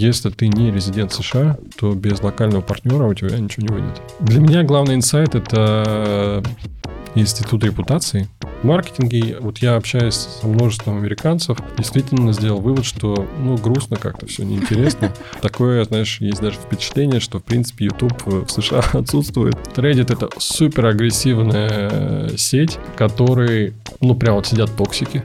если 0.00 0.30
ты 0.30 0.48
не 0.48 0.70
резидент 0.70 1.12
США, 1.12 1.58
то 1.78 1.92
без 1.92 2.22
локального 2.22 2.62
партнера 2.62 3.04
у 3.04 3.14
тебя 3.14 3.38
ничего 3.38 3.66
не 3.66 3.74
выйдет. 3.74 4.00
Для 4.20 4.40
меня 4.40 4.62
главный 4.62 4.94
инсайт— 4.94 5.34
это 5.34 6.42
институт 7.14 7.64
репутации. 7.64 8.28
В 8.62 8.64
маркетинге, 8.64 9.36
вот 9.40 9.58
я 9.58 9.76
общаюсь 9.76 10.14
со 10.14 10.46
множеством 10.46 10.98
американцев, 10.98 11.58
действительно 11.76 12.32
сделал 12.32 12.60
вывод, 12.60 12.84
что, 12.84 13.26
ну, 13.38 13.56
грустно 13.56 13.96
как-то, 13.96 14.26
все 14.26 14.44
неинтересно. 14.44 15.12
Такое, 15.42 15.84
знаешь, 15.84 16.18
есть 16.20 16.40
даже 16.40 16.56
впечатление, 16.56 17.20
что, 17.20 17.38
в 17.38 17.44
принципе, 17.44 17.86
YouTube 17.86 18.22
в 18.26 18.48
США 18.48 18.82
отсутствует. 18.92 19.56
Reddit— 19.76 20.12
это 20.14 20.28
супер 20.38 20.86
агрессивная 20.86 22.36
сеть, 22.36 22.78
в 22.94 22.96
которой, 22.96 23.74
ну, 24.00 24.14
прям 24.14 24.36
вот 24.36 24.46
сидят 24.46 24.74
токсики. 24.76 25.22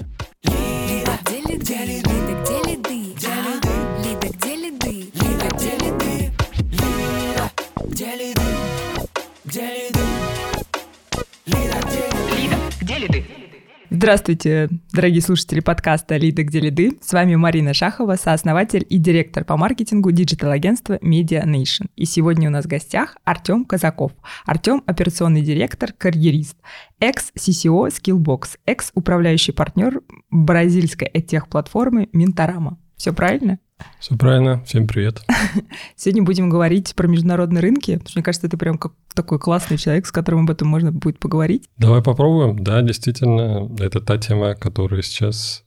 Здравствуйте, 13.98 14.68
дорогие 14.92 15.22
слушатели 15.22 15.62
подкаста 15.62 16.18
«Лиды, 16.18 16.44
где 16.44 16.60
лиды». 16.60 16.98
С 17.02 17.14
вами 17.14 17.36
Марина 17.36 17.74
Шахова, 17.74 18.16
сооснователь 18.16 18.86
и 18.90 18.98
директор 18.98 19.46
по 19.46 19.56
маркетингу 19.56 20.12
digital-агентства 20.12 20.96
Media 20.96 21.46
Nation. 21.46 21.88
И 21.96 22.04
сегодня 22.04 22.50
у 22.50 22.52
нас 22.52 22.66
в 22.66 22.68
гостях 22.68 23.16
Артем 23.24 23.64
Казаков. 23.64 24.12
Артем– 24.46 24.84
операционный 24.86 25.44
директор, 25.44 25.94
Careerist, 25.94 26.58
экс-CCO 27.00 27.88
Skillbox, 27.88 28.58
экс-управляющий 28.66 29.54
партнер 29.54 30.02
бразильской 30.30 31.08
EdTech-платформы 31.08 32.10
Минтарама. 32.12 32.78
Все 32.98 33.14
правильно? 33.14 33.60
Все 34.00 34.16
правильно. 34.16 34.64
Всем 34.66 34.88
привет. 34.88 35.22
Сегодня 35.96 36.24
будем 36.24 36.50
говорить 36.50 36.94
про 36.96 37.08
международные 37.08 37.62
рынки, 37.62 37.94
потому 37.94 38.10
что 38.10 38.20
мне 38.20 38.24
кажется, 38.24 38.50
ты 38.50 38.58
прям 38.58 38.78
как 38.78 38.94
такой 39.14 39.40
классный 39.40 39.78
человек, 39.78 40.06
с 40.06 40.12
которым 40.12 40.42
об 40.44 40.52
этом 40.52 40.68
можно 40.68 40.92
будет 40.92 41.20
поговорить. 41.20 41.68
Давай 41.78 42.02
попробуем. 42.02 42.64
Да, 42.64 42.82
действительно, 42.82 43.70
это 43.80 44.02
та 44.02 44.18
тема, 44.18 44.56
которая 44.56 45.02
сейчас 45.02 45.64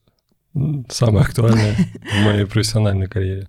самая 0.89 1.25
актуальная 1.25 1.75
в 2.20 2.25
моей 2.25 2.47
профессиональной 2.47 3.06
карьере. 3.06 3.48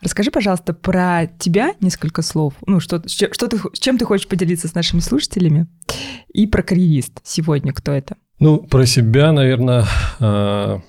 Расскажи, 0.00 0.30
пожалуйста, 0.30 0.72
про 0.72 1.26
тебя 1.38 1.74
несколько 1.80 2.22
слов. 2.22 2.54
Ну, 2.66 2.80
что, 2.80 3.02
что 3.06 3.48
ты, 3.48 3.58
с 3.58 3.78
чем 3.78 3.98
ты 3.98 4.04
хочешь 4.04 4.28
поделиться 4.28 4.68
с 4.68 4.74
нашими 4.74 5.00
слушателями? 5.00 5.66
И 6.32 6.46
про 6.46 6.62
карьерист 6.62 7.20
сегодня, 7.24 7.72
кто 7.72 7.92
это? 7.92 8.16
Ну, 8.38 8.58
про 8.58 8.86
себя, 8.86 9.32
наверное, 9.32 9.84
а, 10.20 10.80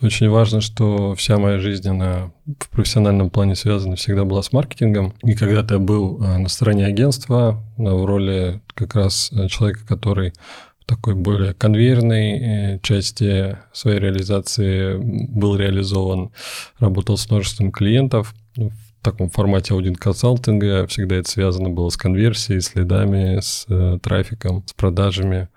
очень 0.00 0.28
важно, 0.28 0.60
что 0.60 1.14
вся 1.14 1.38
моя 1.38 1.58
жизнь, 1.58 1.88
она 1.88 2.30
в 2.60 2.68
профессиональном 2.70 3.30
плане 3.30 3.56
связана 3.56 3.96
всегда 3.96 4.24
была 4.24 4.42
с 4.42 4.52
маркетингом. 4.52 5.14
И 5.22 5.34
когда 5.34 5.62
ты 5.62 5.78
был 5.78 6.22
э, 6.22 6.38
на 6.38 6.48
стороне 6.48 6.86
агентства, 6.86 7.62
э, 7.76 7.82
в 7.82 8.04
роли 8.04 8.60
как 8.74 8.94
раз 8.94 9.30
э, 9.32 9.48
человека, 9.48 9.80
который 9.86 10.32
в 10.80 10.84
такой 10.86 11.14
более 11.14 11.52
конвейерной 11.52 12.80
части 12.82 13.58
своей 13.72 13.98
реализации 13.98 14.96
был 14.96 15.56
реализован, 15.56 16.30
работал 16.78 17.16
с 17.18 17.28
множеством 17.28 17.72
клиентов, 17.72 18.34
ну, 18.56 18.70
в 18.70 19.04
таком 19.04 19.30
формате 19.30 19.74
аудит-консалтинга, 19.74 20.86
всегда 20.86 21.16
это 21.16 21.30
связано 21.30 21.70
было 21.70 21.90
с 21.90 21.96
конверсией, 21.96 22.60
следами, 22.60 23.38
с 23.40 23.66
трафиком, 24.00 24.64
с 24.66 24.72
продажами. 24.72 25.48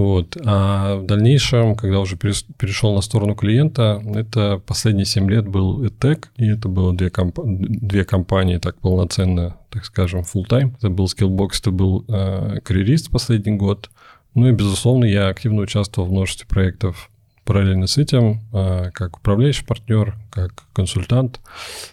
Вот. 0.00 0.34
А 0.46 0.96
в 0.96 1.04
дальнейшем, 1.04 1.74
когда 1.74 2.00
уже 2.00 2.16
перешел 2.16 2.94
на 2.94 3.02
сторону 3.02 3.34
клиента, 3.34 4.02
это 4.14 4.58
последние 4.66 5.04
7 5.04 5.28
лет 5.28 5.46
был 5.46 5.84
ETEC, 5.84 6.28
и 6.36 6.46
это 6.46 6.68
было 6.68 6.94
две, 6.94 7.10
комп... 7.10 7.38
две 7.44 8.06
компании 8.06 8.56
так 8.56 8.76
полноценно, 8.76 9.58
так 9.68 9.84
скажем, 9.84 10.20
full 10.20 10.48
time. 10.48 10.74
Это 10.78 10.88
был 10.88 11.04
Skillbox, 11.04 11.50
это 11.60 11.70
был 11.70 12.06
э, 12.08 12.60
карьерист 12.64 13.10
последний 13.10 13.52
год. 13.52 13.90
Ну 14.34 14.48
и, 14.48 14.52
безусловно, 14.52 15.04
я 15.04 15.28
активно 15.28 15.60
участвовал 15.60 16.08
в 16.08 16.12
множестве 16.12 16.46
проектов 16.48 17.10
параллельно 17.44 17.86
с 17.86 17.98
этим, 17.98 18.40
э, 18.54 18.90
как 18.94 19.18
управляющий 19.18 19.66
партнер, 19.66 20.16
как 20.30 20.64
консультант. 20.72 21.40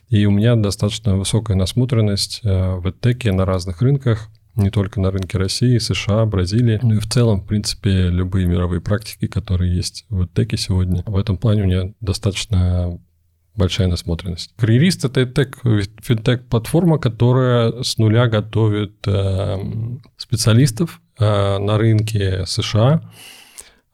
И 0.08 0.26
у 0.26 0.32
меня 0.32 0.56
достаточно 0.56 1.18
высокая 1.18 1.58
насмотренность 1.58 2.40
э, 2.46 2.76
в 2.76 2.88
ETEC 2.88 3.34
на 3.34 3.44
разных 3.44 3.82
рынках 3.82 4.30
не 4.58 4.70
только 4.70 5.00
на 5.00 5.12
рынке 5.12 5.38
России, 5.38 5.78
США, 5.78 6.26
Бразилии, 6.26 6.80
ну 6.82 6.96
и 6.96 7.00
в 7.00 7.08
целом, 7.08 7.42
в 7.42 7.46
принципе, 7.46 8.10
любые 8.10 8.48
мировые 8.48 8.82
практики, 8.82 9.28
которые 9.28 9.76
есть 9.76 10.06
в 10.10 10.28
теке 10.28 10.58
сегодня. 10.58 11.04
В 11.06 11.18
этом 11.18 11.38
плане 11.38 11.64
у 11.64 11.66
меня 11.66 11.94
достаточно 12.02 13.00
большая 13.58 13.88
насмотренность. 13.88 14.54
Карьерист— 14.58 15.04
это 15.18 15.26
финтех-платформа, 16.02 17.00
которая 17.00 17.82
с 17.82 17.98
нуля 17.98 18.28
готовит 18.28 18.96
э, 19.08 19.58
специалистов 20.16 21.02
э, 21.20 21.58
на 21.58 21.78
рынке 21.78 22.46
США 22.46 23.02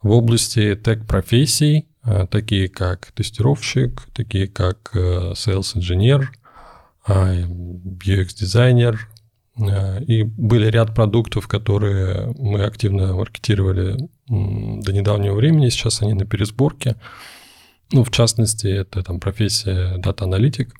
в 0.01 0.11
области 0.11 0.75
тег-профессий, 0.75 1.87
э, 2.05 2.27
такие 2.29 2.67
как 2.67 3.11
тестировщик, 3.13 4.03
такие 4.13 4.47
как 4.47 4.91
э, 4.93 5.31
sales-инженер, 5.33 6.31
э, 7.07 7.45
UX-дизайнер, 7.45 9.07
и 9.57 10.23
были 10.23 10.67
ряд 10.67 10.95
продуктов, 10.95 11.47
которые 11.47 12.33
мы 12.37 12.63
активно 12.63 13.13
маркетировали 13.13 14.09
до 14.27 14.91
недавнего 14.91 15.35
времени. 15.35 15.69
Сейчас 15.69 16.01
они 16.01 16.13
на 16.13 16.25
пересборке. 16.25 16.95
Ну, 17.91 18.03
в 18.03 18.09
частности, 18.09 18.67
это 18.67 19.03
там 19.03 19.19
профессия 19.19 19.97
дата-аналитик. 19.97 20.73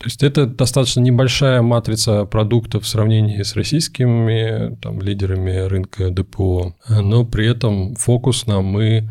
То 0.00 0.06
есть 0.06 0.22
это 0.22 0.46
достаточно 0.46 1.00
небольшая 1.00 1.60
матрица 1.60 2.24
продуктов 2.24 2.84
в 2.84 2.88
сравнении 2.88 3.42
с 3.42 3.54
российскими 3.54 4.76
там, 4.76 5.02
лидерами 5.02 5.58
рынка 5.58 6.10
ДПО, 6.10 6.74
но 6.88 7.26
при 7.26 7.46
этом 7.46 7.96
фокусно 7.96 8.62
мы 8.62 9.10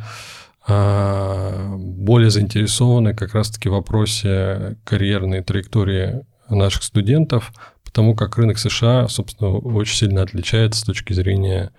а, 0.68 1.76
более 1.78 2.32
заинтересованы 2.32 3.14
как 3.14 3.36
раз-таки 3.36 3.70
в 3.70 3.74
вопросе 3.74 4.78
карьерной 4.84 5.44
траектории 5.44 6.22
наших 6.50 6.82
студентов, 6.82 7.54
потому 7.90 8.14
как 8.14 8.38
рынок 8.38 8.60
США, 8.60 9.08
собственно, 9.08 9.50
очень 9.50 9.96
сильно 9.96 10.22
отличается 10.22 10.82
с 10.82 10.84
точки 10.84 11.14
зрения 11.14 11.72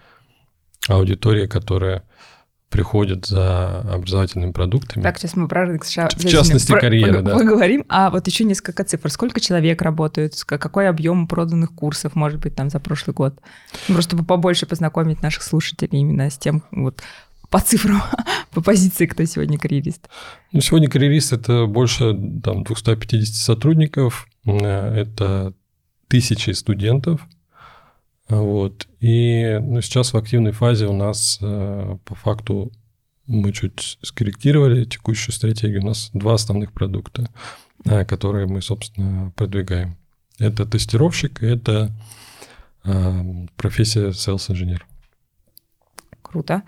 аудитории, 0.89 1.47
которая 1.47 2.03
приходит 2.69 3.27
за 3.27 3.81
образовательными 3.81 4.51
продуктами. 4.51 5.05
Так, 5.05 5.19
сейчас 5.19 5.37
мы 5.37 5.47
про 5.47 5.67
рынок 5.67 5.85
США 5.85 6.09
в 6.09 6.25
частности 6.25 6.73
карьеры, 6.73 7.23
да. 7.23 7.37
Поговорим, 7.37 7.85
а 7.89 8.11
вот 8.11 8.27
еще 8.27 8.43
несколько 8.43 8.83
цифр. 8.83 9.09
Сколько 9.11 9.41
человек 9.41 9.83
работают, 9.83 10.35
какой 10.45 10.89
объем 10.89 11.29
проданных 11.29 11.73
курсов, 11.73 12.17
может 12.17 12.41
быть, 12.41 12.57
там 12.57 12.71
за 12.71 12.81
прошлый 12.81 13.15
год? 13.15 13.39
Ну, 13.89 13.95
просто 13.95 14.11
чтобы 14.11 14.25
побольше 14.25 14.67
познакомить 14.67 15.23
наших 15.23 15.45
слушателей 15.45 16.01
именно 16.01 16.29
с 16.29 16.39
тем, 16.39 16.65
вот 16.73 17.03
по 17.51 17.61
цифрам, 17.61 18.03
по 18.53 18.61
позиции, 18.61 19.07
кто 19.07 19.25
сегодня 19.25 19.59
карьерист? 19.59 20.09
Ну, 20.51 20.61
сегодня 20.61 20.89
карьерист– 20.89 21.33
это 21.35 21.67
больше 21.67 22.17
там, 22.43 22.65
250 22.65 23.35
сотрудников, 23.35 24.27
э, 24.45 24.53
это 24.95 25.55
тысячи 26.11 26.51
студентов. 26.51 27.27
Вот. 28.29 28.87
И 29.01 29.59
ну, 29.63 29.81
сейчас 29.81 30.13
в 30.13 30.17
активной 30.17 30.53
фазе 30.53 30.87
у 30.87 30.93
нас 30.93 31.39
э, 31.41 31.97
по 32.05 32.15
факту 32.15 32.73
мы 33.27 33.53
чуть 33.53 33.99
скорректировали 34.03 34.85
текущую 34.85 35.33
стратегию. 35.33 35.83
У 35.83 35.87
нас 35.87 36.11
два 36.13 36.35
основных 36.35 36.73
продукта, 36.73 37.31
э, 37.85 38.05
которые 38.05 38.47
мы, 38.47 38.61
собственно, 38.61 39.33
продвигаем. 39.37 39.97
Это 40.39 40.67
тестировщик, 40.67 41.43
это 41.43 41.93
э, 42.85 43.47
профессия 43.57 44.11
sales-инженер. 44.11 44.87
Круто. 46.23 46.63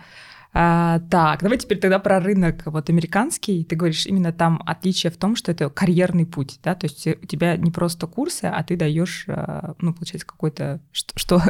А, 0.55 1.01
так, 1.11 1.43
давай 1.43 1.57
теперь 1.57 1.79
тогда 1.79 1.99
про 1.99 2.21
рынок 2.21 2.63
вот 2.67 2.91
американский. 2.91 3.65
Ты 3.65 3.75
говоришь, 3.75 4.07
именно 4.07 4.33
там 4.33 4.63
отличие 4.67 5.11
в 5.11 5.17
том, 5.17 5.35
что 5.35 5.51
это 5.51 5.71
карьерный 5.71 6.27
путь, 6.27 6.59
да, 6.63 6.75
то 6.75 6.87
есть 6.87 7.07
у 7.07 7.27
тебя 7.27 7.57
не 7.57 7.71
просто 7.71 8.07
курсы, 8.07 8.45
а 8.45 8.63
ты 8.63 8.77
даешь, 8.77 9.25
а, 9.29 9.75
ну, 9.81 9.95
получается, 9.95 10.27
какой-то... 10.27 10.81
Что, 10.93 11.13
что, 11.17 11.43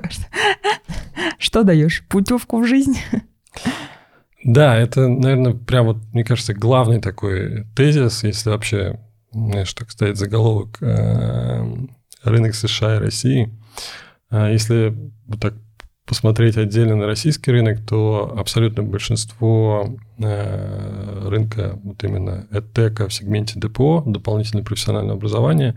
что 1.39 1.65
даешь? 1.65 2.05
Путевку 2.09 2.61
в 2.61 2.67
жизнь? 2.67 2.99
Да, 4.45 4.77
это, 4.77 5.09
наверное, 5.09 5.55
прям 5.55 5.87
вот, 5.87 5.99
мне 6.13 6.25
кажется, 6.25 6.55
главный 6.55 7.01
такой 7.01 7.65
тезис, 7.77 8.23
если 8.23 8.51
вообще, 8.51 9.01
знаешь, 9.33 9.73
так 9.75 9.91
сказать, 9.91 10.17
заголовок 10.17 10.79
э, 10.81 11.77
рынок 12.23 12.55
США 12.55 12.97
и 12.97 13.01
России. 13.01 13.53
А 14.31 14.51
если 14.51 14.97
вот 15.27 15.41
так 15.41 15.55
посмотреть 16.13 16.59
отдельно 16.59 16.95
на 16.95 17.07
российский 17.07 17.51
рынок, 17.51 17.79
то 17.89 18.35
абсолютно 18.37 18.83
большинство 18.83 19.97
э, 20.19 21.27
рынка 21.27 21.81
вот 21.83 22.05
именно 22.05 22.47
EdTech 22.51 23.09
в 23.09 23.15
сегменте 23.15 23.59
ДПО, 23.59 24.03
дополнительное 24.05 24.63
профессиональное 24.63 25.15
образование, 25.15 25.75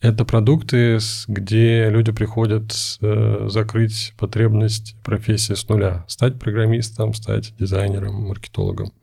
это 0.00 0.24
продукты, 0.24 0.98
где 1.28 1.90
люди 1.90 2.12
приходят 2.12 2.72
э, 3.02 3.48
закрыть 3.50 4.14
потребность 4.18 4.96
профессии 5.04 5.52
с 5.52 5.68
нуля, 5.68 6.06
стать 6.08 6.38
программистом, 6.38 7.12
стать 7.12 7.54
дизайнером, 7.58 8.28
маркетологом. 8.28 8.94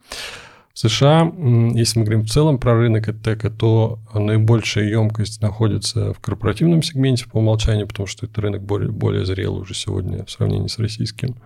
В 0.72 0.78
США, 0.78 1.32
если 1.74 1.98
мы 1.98 2.04
говорим 2.04 2.24
в 2.24 2.30
целом 2.30 2.58
про 2.58 2.74
рынок 2.74 3.08
EdTech, 3.08 3.50
то 3.50 3.98
наибольшая 4.14 4.88
емкость 4.88 5.42
находится 5.42 6.14
в 6.14 6.20
корпоративном 6.20 6.82
сегменте 6.82 7.26
по 7.26 7.38
умолчанию, 7.38 7.88
потому 7.88 8.06
что 8.06 8.26
это 8.26 8.40
рынок 8.40 8.62
более, 8.62 8.90
более 8.90 9.26
зрелый 9.26 9.62
уже 9.62 9.74
сегодня 9.74 10.24
в 10.24 10.30
сравнении 10.30 10.68
с 10.68 10.78
российским. 10.78 11.36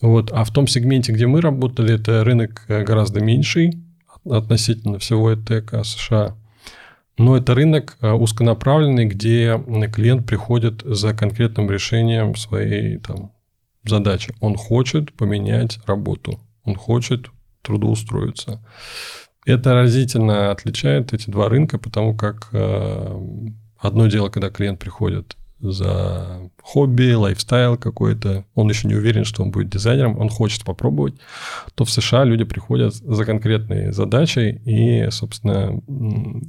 Вот. 0.00 0.32
А 0.32 0.44
в 0.44 0.50
том 0.50 0.66
сегменте, 0.66 1.12
где 1.12 1.26
мы 1.26 1.40
работали, 1.40 1.94
это 1.94 2.24
рынок 2.24 2.64
э, 2.68 2.82
гораздо 2.82 3.20
меньший 3.20 3.78
относительно 4.28 4.98
всего 4.98 5.32
EdTech 5.32 5.84
США. 5.84 6.34
Но 7.16 7.36
это 7.36 7.54
рынок 7.54 7.96
э, 8.00 8.10
узконаправленный, 8.10 9.04
где 9.04 9.62
клиент 9.92 10.26
приходит 10.26 10.82
за 10.84 11.14
конкретным 11.14 11.70
решением 11.70 12.34
своей 12.36 12.98
там, 12.98 13.32
задачи. 13.84 14.34
Он 14.40 14.56
хочет 14.56 15.12
поменять 15.12 15.78
работу, 15.86 16.40
он 16.64 16.74
хочет 16.74 17.28
трудоустроиться. 17.64 18.62
Это 19.44 19.74
разительно 19.74 20.50
отличает 20.52 21.12
эти 21.12 21.28
два 21.28 21.48
рынка, 21.48 21.78
потому 21.78 22.16
как 22.16 22.48
э, 22.52 23.20
одно 23.78 24.06
дело, 24.06 24.28
когда 24.28 24.50
клиент 24.50 24.78
приходит 24.78 25.36
за 25.72 26.50
хобби, 26.62 27.12
лайфстайл 27.12 27.76
какой-то, 27.76 28.44
он 28.54 28.68
еще 28.68 28.88
не 28.88 28.94
уверен, 28.94 29.24
что 29.24 29.42
он 29.42 29.50
будет 29.50 29.70
дизайнером, 29.70 30.18
он 30.18 30.28
хочет 30.28 30.64
попробовать, 30.64 31.14
то 31.74 31.84
в 31.84 31.90
США 31.90 32.24
люди 32.24 32.44
приходят 32.44 32.94
за 32.94 33.24
конкретной 33.24 33.92
задачей, 33.92 34.60
и, 34.64 35.10
собственно, 35.10 35.80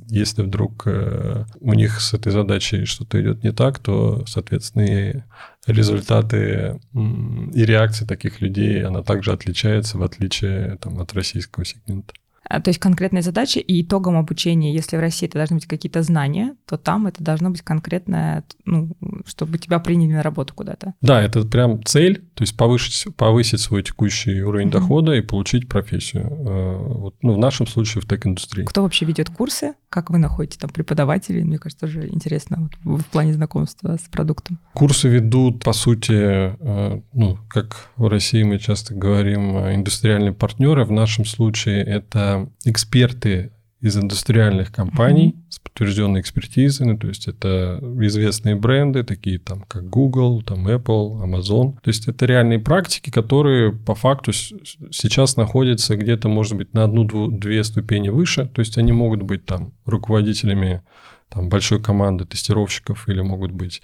если 0.08 0.42
вдруг 0.42 0.84
э, 0.86 1.46
у 1.60 1.74
них 1.74 2.00
с 2.02 2.14
этой 2.14 2.32
задачей 2.32 2.86
что-то 2.86 3.22
идет 3.22 3.44
не 3.44 3.52
так, 3.52 3.80
то, 3.80 4.24
соответственно, 4.28 4.84
и 4.84 5.22
результаты 5.68 6.80
и 6.94 7.66
реакции 7.66 8.06
таких 8.06 8.42
людей, 8.42 8.84
она 8.84 9.02
также 9.02 9.32
отличается, 9.32 9.98
в 9.98 10.04
отличие 10.04 10.78
там, 10.82 11.00
от 11.00 11.14
российского 11.14 11.66
сегмента. 11.66 12.14
А, 12.48 12.62
то 12.62 12.70
есть 12.70 12.80
конкретные 12.80 13.22
задачи 13.22 13.60
и 13.60 13.82
итогом 13.82 14.18
обучения, 14.18 14.74
если 14.74 14.98
в 14.98 15.00
России 15.00 15.28
это 15.28 15.40
должны 15.40 15.58
быть 15.58 15.66
какие-то 15.66 16.04
знания, 16.04 16.56
то 16.68 16.78
там 16.78 17.08
это 17.08 17.24
должно 17.24 17.50
быть 17.50 17.62
конкретное, 17.62 18.44
ну, 18.66 18.92
чтобы 19.26 19.58
тебя 19.58 19.80
приняли 19.80 20.14
на 20.14 20.24
работу 20.24 20.54
куда-то. 20.54 20.94
Да, 21.02 21.22
это 21.22 21.42
прям 21.44 21.84
цель, 21.84 22.24
то 22.34 22.44
есть 22.44 22.56
повысить, 22.56 23.16
повысить 23.16 23.62
свой 23.62 23.84
текущий 23.84 24.42
уровень 24.42 24.68
mm-hmm. 24.68 24.72
дохода 24.72 25.14
и 25.14 25.22
получить 25.22 25.68
профессию. 25.68 26.26
Э, 26.26 26.78
вот, 26.78 27.16
ну, 27.22 27.34
в 27.34 27.38
нашем 27.38 27.66
случае 27.68 28.02
в 28.02 28.06
тег-индустрии. 28.06 28.66
Кто 28.66 28.84
вообще 28.84 29.06
ведет 29.06 29.30
курсы? 29.30 29.74
Как 29.90 30.10
вы 30.10 30.20
находите 30.20 30.60
там 30.60 30.70
преподавателей? 30.70 31.44
Мне 31.44 31.58
кажется, 31.58 31.88
тоже 31.88 32.08
интересно 32.08 32.70
вот, 32.84 33.00
в 33.02 33.06
плане 33.06 33.34
знакомства 33.34 33.98
с 33.98 34.08
продуктом. 34.10 34.60
Курсы 34.74 35.08
ведут, 35.08 35.64
по 35.64 35.74
сути, 35.74 36.14
э, 36.14 37.02
ну, 37.14 37.40
как 37.50 37.90
в 37.96 38.08
России 38.08 38.44
мы 38.44 38.60
часто 38.60 38.94
говорим, 38.94 39.58
э, 39.58 39.76
индустриальные 39.76 40.34
партнеры. 40.34 40.86
В 40.86 40.92
нашем 40.92 41.26
случае 41.26 41.84
это 41.84 42.35
эксперты 42.64 43.52
из 43.82 43.98
индустриальных 43.98 44.72
компаний 44.72 45.36
mm-hmm. 45.36 45.52
с 45.52 45.60
подтвержденной 45.60 46.22
экспертизой, 46.22 46.88
ну, 46.88 46.98
то 46.98 47.08
есть 47.08 47.28
это 47.28 47.80
известные 48.00 48.56
бренды, 48.56 49.04
такие 49.04 49.38
там, 49.38 49.62
как 49.68 49.88
Google, 49.90 50.42
там 50.42 50.68
Apple, 50.68 51.22
Amazon. 51.24 51.74
То 51.84 51.90
есть 51.90 52.08
это 52.08 52.26
реальные 52.26 52.60
практики, 52.60 53.12
которые 53.12 53.74
по 53.74 53.94
факту 53.94 54.32
сейчас 54.34 55.38
находятся 55.38 55.96
где-то, 55.98 56.30
может 56.30 56.58
быть, 56.58 56.74
на 56.74 56.86
одну-две 56.86 57.64
ступени 57.64 58.10
выше, 58.10 58.48
то 58.48 58.62
есть 58.62 58.78
они 58.80 58.92
могут 58.92 59.22
быть 59.22 59.46
там 59.46 59.74
руководителями 59.86 60.82
там, 61.30 61.50
большой 61.50 61.80
команды 61.82 62.26
тестировщиков 62.26 63.08
или 63.08 63.22
могут 63.22 63.52
быть 63.52 63.84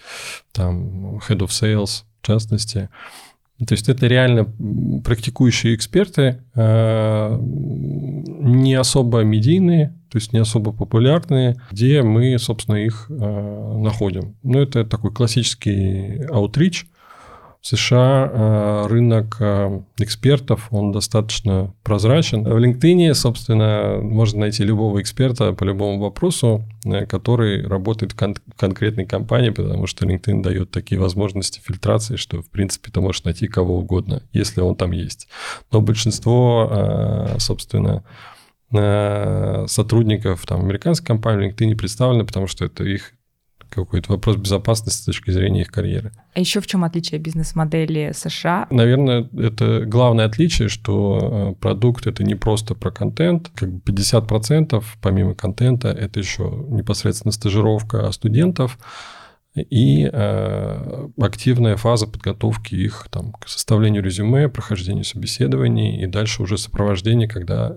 там 0.51 1.17
head 1.17 1.39
of 1.39 1.49
sales 1.49 2.05
в 2.21 2.25
частности. 2.27 2.89
То 3.65 3.73
есть 3.73 3.89
это 3.89 4.07
реально 4.07 4.45
практикующие 5.03 5.75
эксперты, 5.75 6.37
э, 6.55 7.37
не 7.39 8.73
особо 8.73 9.21
медийные, 9.21 9.89
то 10.09 10.17
есть 10.17 10.33
не 10.33 10.39
особо 10.39 10.71
популярные, 10.71 11.55
где 11.71 12.01
мы, 12.01 12.37
собственно, 12.39 12.75
их 12.75 13.05
э, 13.09 13.77
находим. 13.77 14.35
Ну, 14.43 14.59
это 14.59 14.83
такой 14.85 15.11
классический 15.11 16.25
аутрич– 16.29 16.87
в 17.61 17.67
США 17.67 18.31
э, 18.33 18.87
рынок 18.87 19.37
э, 19.39 19.81
экспертов, 19.99 20.67
он 20.71 20.91
достаточно 20.91 21.75
прозрачен. 21.83 22.43
В 22.43 22.57
LinkedIn, 22.57 23.13
собственно, 23.13 23.99
можно 24.01 24.39
найти 24.39 24.63
любого 24.63 24.99
эксперта 24.99 25.53
по 25.53 25.63
любому 25.63 25.99
вопросу, 25.99 26.65
э, 26.85 27.05
который 27.05 27.67
работает 27.67 28.13
в 28.13 28.15
кон- 28.15 28.37
конкретной 28.57 29.05
компании, 29.05 29.51
потому 29.51 29.85
что 29.85 30.07
LinkedIn 30.07 30.41
дает 30.41 30.71
такие 30.71 30.99
возможности 30.99 31.61
фильтрации, 31.63 32.15
что, 32.15 32.41
в 32.41 32.49
принципе, 32.49 32.89
ты 32.89 32.99
можешь 32.99 33.23
найти 33.25 33.47
кого 33.47 33.77
угодно, 33.77 34.23
если 34.33 34.61
он 34.61 34.75
там 34.75 34.91
есть. 34.91 35.27
Но 35.71 35.81
большинство, 35.81 37.27
собственно, 37.37 38.03
сотрудников 39.67 40.45
там, 40.47 40.61
американской 40.61 41.05
компании 41.05 41.49
LinkedIn 41.49 41.65
не 41.65 41.75
представлены, 41.75 42.25
потому 42.25 42.47
что 42.47 42.65
это 42.65 42.83
их 42.85 43.13
какой-то 43.71 44.11
вопрос 44.11 44.35
безопасности 44.35 45.01
с 45.01 45.05
точки 45.05 45.31
зрения 45.31 45.61
их 45.61 45.71
карьеры. 45.71 46.11
А 46.33 46.39
еще 46.39 46.59
в 46.61 46.67
чем 46.67 46.83
отличие 46.83 47.19
бизнес-модели 47.19 48.11
США? 48.13 48.67
Наверное, 48.69 49.29
это 49.37 49.85
главное 49.85 50.25
отличие, 50.25 50.67
что 50.67 51.53
э, 51.53 51.61
продукт 51.61 52.07
это 52.07 52.23
не 52.23 52.35
просто 52.35 52.75
про 52.75 52.91
контент, 52.91 53.49
как 53.55 53.71
бы 53.71 53.79
50% 53.79 54.83
помимо 55.01 55.35
контента 55.35 55.89
это 55.89 56.19
еще 56.19 56.43
непосредственно 56.69 57.31
стажировка 57.31 58.11
студентов 58.11 58.77
и 59.55 60.09
э, 60.11 61.07
активная 61.19 61.75
фаза 61.75 62.07
подготовки 62.07 62.75
их 62.75 63.07
там, 63.09 63.33
к 63.33 63.47
составлению 63.47 64.03
резюме, 64.03 64.47
прохождению 64.47 65.03
собеседований 65.03 66.01
и 66.01 66.07
дальше 66.07 66.43
уже 66.43 66.57
сопровождение, 66.57 67.27
когда 67.27 67.75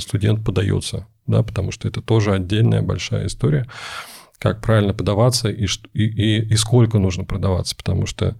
студент 0.00 0.44
подается, 0.44 1.06
да, 1.26 1.42
потому 1.42 1.70
что 1.70 1.88
это 1.88 2.02
тоже 2.02 2.32
отдельная 2.32 2.82
большая 2.82 3.26
история 3.26 3.66
как 4.40 4.62
правильно 4.62 4.94
подаваться 4.94 5.50
и, 5.50 5.66
и, 5.92 6.02
и, 6.02 6.52
и 6.52 6.56
сколько 6.56 6.98
нужно 6.98 7.24
продаваться, 7.24 7.76
потому 7.76 8.06
что, 8.06 8.36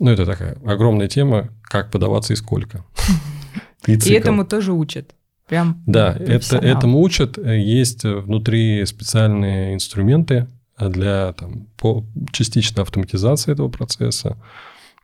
ну, 0.00 0.10
это 0.10 0.24
такая 0.24 0.56
огромная 0.64 1.06
тема, 1.06 1.50
как 1.62 1.90
подаваться 1.92 2.32
и 2.32 2.36
сколько. 2.36 2.84
И, 3.88 3.94
и 3.94 4.12
этому 4.12 4.44
тоже 4.46 4.72
учат. 4.72 5.16
Прям 5.48 5.82
да, 5.88 6.12
это, 6.12 6.56
этому 6.58 7.00
учат. 7.00 7.36
Есть 7.36 8.04
внутри 8.04 8.86
специальные 8.86 9.74
инструменты 9.74 10.46
для 10.78 11.32
там, 11.32 11.66
по, 11.76 12.06
частичной 12.30 12.84
автоматизации 12.84 13.50
этого 13.50 13.68
процесса, 13.68 14.40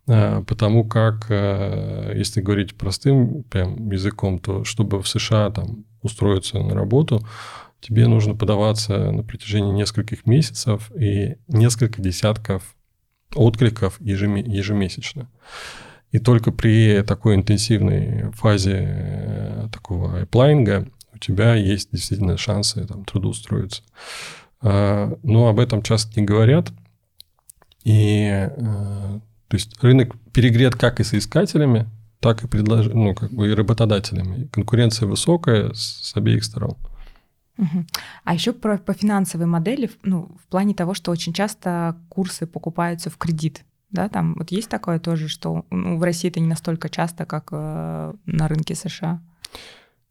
а, 0.06 0.44
потому 0.44 0.84
как, 0.84 1.26
э, 1.28 2.12
если 2.16 2.40
говорить 2.40 2.76
простым 2.76 3.42
прям 3.50 3.90
языком, 3.90 4.38
то 4.38 4.62
чтобы 4.62 5.02
в 5.02 5.08
США 5.08 5.50
там, 5.50 5.84
устроиться 6.02 6.60
на 6.60 6.72
работу, 6.72 7.20
тебе 7.80 8.06
нужно 8.06 8.34
подаваться 8.34 9.10
на 9.10 9.22
протяжении 9.22 9.72
нескольких 9.72 10.26
месяцев 10.26 10.90
и 10.94 11.36
несколько 11.48 12.02
десятков 12.02 12.74
откликов 13.34 14.00
ежемесячно. 14.00 15.28
И 16.10 16.18
только 16.18 16.52
при 16.52 17.02
такой 17.02 17.34
интенсивной 17.34 18.32
фазе 18.32 18.86
э, 18.88 19.68
такого 19.70 20.22
эплайнга 20.22 20.88
у 21.12 21.18
тебя 21.18 21.54
есть 21.54 21.90
действительно 21.92 22.38
шансы 22.38 22.86
там, 22.86 23.04
трудоустроиться. 23.04 23.82
А, 24.62 25.18
но 25.22 25.48
об 25.48 25.60
этом 25.60 25.82
часто 25.82 26.18
не 26.18 26.26
говорят. 26.26 26.72
И 27.84 28.26
э, 28.30 29.20
то 29.48 29.54
есть 29.54 29.82
рынок 29.82 30.14
перегрет 30.32 30.76
как 30.76 31.00
и 31.00 31.04
соискателями, 31.04 31.88
так 32.20 32.42
и, 32.42 32.48
предлож... 32.48 32.86
ну, 32.86 33.14
как 33.14 33.32
бы 33.32 33.50
и 33.50 33.54
работодателями. 33.54 34.48
Конкуренция 34.48 35.06
высокая 35.06 35.72
с 35.74 36.12
обеих 36.14 36.44
сторон. 36.44 36.76
Угу. 37.58 37.84
А 38.24 38.34
еще 38.34 38.52
про, 38.52 38.78
по 38.78 38.94
финансовой 38.94 39.46
модели, 39.46 39.90
ну, 40.02 40.30
в 40.42 40.46
плане 40.46 40.74
того, 40.74 40.94
что 40.94 41.10
очень 41.10 41.32
часто 41.32 41.96
курсы 42.08 42.46
покупаются 42.46 43.10
в 43.10 43.16
кредит. 43.16 43.64
Да, 43.90 44.08
там 44.08 44.34
вот 44.34 44.50
есть 44.50 44.68
такое 44.68 44.98
тоже, 44.98 45.28
что 45.28 45.64
ну, 45.70 45.96
в 45.96 46.02
России 46.02 46.28
это 46.28 46.40
не 46.40 46.46
настолько 46.46 46.88
часто, 46.88 47.24
как 47.24 47.48
э, 47.52 48.12
на 48.26 48.48
рынке 48.48 48.74
США. 48.74 49.20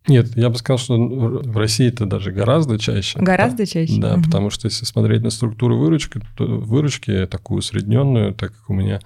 Нет, 0.08 0.36
я 0.38 0.50
бы 0.50 0.56
сказал, 0.56 0.78
что 0.78 0.98
в 0.98 1.58
России 1.58 1.90
это 1.90 2.06
даже 2.06 2.32
гораздо 2.32 2.80
чаще. 2.80 3.20
Гораздо 3.20 3.60
да, 3.60 3.66
чаще. 3.66 4.00
Да, 4.00 4.14
угу. 4.16 4.24
потому 4.24 4.50
что 4.50 4.68
если 4.68 4.86
смотреть 4.86 5.22
на 5.22 5.30
структуру 5.30 5.78
выручки, 5.78 6.22
то 6.36 6.46
выручки 6.46 7.28
такую 7.28 7.60
усредненную, 7.60 8.34
так 8.34 8.54
как 8.54 8.70
у 8.70 8.74
меня 8.74 9.00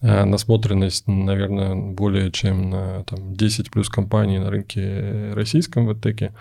э, 0.00 0.24
насмотренность, 0.24 1.06
наверное, 1.06 1.74
более 1.74 2.32
чем 2.32 2.70
на 2.70 3.04
там, 3.04 3.34
10 3.34 3.70
плюс 3.70 3.88
компаний 3.88 4.38
на 4.38 4.50
рынке 4.50 5.32
российском 5.34 5.86
в 5.86 5.92
ИТЭКе, 5.92 6.32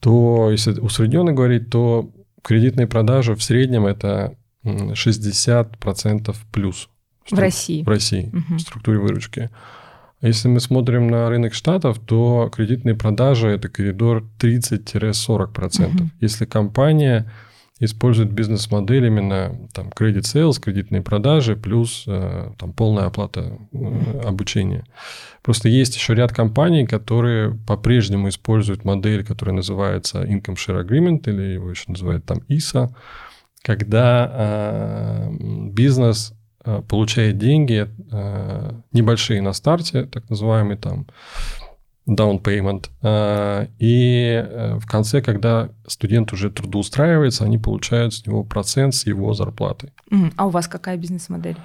то 0.00 0.50
если 0.50 0.72
усредненно 0.80 1.32
говорить, 1.32 1.70
то 1.70 2.10
кредитные 2.42 2.86
продажи 2.86 3.34
в 3.34 3.42
среднем 3.42 3.86
это 3.86 4.34
60% 4.64 6.36
плюс. 6.52 6.88
В 7.30 7.38
России? 7.38 7.82
В 7.82 7.88
России, 7.88 8.30
угу. 8.32 8.56
в 8.56 8.60
структуре 8.60 8.98
выручки. 8.98 9.50
Если 10.22 10.48
мы 10.48 10.60
смотрим 10.60 11.08
на 11.08 11.28
рынок 11.30 11.54
штатов, 11.54 11.98
то 11.98 12.50
кредитные 12.54 12.94
продажи– 12.94 13.48
это 13.48 13.68
коридор 13.68 14.26
30-40%. 14.38 15.86
Угу. 15.86 16.10
Если 16.20 16.44
компания 16.44 17.30
используют 17.80 18.30
бизнес-модель 18.30 19.06
именно 19.06 19.56
там 19.72 19.88
credit 19.88 20.20
sales, 20.20 20.60
кредитные 20.60 21.00
продажи, 21.02 21.56
плюс 21.56 22.04
э, 22.06 22.50
там 22.58 22.72
полная 22.74 23.06
оплата 23.06 23.58
э, 23.72 24.20
обучения. 24.24 24.84
Просто 25.42 25.70
есть 25.70 25.96
еще 25.96 26.14
ряд 26.14 26.32
компаний, 26.32 26.86
которые 26.86 27.58
по-прежнему 27.66 28.28
используют 28.28 28.84
модель, 28.84 29.24
которая 29.24 29.56
называется 29.56 30.22
Income 30.22 30.56
Share 30.56 30.86
Agreement, 30.86 31.22
или 31.24 31.54
его 31.54 31.70
еще 31.70 31.84
называют 31.88 32.26
там 32.26 32.42
ISA, 32.48 32.90
когда 33.62 34.30
э, 34.30 35.30
бизнес 35.70 36.34
получает 36.90 37.38
деньги 37.38 37.88
небольшие 38.92 39.40
на 39.40 39.54
старте, 39.54 40.04
так 40.04 40.28
называемый 40.28 40.76
там 40.76 41.06
down 42.08 42.42
payment. 42.42 42.90
Э, 43.02 43.66
и 43.78 44.44
э, 44.44 44.78
в 44.78 44.86
конце, 44.86 45.22
когда 45.22 45.70
студент 45.86 46.32
уже 46.32 46.50
трудоустраивается, 46.50 47.44
они 47.44 47.58
получают 47.58 48.14
с 48.14 48.26
него 48.26 48.44
процент 48.44 48.94
с 48.94 49.06
его 49.06 49.34
зарплаты. 49.34 49.92
А 50.36 50.46
у 50.46 50.50
вас 50.50 50.68
какая 50.68 50.96
бизнес-модель? 50.96 51.56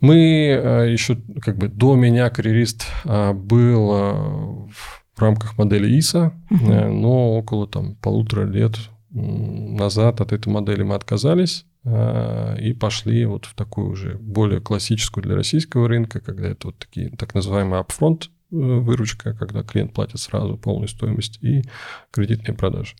Мы 0.00 0.16
э, 0.16 0.90
еще 0.90 1.18
как 1.40 1.56
бы 1.56 1.68
до 1.68 1.94
меня 1.94 2.30
карьерист 2.30 2.86
был 3.04 4.68
в 4.72 5.20
рамках 5.20 5.58
модели 5.58 5.98
ИСа, 5.98 6.32
uh 6.50 6.88
но 6.88 7.36
около 7.36 7.66
там 7.66 7.96
полутора 7.96 8.46
лет 8.46 8.76
назад 9.10 10.20
от 10.20 10.32
этой 10.32 10.50
модели 10.50 10.82
мы 10.82 10.94
отказались 10.94 11.66
и 11.84 12.76
пошли 12.78 13.26
вот 13.26 13.44
в 13.46 13.54
такую 13.54 13.90
уже 13.90 14.14
более 14.14 14.60
классическую 14.60 15.24
для 15.24 15.34
российского 15.34 15.88
рынка, 15.88 16.20
когда 16.20 16.48
это 16.48 16.68
вот 16.68 16.78
такие 16.78 17.10
так 17.10 17.34
называемые 17.34 17.82
upfront 17.82 18.28
Э, 18.28 18.39
выручка, 18.50 19.34
когда 19.34 19.62
клиент 19.62 19.92
платит 19.92 20.20
сразу 20.20 20.56
полную 20.56 20.88
стоимость, 20.88 21.38
и 21.42 21.62
кредитные 22.10 22.56
продажи. 22.56 22.94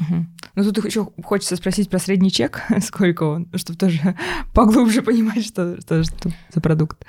Угу. 0.00 0.26
Ну, 0.54 0.72
тут 0.72 0.84
еще 0.84 1.08
хочется 1.22 1.56
спросить 1.56 1.88
про 1.90 1.98
средний 1.98 2.30
чек, 2.30 2.62
сколько 2.82 3.24
он, 3.24 3.48
чтобы 3.54 3.78
тоже 3.78 4.16
поглубже 4.54 5.02
понимать, 5.02 5.44
что, 5.44 5.80
что, 5.80 6.02
что 6.04 6.30
за 6.52 6.60
продукт. 6.60 7.04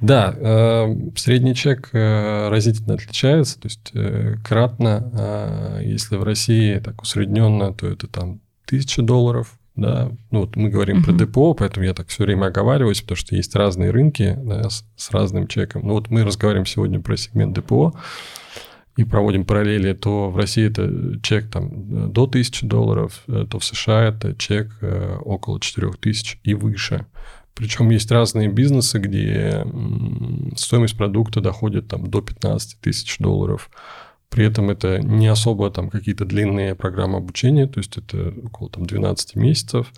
Да, 0.00 0.34
э, 0.36 0.94
средний 1.16 1.54
чек 1.54 1.90
э, 1.92 2.48
разительно 2.48 2.94
отличается, 2.94 3.60
то 3.60 3.66
есть 3.66 3.90
э, 3.94 4.36
кратно, 4.44 5.10
э, 5.12 5.80
если 5.84 6.16
в 6.16 6.22
России 6.22 6.78
так 6.78 7.02
усредненно, 7.02 7.72
то 7.72 7.86
это 7.86 8.06
там 8.06 8.40
тысяча 8.66 9.02
долларов, 9.02 9.58
да, 9.76 10.10
ну 10.30 10.40
вот 10.40 10.56
мы 10.56 10.70
говорим 10.70 10.98
uh-huh. 10.98 11.04
про 11.04 11.12
депо, 11.12 11.54
поэтому 11.54 11.84
я 11.84 11.94
так 11.94 12.08
все 12.08 12.24
время 12.24 12.46
оговариваюсь, 12.46 13.02
потому 13.02 13.16
что 13.16 13.36
есть 13.36 13.54
разные 13.54 13.90
рынки 13.90 14.36
да, 14.42 14.68
с, 14.68 14.84
с 14.96 15.10
разным 15.10 15.46
чеком. 15.46 15.86
Ну 15.86 15.94
вот 15.94 16.10
мы 16.10 16.24
разговариваем 16.24 16.66
сегодня 16.66 17.00
про 17.00 17.16
сегмент 17.16 17.54
депо 17.54 17.94
и 18.96 19.04
проводим 19.04 19.44
параллели, 19.44 19.92
то 19.92 20.30
в 20.30 20.36
России 20.36 20.66
это 20.66 21.20
чек 21.22 21.50
там 21.50 22.12
до 22.12 22.24
1000 22.24 22.66
долларов, 22.66 23.22
э, 23.28 23.46
то 23.48 23.58
в 23.58 23.64
США 23.64 24.04
это 24.04 24.34
чек 24.34 24.76
э, 24.80 25.18
около 25.22 25.60
4000 25.60 26.40
и 26.42 26.54
выше. 26.54 27.06
Причем 27.54 27.90
есть 27.90 28.10
разные 28.10 28.48
бизнесы, 28.48 28.98
где 28.98 29.66
стоимость 30.56 30.96
продукта 30.96 31.40
доходит 31.40 31.88
там 31.88 32.06
до 32.06 32.20
15 32.20 32.80
тысяч 32.80 33.16
долларов. 33.18 33.70
При 34.36 34.44
этом 34.44 34.68
это 34.68 34.98
не 34.98 35.28
особо 35.28 35.70
там 35.70 35.88
какие-то 35.88 36.26
длинные 36.26 36.74
программы 36.74 37.16
обучения, 37.16 37.66
то 37.66 37.80
есть 37.80 37.96
это 37.96 38.34
около 38.44 38.68
там 38.68 38.84
12 38.84 39.34
месяцев. 39.34 39.90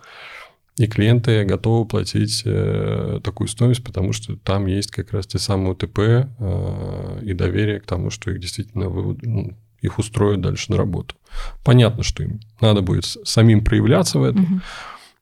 И 0.77 0.87
клиенты 0.87 1.43
готовы 1.43 1.85
платить 1.85 2.43
э, 2.45 3.19
такую 3.21 3.49
стоимость, 3.49 3.83
потому 3.83 4.13
что 4.13 4.37
там 4.37 4.67
есть 4.67 4.91
как 4.91 5.11
раз 5.11 5.27
те 5.27 5.39
самые 5.39 5.73
УТП 5.73 5.99
э, 5.99 7.19
и 7.21 7.33
доверие 7.33 7.81
к 7.81 7.85
тому, 7.85 8.11
что 8.11 8.31
их 8.31 8.39
действительно 8.39 8.87
вы, 8.87 9.17
ну, 9.23 9.57
их 9.81 9.99
устроят 9.99 10.39
дальше 10.39 10.71
на 10.71 10.77
работу. 10.77 11.15
Понятно, 11.65 12.03
что 12.03 12.23
им 12.23 12.39
надо 12.61 12.81
будет 12.81 13.03
самим 13.03 13.61
проявляться 13.61 14.19
в 14.19 14.23
этом, 14.23 14.43
угу. 14.43 14.61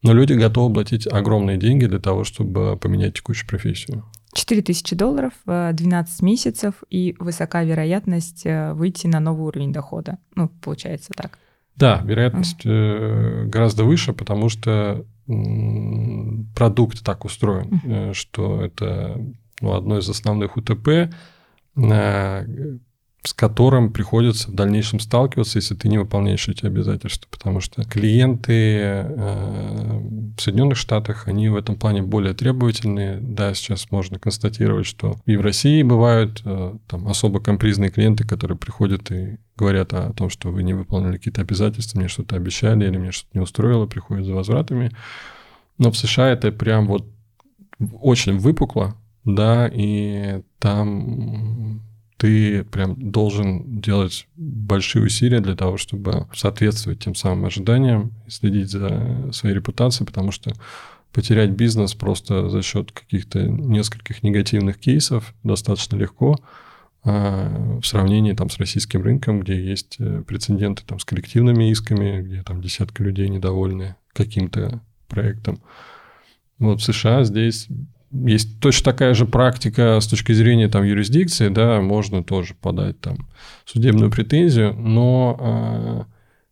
но 0.03 0.13
люди 0.13 0.33
готовы 0.33 0.71
платить 0.75 1.07
огромные 1.07 1.57
деньги 1.57 1.87
для 1.87 1.99
того, 1.99 2.23
чтобы 2.23 2.77
поменять 2.77 3.15
текущую 3.15 3.49
профессию. 3.49 4.05
4000 4.33 4.95
долларов, 4.95 5.33
12 5.45 6.21
месяцев 6.21 6.83
и 6.89 7.15
высока 7.19 7.63
вероятность 7.63 8.45
э, 8.45 8.73
выйти 8.73 9.07
на 9.07 9.19
новый 9.19 9.47
уровень 9.47 9.73
дохода. 9.73 10.17
Ну, 10.35 10.49
получается 10.61 11.11
так. 11.15 11.39
Да, 11.75 12.01
вероятность 12.03 12.65
uh 12.65 13.45
гораздо 13.45 13.83
выше, 13.83 14.13
потому 14.13 14.49
что 14.49 15.05
продукт 16.55 17.03
так 17.03 17.25
устроен, 17.25 17.81
uh 17.85 18.13
что 18.13 18.63
это 18.63 19.19
ну, 19.61 19.73
одно 19.73 19.99
из 19.99 20.09
основных 20.09 20.57
УТП, 20.57 21.09
с 23.27 23.33
которым 23.33 23.91
приходится 23.91 24.49
в 24.49 24.53
дальнейшем 24.53 25.01
сталкиваться, 25.01 25.57
если 25.57 25.75
ты 25.75 25.89
не 25.89 25.97
выполняешь 25.97 26.47
эти 26.47 26.65
обязательства, 26.65 27.27
потому 27.29 27.59
что 27.59 27.83
клиенты 27.83 28.53
э, 28.53 29.99
в 30.37 30.41
Соединенных 30.41 30.77
Штатах, 30.77 31.27
они 31.27 31.49
в 31.49 31.57
этом 31.57 31.75
плане 31.75 32.03
более 32.03 32.33
требовательные. 32.33 33.19
Да, 33.19 33.53
сейчас 33.53 33.91
можно 33.91 34.17
констатировать, 34.17 34.85
что 34.85 35.17
и 35.25 35.35
в 35.35 35.41
России 35.41 35.83
бывают 35.83 36.41
э, 36.45 36.77
там 36.87 37.07
особо 37.09 37.41
компризные 37.41 37.89
клиенты, 37.89 38.25
которые 38.25 38.57
приходят 38.57 39.11
и 39.11 39.37
говорят 39.57 39.93
о 39.93 40.13
том, 40.13 40.29
что 40.29 40.49
вы 40.49 40.63
не 40.63 40.73
выполнили 40.73 41.17
какие-то 41.17 41.41
обязательства, 41.41 41.99
мне 41.99 42.07
что-то 42.07 42.37
обещали 42.37 42.87
или 42.87 42.97
мне 42.97 43.11
что-то 43.11 43.31
не 43.33 43.41
устроило, 43.41 43.87
приходят 43.87 44.25
за 44.25 44.33
возвратами. 44.33 44.91
Но 45.77 45.91
в 45.91 45.97
США 45.97 46.29
это 46.29 46.53
прям 46.53 46.87
вот 46.87 47.05
очень 48.01 48.37
выпукло, 48.37 48.95
да, 49.25 49.69
и 49.71 50.41
там 50.59 51.81
ты 52.17 52.63
прям 52.63 53.11
должен 53.11 53.79
делать 53.79 54.27
большие 54.35 55.05
усилия 55.05 55.39
для 55.39 55.55
того, 55.55 55.77
чтобы 55.77 56.27
соответствовать 56.33 56.99
тем 56.99 57.13
самым 57.13 57.45
ожиданиям 57.45 58.11
следить 58.27 58.71
за 58.71 59.29
своей 59.31 59.55
репутацией, 59.55 60.07
потому 60.07 60.31
что 60.31 60.51
потерять 61.13 61.51
бизнес 61.51 61.93
просто 61.93 62.49
за 62.49 62.61
счет 62.63 62.91
каких-то 62.91 63.43
нескольких 63.43 64.23
негативных 64.23 64.79
кейсов 64.79 65.33
достаточно 65.43 65.95
легко 65.95 66.37
а, 67.03 67.79
в 67.81 67.85
сравнении 67.85 68.33
там, 68.33 68.49
с 68.49 68.57
российским 68.57 69.03
рынком, 69.03 69.41
где 69.41 69.63
есть 69.63 69.97
э, 69.99 70.23
прецеденты 70.27 70.83
там, 70.85 70.99
с 70.99 71.05
коллективными 71.05 71.71
исками, 71.71 72.21
где 72.21 72.43
там 72.43 72.61
десятки 72.61 73.01
людей 73.01 73.29
недовольны 73.29 73.95
каким-то 74.13 74.81
проектом. 75.07 75.61
Вот 76.59 76.81
в 76.81 76.83
США 76.83 77.23
здесь 77.23 77.67
есть 78.11 78.59
точно 78.59 78.91
такая 78.91 79.13
же 79.13 79.25
практика 79.25 79.99
с 79.99 80.07
точки 80.07 80.31
зрения 80.31 80.69
там, 80.69 80.83
юрисдикции, 80.83 81.49
да, 81.49 81.81
можно 81.81 82.23
тоже 82.23 82.53
подать 82.53 82.99
там 82.99 83.27
судебную 83.65 84.11
претензию, 84.11 84.73
но 84.73 85.37
э, 85.39 86.11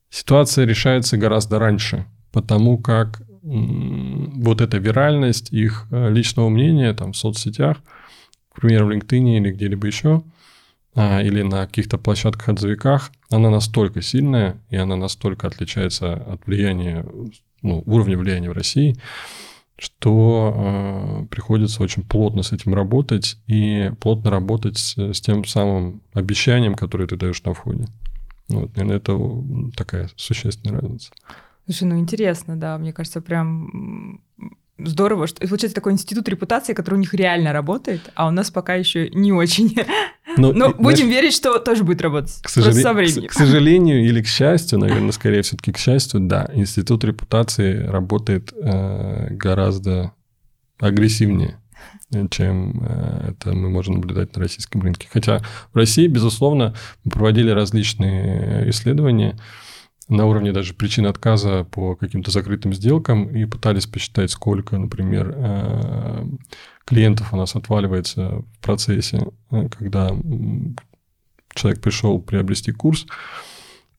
ситуация 0.10 0.66
решается 0.66 1.18
гораздо 1.18 1.60
раньше, 1.60 2.06
потому 2.32 2.78
как 2.78 3.22
э, 3.22 3.26
вот 3.44 4.62
эта 4.62 4.78
виральность 4.78 5.52
их 5.52 5.88
э, 5.92 6.10
личного 6.10 6.50
мнения 6.50 6.94
там, 6.94 7.14
в 7.14 7.18
соцсетях, 7.18 7.78
к 8.52 8.62
примеру, 8.62 8.88
в 8.88 8.92
LinkedIn 8.92 9.38
или 9.38 9.52
где-либо 9.52 9.88
еще, 9.88 10.24
э, 10.96 11.26
или 11.26 11.42
на 11.42 11.66
каких-то 11.66 11.98
площадках 11.98 12.50
отзывиках, 12.50 13.12
она 13.30 13.50
настолько 13.50 14.02
сильная, 14.02 14.62
и 14.70 14.76
она 14.76 14.98
настолько 14.98 15.48
отличается 15.48 16.14
от 16.14 16.46
влияния, 16.46 17.06
ну, 17.62 17.82
уровня 17.86 18.18
влияния 18.18 18.50
в 18.50 18.54
России, 18.54 18.98
что 19.78 20.54
э, 20.56 21.26
приходится 21.28 21.84
очень 21.84 22.04
плотно 22.04 22.44
с 22.44 22.52
этим 22.54 22.74
работать 22.74 23.38
и 23.48 23.92
плотно 24.00 24.30
работать 24.32 24.78
с, 24.78 24.98
с 24.98 25.22
тем 25.22 25.44
самым 25.46 26.02
обещанием, 26.14 26.76
которое 26.76 27.08
ты 27.08 27.18
даешь 27.18 27.44
на 27.44 27.54
входе. 27.54 27.88
Вот, 28.48 28.76
наверное, 28.76 28.98
это 28.98 29.20
такая 29.76 30.10
существенная 30.16 30.82
разница. 30.82 31.12
Слушай, 31.66 31.88
ну 31.88 32.00
интересно, 32.00 32.56
да, 32.56 32.78
мне 32.78 32.94
кажется, 32.94 33.22
прям 33.22 34.22
здорово, 34.78 35.28
что 35.28 35.46
получается 35.48 35.76
такой 35.76 35.94
институт 35.94 36.28
репутации, 36.28 36.74
который 36.74 36.96
у 36.96 37.00
них 37.00 37.14
реально 37.14 37.54
работает, 37.54 38.12
а 38.16 38.28
у 38.28 38.32
нас 38.32 38.52
пока 38.52 38.76
еще 38.76 39.10
не 39.10 39.32
очень. 39.32 39.76
Ну, 40.38 40.52
Но 40.52 40.72
и, 40.72 40.74
будем 40.74 41.06
знаешь, 41.06 41.14
верить, 41.14 41.34
что 41.34 41.60
тоже 41.60 41.86
будет 41.86 42.02
работать. 42.02 42.42
К, 42.42 42.50
сожале... 42.50 42.82
со 42.82 42.92
временем. 42.92 43.28
К, 43.30 43.32
к 43.32 43.34
сожалению 43.34 44.06
или 44.06 44.22
к 44.22 44.28
счастью, 44.28 44.80
наверное, 44.80 45.14
скорее 45.14 45.44
все-таки 45.44 45.72
к 45.72 45.78
счастью, 45.78 46.20
да, 46.20 46.50
институт 46.54 47.06
репутации 47.06 47.78
работает 47.88 48.52
э, 48.54 49.30
гораздо 49.30 50.12
агрессивнее 50.78 51.58
чем 52.30 52.82
э, 52.82 53.32
это 53.32 53.54
мы 53.54 53.70
можем 53.70 53.96
наблюдать 53.96 54.36
на 54.36 54.42
российском 54.42 54.82
рынке. 54.82 55.08
Хотя 55.12 55.42
в 55.74 55.78
России, 55.78 56.08
безусловно, 56.08 56.76
мы 57.04 57.12
проводили 57.12 57.50
различные 57.50 58.70
исследования, 58.70 59.38
на 60.08 60.26
уровне 60.26 60.52
даже 60.52 60.74
причин 60.74 61.08
отказа 61.08 61.64
по 61.64 61.96
каким-то 61.96 62.32
закрытым 62.32 62.74
сделкам 62.74 63.28
и 63.28 63.46
пытались 63.46 63.88
посчитать, 63.88 64.32
сколько, 64.32 64.78
например, 64.78 65.34
э, 65.36 66.26
клиентов 66.86 67.34
у 67.34 67.38
нас 67.38 67.56
отваливается 67.56 68.44
в 68.44 68.60
процессе, 68.62 69.28
э, 69.52 69.68
когда 69.70 70.12
человек 71.54 71.82
пришел 71.82 72.22
приобрести 72.22 72.72
курс. 72.72 73.08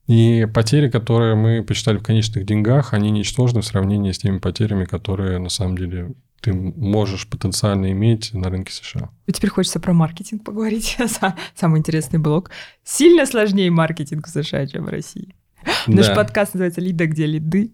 И 0.07 0.47
потери, 0.55 0.89
которые 0.89 1.35
мы 1.35 1.65
посчитали 1.65 1.99
в 1.99 2.03
конечных 2.03 2.47
деньгах, 2.47 2.95
они 2.95 3.11
ничтожны 3.11 3.61
в 3.61 3.67
сравнении 3.67 4.13
с 4.13 4.19
теми 4.19 4.39
потерями, 4.39 4.85
которые 4.85 5.39
на 5.39 5.49
самом 5.49 5.77
деле 5.77 6.13
ты 6.41 6.53
можешь 6.53 7.29
потенциально 7.29 7.91
иметь 7.91 8.33
на 8.33 8.49
рынке 8.49 8.73
США. 8.73 9.11
Теперь 9.27 9.51
хочется 9.51 9.81
про 9.81 9.93
маркетинг 9.93 10.45
поговорить. 10.45 10.97
Самый 11.57 11.81
интересный 11.81 12.21
блок. 12.21 12.53
Сильно 12.85 13.27
сложнее 13.27 13.73
маркетинг 13.73 14.29
в 14.29 14.31
США, 14.31 14.67
чем 14.69 14.85
в 14.85 14.89
России. 14.89 15.35
Наш 15.87 16.15
подкаст 16.15 16.55
называется 16.55 16.81
«Лида, 16.81 17.07
где 17.07 17.27
лиды». 17.27 17.73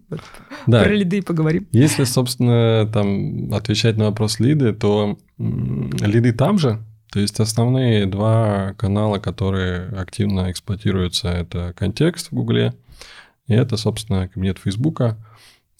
Про 0.65 0.93
лиды 0.93 1.21
поговорим. 1.21 1.67
Если, 1.71 2.03
собственно, 2.03 2.89
там 2.91 3.53
отвечать 3.53 3.97
на 3.97 4.05
вопрос 4.05 4.39
лиды, 4.39 4.73
то 4.73 5.17
лиды 5.37 6.31
там 6.33 6.57
же, 6.57 6.83
то 7.11 7.19
есть 7.19 7.39
основные 7.39 8.05
два 8.05 8.73
канала, 8.77 9.19
которые 9.19 9.89
активно 9.89 10.51
эксплуатируются, 10.51 11.29
это 11.29 11.73
контекст 11.77 12.29
в 12.29 12.35
Гугле, 12.35 12.73
и 13.47 13.53
это, 13.53 13.77
собственно, 13.77 14.27
кабинет 14.27 14.57
Фейсбука. 14.59 15.17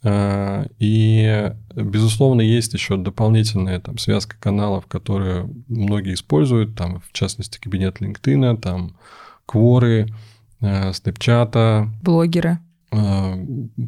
А, 0.06 0.66
и, 0.80 1.54
безусловно, 1.76 2.42
есть 2.42 2.74
еще 2.74 2.98
дополнительная 2.98 3.80
там, 3.80 3.98
связка 3.98 4.36
каналов, 4.38 4.86
которые 4.86 5.50
многие 5.68 6.14
используют, 6.14 6.76
там, 6.76 7.00
в 7.00 7.14
частности, 7.14 7.60
кабинет 7.60 8.02
LinkedIn, 8.02 8.58
там, 8.60 8.98
Кворы, 9.46 10.08
Snapchat. 10.64 11.88
Блогеры. 12.02 12.60
А, 12.96 13.36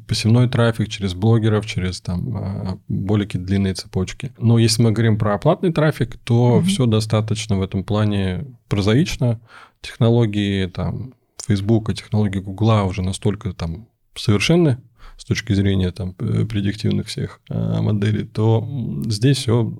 посевной 0.07 0.49
трафик 0.49 0.89
через 0.89 1.13
блогеров, 1.13 1.65
через 1.65 2.01
там 2.01 2.37
а, 2.37 2.79
более 2.87 3.27
длинные 3.27 3.75
цепочки. 3.75 4.31
Но 4.39 4.57
если 4.57 4.81
мы 4.81 4.91
говорим 4.91 5.17
про 5.17 5.35
оплатный 5.35 5.71
трафик, 5.71 6.17
то 6.17 6.59
mm 6.59 6.63
все 6.65 6.85
достаточно 6.87 7.57
в 7.57 7.61
этом 7.61 7.83
плане 7.83 8.45
прозаично. 8.67 9.39
Технологии 9.81 10.65
там 10.65 11.13
Facebook, 11.47 11.93
технологии 11.93 12.39
Гугла 12.39 12.83
уже 12.83 13.03
настолько 13.03 13.53
там 13.53 13.87
совершенны, 14.15 14.79
с 15.17 15.25
точки 15.25 15.53
зрения 15.53 15.91
там 15.91 16.13
предиктивных 16.13 17.07
всех 17.07 17.41
а, 17.49 17.81
моделей, 17.81 18.25
то 18.25 18.67
здесь 19.05 19.37
все 19.37 19.71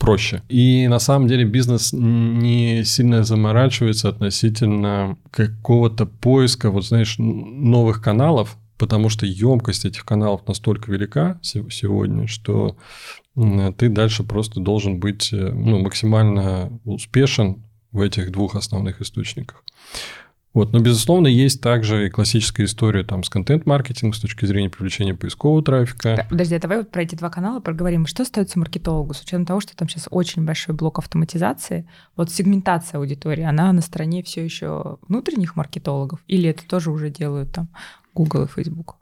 проще. 0.00 0.42
И 0.48 0.88
на 0.88 0.98
самом 0.98 1.28
деле 1.28 1.44
бизнес 1.44 1.92
не 1.92 2.82
сильно 2.84 3.22
заморачивается 3.22 4.08
относительно 4.08 5.18
какого-то 5.30 6.06
поиска, 6.06 6.70
вот 6.70 6.86
знаешь, 6.86 7.16
новых 7.18 8.02
каналов, 8.02 8.56
потому 8.78 9.10
что 9.10 9.26
емкость 9.26 9.84
этих 9.84 10.04
каналов 10.06 10.48
настолько 10.48 10.90
велика 10.90 11.38
сегодня, 11.42 12.26
что 12.26 12.76
ты 13.34 13.88
дальше 13.90 14.24
просто 14.24 14.58
должен 14.60 14.98
быть 14.98 15.32
э, 15.32 15.52
ну, 15.52 15.78
максимально 15.78 16.80
успешен 16.84 17.62
в 17.92 18.00
этих 18.00 18.32
двух 18.32 18.56
основных 18.56 19.00
источниках. 19.00 19.62
Вот. 20.52 20.72
Но, 20.72 20.80
безусловно, 20.80 21.28
есть 21.28 21.60
также 21.60 22.06
и 22.06 22.10
классическая 22.10 22.64
история 22.64 23.04
там, 23.04 23.22
с 23.22 23.28
контент-маркетингом 23.28 24.12
с 24.12 24.20
точки 24.20 24.46
зрения 24.46 24.68
привлечения 24.68 25.14
поискового 25.14 25.62
трафика. 25.62 26.26
Подожди, 26.28 26.56
а 26.56 26.60
давай 26.60 26.78
вот 26.78 26.90
про 26.90 27.02
эти 27.02 27.14
два 27.14 27.30
канала 27.30 27.60
проговорим. 27.60 28.06
Что 28.06 28.24
остается 28.24 28.58
маркетологу 28.58 29.14
с 29.14 29.22
учетом 29.22 29.46
того, 29.46 29.60
что 29.60 29.76
там 29.76 29.88
сейчас 29.88 30.08
очень 30.10 30.44
большой 30.44 30.74
блок 30.74 30.98
автоматизации? 30.98 31.86
Вот 32.16 32.32
сегментация 32.32 32.98
аудитории, 32.98 33.44
она 33.44 33.72
на 33.72 33.80
стороне 33.80 34.24
все 34.24 34.44
еще 34.44 34.98
внутренних 35.06 35.54
маркетологов? 35.54 36.20
Или 36.26 36.50
это 36.50 36.66
тоже 36.66 36.90
уже 36.90 37.10
делают 37.10 37.52
там 37.52 37.68
Google 38.14 38.44
и 38.44 38.48
Facebook? 38.48 38.96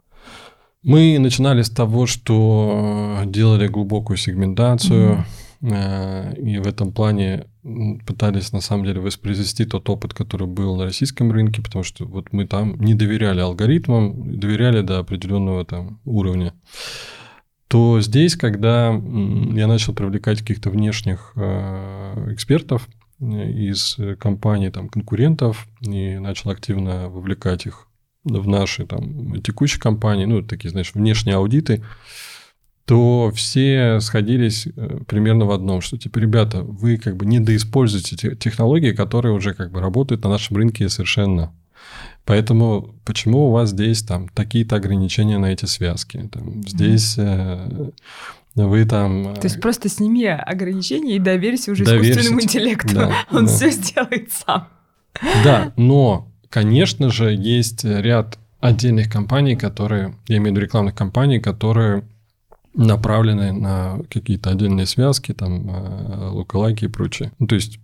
Мы 0.83 1.17
начинали 1.19 1.63
с 1.63 1.69
того, 1.69 2.05
что 2.05 3.21
делали 3.25 3.67
глубокую 3.67 4.17
сегментацию. 4.17 5.13
Mm-hmm 5.15 5.48
и 5.61 6.57
в 6.57 6.67
этом 6.67 6.93
плане 6.93 7.47
пытались 8.05 8.53
на 8.53 8.61
самом 8.61 8.85
деле 8.85 9.01
воспроизвести 9.01 9.65
тот 9.65 9.89
опыт, 9.89 10.13
который 10.13 10.47
был 10.47 10.77
на 10.77 10.85
российском 10.85 11.31
рынке, 11.31 11.61
потому 11.61 11.83
что 11.83 12.05
вот 12.05 12.31
мы 12.31 12.47
там 12.47 12.79
не 12.79 12.93
доверяли 12.93 13.41
алгоритмам, 13.41 14.39
доверяли 14.39 14.81
до 14.81 14.99
определенного 14.99 15.65
там 15.65 15.99
уровня. 16.05 16.53
То 17.67 18.01
здесь, 18.01 18.35
когда 18.35 18.87
я 18.93 19.67
начал 19.67 19.93
привлекать 19.93 20.39
каких-то 20.39 20.71
внешних 20.71 21.33
э, 21.35 22.33
экспертов 22.33 22.87
э, 23.19 23.51
из 23.51 23.97
компаний, 24.17 24.71
там, 24.71 24.89
конкурентов, 24.89 25.67
и 25.81 26.17
начал 26.17 26.49
активно 26.49 27.09
вовлекать 27.09 27.67
их 27.67 27.87
в 28.23 28.47
наши 28.47 28.87
там 28.87 29.39
текущие 29.41 29.79
компании, 29.79 30.25
ну, 30.25 30.41
такие, 30.41 30.71
знаешь, 30.71 30.93
внешние 30.93 31.35
аудиты, 31.35 31.83
то 32.89 33.31
все 33.35 33.99
сходились 33.99 34.67
э, 34.75 35.01
примерно 35.05 35.45
в 35.45 35.51
одном, 35.51 35.79
что 35.79 35.95
типа, 35.95 36.17
ребята, 36.17 36.63
вы 36.63 36.97
как 36.97 37.17
бы 37.17 37.27
недоиспользуете 37.27 38.35
технологии, 38.35 38.93
которые 38.93 39.35
уже 39.35 39.53
как 39.53 39.71
бы 39.71 39.79
работают 39.79 40.23
на 40.23 40.31
нашем 40.31 40.57
рынке 40.57 40.89
совершенно. 40.89 41.53
Поэтому 42.25 42.95
почему 43.05 43.45
у 43.45 43.51
вас 43.51 43.69
здесь 43.69 44.01
там 44.01 44.27
такие-то 44.29 44.77
ограничения 44.77 45.37
на 45.37 45.53
эти 45.53 45.65
связки? 45.65 46.27
Там, 46.31 46.67
здесь 46.67 47.13
э, 47.19 47.91
вы 48.55 48.85
там... 48.85 49.35
То 49.35 49.45
есть 49.45 49.61
просто 49.61 49.87
сними 49.87 50.25
ограничения 50.25 51.17
и 51.17 51.19
доверься 51.19 51.71
уже 51.71 51.85
доверься, 51.85 52.09
искусственному 52.09 52.41
интеллекту. 52.41 52.95
Да, 52.95 53.13
Он 53.31 53.45
да. 53.45 53.51
все 53.51 53.69
сделает 53.69 54.31
сам. 54.31 54.67
Да, 55.43 55.73
но, 55.77 56.27
конечно 56.49 57.11
же, 57.11 57.35
есть 57.35 57.83
ряд 57.83 58.39
отдельных 58.59 59.11
компаний, 59.11 59.55
которые, 59.55 60.15
я 60.27 60.37
имею 60.37 60.53
в 60.53 60.55
виду 60.55 60.61
рекламных 60.65 60.95
компаний, 60.95 61.39
которые 61.39 62.01
направлены 62.73 63.51
на 63.51 63.99
какие-то 64.09 64.51
отдельные 64.51 64.85
связки, 64.85 65.33
там, 65.33 65.69
э, 65.69 66.29
лукалайки 66.29 66.85
и 66.85 66.89
прочее. 66.89 67.31
Ну, 67.39 67.47
то 67.47 67.55
есть 67.55 67.79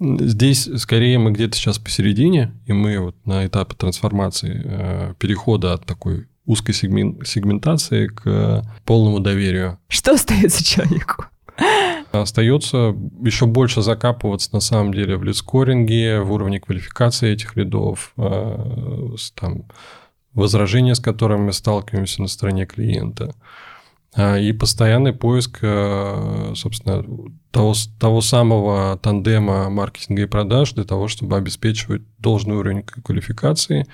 Здесь 0.00 0.66
скорее 0.78 1.18
мы 1.18 1.30
где-то 1.30 1.58
сейчас 1.58 1.78
посередине, 1.78 2.54
и 2.64 2.72
мы 2.72 2.98
вот 3.00 3.16
на 3.26 3.46
этапе 3.46 3.76
трансформации, 3.76 4.62
э, 4.64 5.14
перехода 5.18 5.74
от 5.74 5.84
такой 5.84 6.26
узкой 6.46 6.72
сегментации 6.72 8.06
к 8.06 8.64
полному 8.86 9.20
доверию. 9.20 9.78
Что 9.88 10.12
остается 10.12 10.64
человеку? 10.64 11.26
Остается 12.12 12.96
еще 13.22 13.44
больше 13.44 13.82
закапываться 13.82 14.48
на 14.54 14.60
самом 14.60 14.94
деле 14.94 15.16
в 15.18 15.22
лидскоринге, 15.22 16.20
в 16.20 16.32
уровне 16.32 16.60
квалификации 16.60 17.32
этих 17.32 17.54
лидов, 17.56 18.14
э, 18.16 19.14
там, 19.38 19.64
возражения, 20.32 20.94
с 20.94 21.00
которыми 21.00 21.42
мы 21.42 21.52
сталкиваемся 21.52 22.22
на 22.22 22.28
стороне 22.28 22.64
клиента. 22.64 23.34
А, 24.12 24.38
и 24.38 24.52
постоянный 24.52 25.12
поиск, 25.12 25.58
э, 25.62 26.52
собственно, 26.56 27.04
того, 27.52 27.74
того 27.98 28.20
самого 28.20 28.98
тандема 28.98 29.70
маркетинга 29.70 30.22
и 30.22 30.26
продаж 30.26 30.72
для 30.72 30.84
того, 30.84 31.06
чтобы 31.06 31.36
обеспечивать 31.36 32.02
должный 32.18 32.56
уровень 32.56 32.82
квалификации, 32.82 33.86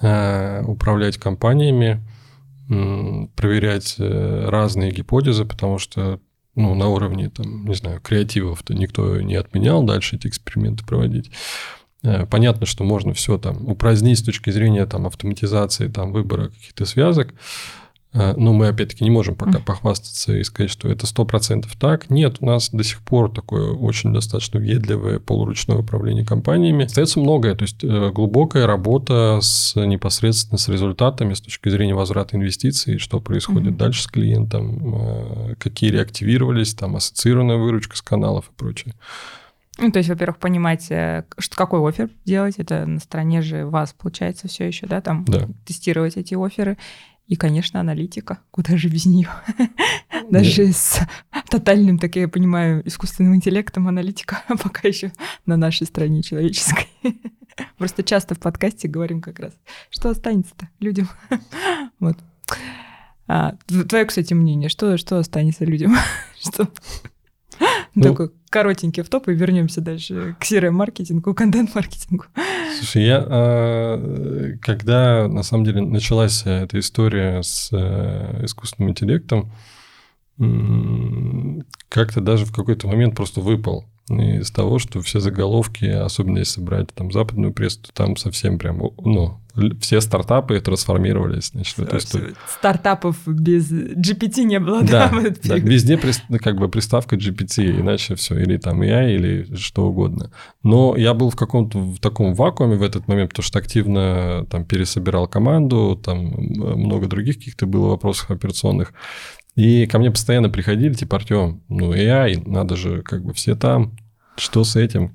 э, 0.00 0.62
управлять 0.64 1.16
компаниями, 1.16 2.04
проверять 2.68 3.96
э, 3.98 4.48
разные 4.48 4.92
гипотезы, 4.92 5.44
потому 5.44 5.78
что 5.78 6.20
ну, 6.54 6.74
на 6.74 6.88
уровне, 6.88 7.28
там, 7.30 7.66
не 7.66 7.74
знаю, 7.74 8.00
креативов-то 8.00 8.74
никто 8.74 9.20
не 9.20 9.34
отменял 9.34 9.82
дальше 9.82 10.16
эти 10.16 10.28
эксперименты 10.28 10.84
проводить. 10.84 11.30
Понятно, 12.30 12.66
что 12.66 12.84
можно 12.84 13.12
все 13.12 13.38
там 13.38 13.68
упразднить 13.68 14.18
с 14.18 14.22
точки 14.22 14.50
зрения 14.50 14.86
там, 14.86 15.06
автоматизации 15.06 15.88
там, 15.88 16.12
выбора 16.12 16.48
каких-то 16.48 16.86
связок, 16.86 17.34
но 18.12 18.52
мы, 18.52 18.68
опять-таки, 18.68 19.04
не 19.04 19.10
можем 19.10 19.36
пока 19.36 19.60
похвастаться 19.60 20.36
и 20.36 20.42
сказать, 20.42 20.70
что 20.70 20.88
это 20.88 21.06
100% 21.06 21.66
так. 21.78 22.10
Нет, 22.10 22.38
у 22.40 22.46
нас 22.46 22.70
до 22.70 22.82
сих 22.82 23.00
пор 23.02 23.32
такое 23.32 23.70
очень 23.72 24.12
достаточно 24.12 24.58
въедливое 24.58 25.20
полуручное 25.20 25.76
управление 25.76 26.24
компаниями. 26.24 26.86
Остается 26.86 27.20
многое, 27.20 27.54
то 27.54 27.62
есть 27.62 27.84
э, 27.84 28.10
глубокая 28.10 28.66
работа 28.66 29.38
с 29.40 29.76
непосредственно 29.80 30.58
с 30.58 30.68
результатами 30.68 31.34
с 31.34 31.40
точки 31.40 31.68
зрения 31.68 31.94
возврата 31.94 32.36
инвестиций, 32.36 32.98
что 32.98 33.20
происходит 33.20 33.74
mm-hmm. 33.74 33.78
дальше 33.78 34.02
с 34.02 34.06
клиентом, 34.06 34.94
э, 34.94 35.54
какие 35.58 35.90
реактивировались, 35.90 36.74
там 36.74 36.96
ассоциированная 36.96 37.56
выручка 37.56 37.96
с 37.96 38.02
каналов 38.02 38.46
и 38.46 38.58
прочее. 38.58 38.94
Ну, 39.78 39.90
то 39.90 39.98
есть, 39.98 40.10
во-первых, 40.10 40.38
понимать, 40.38 40.84
что, 40.84 41.24
какой 41.56 41.88
офер 41.88 42.10
делать, 42.26 42.56
это 42.58 42.84
на 42.84 42.98
стороне 42.98 43.40
же 43.40 43.64
вас, 43.66 43.94
получается, 43.94 44.46
все 44.46 44.66
еще, 44.66 44.86
да, 44.86 45.00
там 45.00 45.24
да. 45.24 45.48
тестировать 45.64 46.16
эти 46.16 46.34
оферы. 46.34 46.76
И, 47.30 47.36
конечно, 47.36 47.78
аналитика. 47.78 48.40
Куда 48.50 48.76
же 48.76 48.88
без 48.88 49.06
нее? 49.06 49.28
Даже 50.30 50.72
с 50.72 50.98
тотальным, 51.48 51.96
так 51.96 52.16
я 52.16 52.26
понимаю, 52.26 52.82
искусственным 52.84 53.36
интеллектом 53.36 53.86
аналитика 53.86 54.42
пока 54.48 54.88
еще 54.88 55.12
на 55.46 55.56
нашей 55.56 55.86
стране 55.86 56.22
человеческой. 56.22 56.88
Просто 57.78 58.02
часто 58.02 58.34
в 58.34 58.40
подкасте 58.40 58.88
говорим 58.88 59.22
как 59.22 59.38
раз, 59.38 59.52
что 59.90 60.10
останется-то 60.10 60.68
людям. 60.80 61.08
Вот. 62.00 62.18
А, 63.28 63.54
твое, 63.88 64.06
кстати, 64.06 64.34
мнение, 64.34 64.68
что, 64.68 64.96
что 64.96 65.18
останется 65.18 65.64
людям? 65.64 65.94
что? 66.40 66.68
Ну, 67.94 68.02
Такой 68.02 68.30
коротенький 68.50 69.02
в 69.02 69.08
топ 69.08 69.28
и 69.28 69.34
вернемся 69.34 69.80
дальше 69.80 70.36
к 70.38 70.44
CRM-маркетингу, 70.44 71.34
контент-маркетингу. 71.34 72.24
Слушай, 72.78 73.04
я, 73.04 73.24
а, 73.26 74.56
когда 74.60 75.28
на 75.28 75.42
самом 75.42 75.64
деле 75.64 75.82
началась 75.82 76.42
эта 76.44 76.78
история 76.78 77.42
с 77.42 77.70
э, 77.72 78.44
искусственным 78.44 78.90
интеллектом, 78.90 79.52
как-то 81.88 82.20
даже 82.20 82.46
в 82.46 82.52
какой-то 82.52 82.86
момент 82.86 83.14
просто 83.14 83.40
выпал 83.40 83.84
из 84.08 84.50
того, 84.50 84.78
что 84.78 85.00
все 85.02 85.20
заголовки, 85.20 85.84
особенно 85.84 86.38
если 86.38 86.60
брать 86.60 86.88
там 86.94 87.12
западную 87.12 87.52
прессу, 87.52 87.80
там 87.92 88.16
совсем 88.16 88.58
прям, 88.58 88.78
ну, 88.78 89.38
все 89.80 90.00
стартапы 90.00 90.60
трансформировались 90.60 91.48
значит, 91.48 91.76
в 91.76 91.82
эту 91.82 91.98
историю. 91.98 92.34
Стартапов 92.48 93.16
без 93.26 93.70
GPT 93.70 94.44
не 94.44 94.60
было, 94.60 94.82
да? 94.82 95.10
Да, 95.10 95.30
да 95.44 95.56
везде 95.56 95.98
ну, 96.28 96.38
как 96.38 96.56
бы 96.56 96.68
приставка 96.68 97.16
GPT, 97.16 97.80
иначе 97.80 98.14
все, 98.14 98.38
или 98.38 98.56
там 98.56 98.82
AI, 98.82 99.14
или 99.14 99.54
что 99.56 99.86
угодно. 99.88 100.30
Но 100.62 100.96
я 100.96 101.14
был 101.14 101.30
в 101.30 101.36
каком-то 101.36 101.78
в 101.78 101.98
таком 101.98 102.34
вакууме 102.34 102.76
в 102.76 102.82
этот 102.82 103.08
момент, 103.08 103.30
потому 103.30 103.44
что 103.44 103.58
активно 103.58 104.46
там 104.50 104.64
пересобирал 104.64 105.28
команду, 105.28 106.00
там 106.02 106.18
много 106.18 107.06
других 107.06 107.38
каких-то 107.38 107.66
было 107.66 107.88
вопросов 107.88 108.30
операционных. 108.30 108.92
И 109.56 109.86
ко 109.86 109.98
мне 109.98 110.10
постоянно 110.10 110.48
приходили, 110.48 110.94
типа, 110.94 111.16
Артем, 111.16 111.62
ну, 111.68 111.92
AI, 111.92 112.48
надо 112.48 112.76
же, 112.76 113.02
как 113.02 113.24
бы 113.24 113.34
все 113.34 113.56
там, 113.56 113.96
что 114.36 114.64
с 114.64 114.76
этим? 114.76 115.12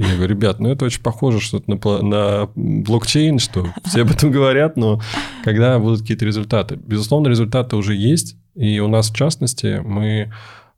Я 0.00 0.16
говорю, 0.16 0.34
ребят, 0.34 0.60
ну 0.60 0.70
это 0.70 0.86
очень 0.86 1.02
похоже 1.02 1.40
что-то 1.40 1.70
на, 1.70 2.02
на 2.02 2.50
блокчейн, 2.54 3.38
что 3.38 3.66
все 3.84 4.00
об 4.00 4.10
этом 4.10 4.30
говорят, 4.30 4.78
но 4.78 5.02
когда 5.44 5.78
будут 5.78 6.00
какие-то 6.00 6.24
результаты? 6.24 6.76
Безусловно, 6.76 7.28
результаты 7.28 7.76
уже 7.76 7.94
есть, 7.94 8.36
и 8.54 8.80
у 8.80 8.88
нас, 8.88 9.10
в 9.10 9.14
частности, 9.14 9.82
мы 9.84 10.32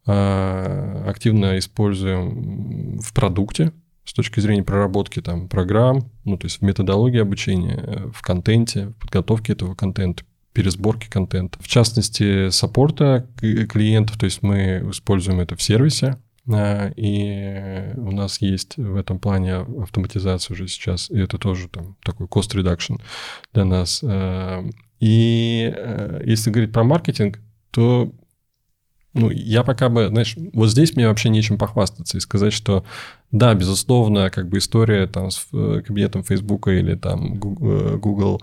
э, 0.07 1.05
активно 1.07 1.57
используем 1.57 2.99
в 2.99 3.15
продукте 3.15 3.73
с 4.05 4.13
точки 4.13 4.41
зрения 4.41 4.65
проработки 4.65 5.23
там, 5.23 5.49
программ, 5.49 6.11
ну, 6.25 6.37
то 6.37 6.47
есть 6.47 6.59
в 6.59 6.63
методологии 6.63 7.21
обучения, 7.21 8.11
в 8.13 8.23
контенте, 8.23 8.89
в 8.89 8.95
подготовке 8.95 9.53
этого 9.53 9.77
контента, 9.77 10.25
пересборки 10.53 11.09
контента. 11.09 11.61
В 11.63 11.69
частности, 11.69 12.51
саппорта 12.51 13.29
клиентов, 13.39 14.19
то 14.19 14.25
есть 14.25 14.43
мы 14.43 14.85
используем 14.91 15.39
это 15.39 15.55
в 15.55 15.63
сервисе, 15.63 16.19
и 16.47 17.93
у 17.97 18.11
нас 18.11 18.41
есть 18.41 18.77
в 18.77 18.97
этом 18.97 19.19
плане 19.21 19.59
автоматизация 19.59 20.55
уже 20.55 20.67
сейчас, 20.67 21.11
и 21.11 21.19
это 21.19 21.39
тоже 21.39 21.69
там 21.69 21.97
такой 22.03 22.27
cost 22.27 22.57
reduction 22.57 23.01
для 23.53 23.65
нас. 23.65 24.01
А, 24.03 24.65
и 24.99 25.73
э, 25.75 26.23
если 26.27 26.51
говорить 26.51 26.73
про 26.73 26.83
маркетинг, 26.83 27.39
то 27.71 28.13
ну, 29.15 29.31
я 29.31 29.63
пока 29.63 29.89
бы, 29.89 30.09
знаешь, 30.09 30.37
вот 30.53 30.69
здесь 30.71 30.97
мне 30.97 31.07
вообще 31.07 31.29
нечем 31.29 31.59
похвастаться 31.59 32.17
и 32.17 32.21
сказать, 32.21 32.53
что 32.53 32.85
да, 33.31 33.55
безусловно, 33.55 34.31
как 34.31 34.49
бы 34.49 34.59
история 34.59 35.07
там 35.07 35.31
с 35.31 35.47
э, 35.53 35.83
кабинетом 35.87 36.25
Фейсбука 36.25 36.71
или 36.71 36.95
там 36.95 37.39
Google 37.39 38.43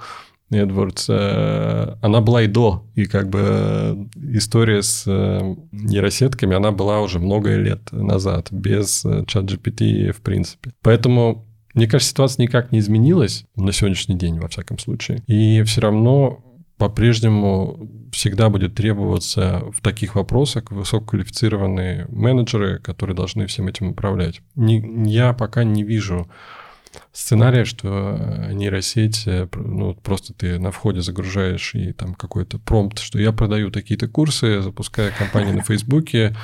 э, 0.52 0.64
AdWords, 0.64 1.06
э, 1.10 1.96
она 2.02 2.22
была 2.22 2.44
и 2.44 2.48
до, 2.48 2.86
и 2.96 3.06
как 3.06 3.30
бы 3.30 3.40
э, 3.42 3.96
история 4.34 4.82
с 4.82 5.04
э, 5.08 5.56
нейросетками, 5.72 6.56
она 6.56 6.72
была 6.72 7.02
уже 7.02 7.20
много 7.20 7.56
лет 7.56 7.92
назад, 7.92 8.48
без 8.52 9.06
чат 9.28 9.46
GPT 9.46 10.12
в 10.12 10.22
принципе. 10.22 10.74
Поэтому 10.82 11.46
мне 11.74 11.88
кажется, 11.88 12.12
ситуация 12.12 12.44
никак 12.44 12.72
не 12.72 12.80
изменилась 12.80 13.46
на 13.56 13.72
сегодняшний 13.72 14.16
день, 14.16 14.40
во 14.40 14.48
всяком 14.48 14.80
случае. 14.80 15.22
И 15.28 15.62
все 15.64 15.82
равно 15.82 16.44
по-прежнему 16.78 17.90
всегда 18.12 18.50
будет 18.50 18.74
требоваться 18.74 19.64
в 19.72 19.82
таких 19.82 20.16
вопросах 20.16 20.72
высококвалифицированные 20.72 22.08
менеджеры, 22.10 22.80
которые 22.80 23.16
должны 23.16 23.46
всем 23.48 23.68
этим 23.68 23.90
управлять. 23.90 24.42
Не, 24.56 24.82
я 25.06 25.34
пока 25.34 25.64
не 25.64 25.84
вижу 25.84 26.30
сценария, 27.12 27.65
что 27.65 28.17
э, 28.19 28.54
нейросеть, 28.54 29.23
э, 29.25 29.47
ну, 29.56 29.93
просто 29.95 30.34
ты 30.34 30.60
на 30.60 30.71
входе 30.71 31.02
загружаешь 31.02 31.75
и 31.75 31.93
там 31.93 32.15
какой-то 32.15 32.60
промпт, 32.60 32.99
что 32.99 33.19
я 33.19 33.32
продаю 33.32 33.71
такие-то 33.71 34.08
курсы, 34.08 34.62
запускаю 34.62 35.12
кампанию 35.17 35.56
на 35.56 35.62
Фейсбуке. 35.65 36.36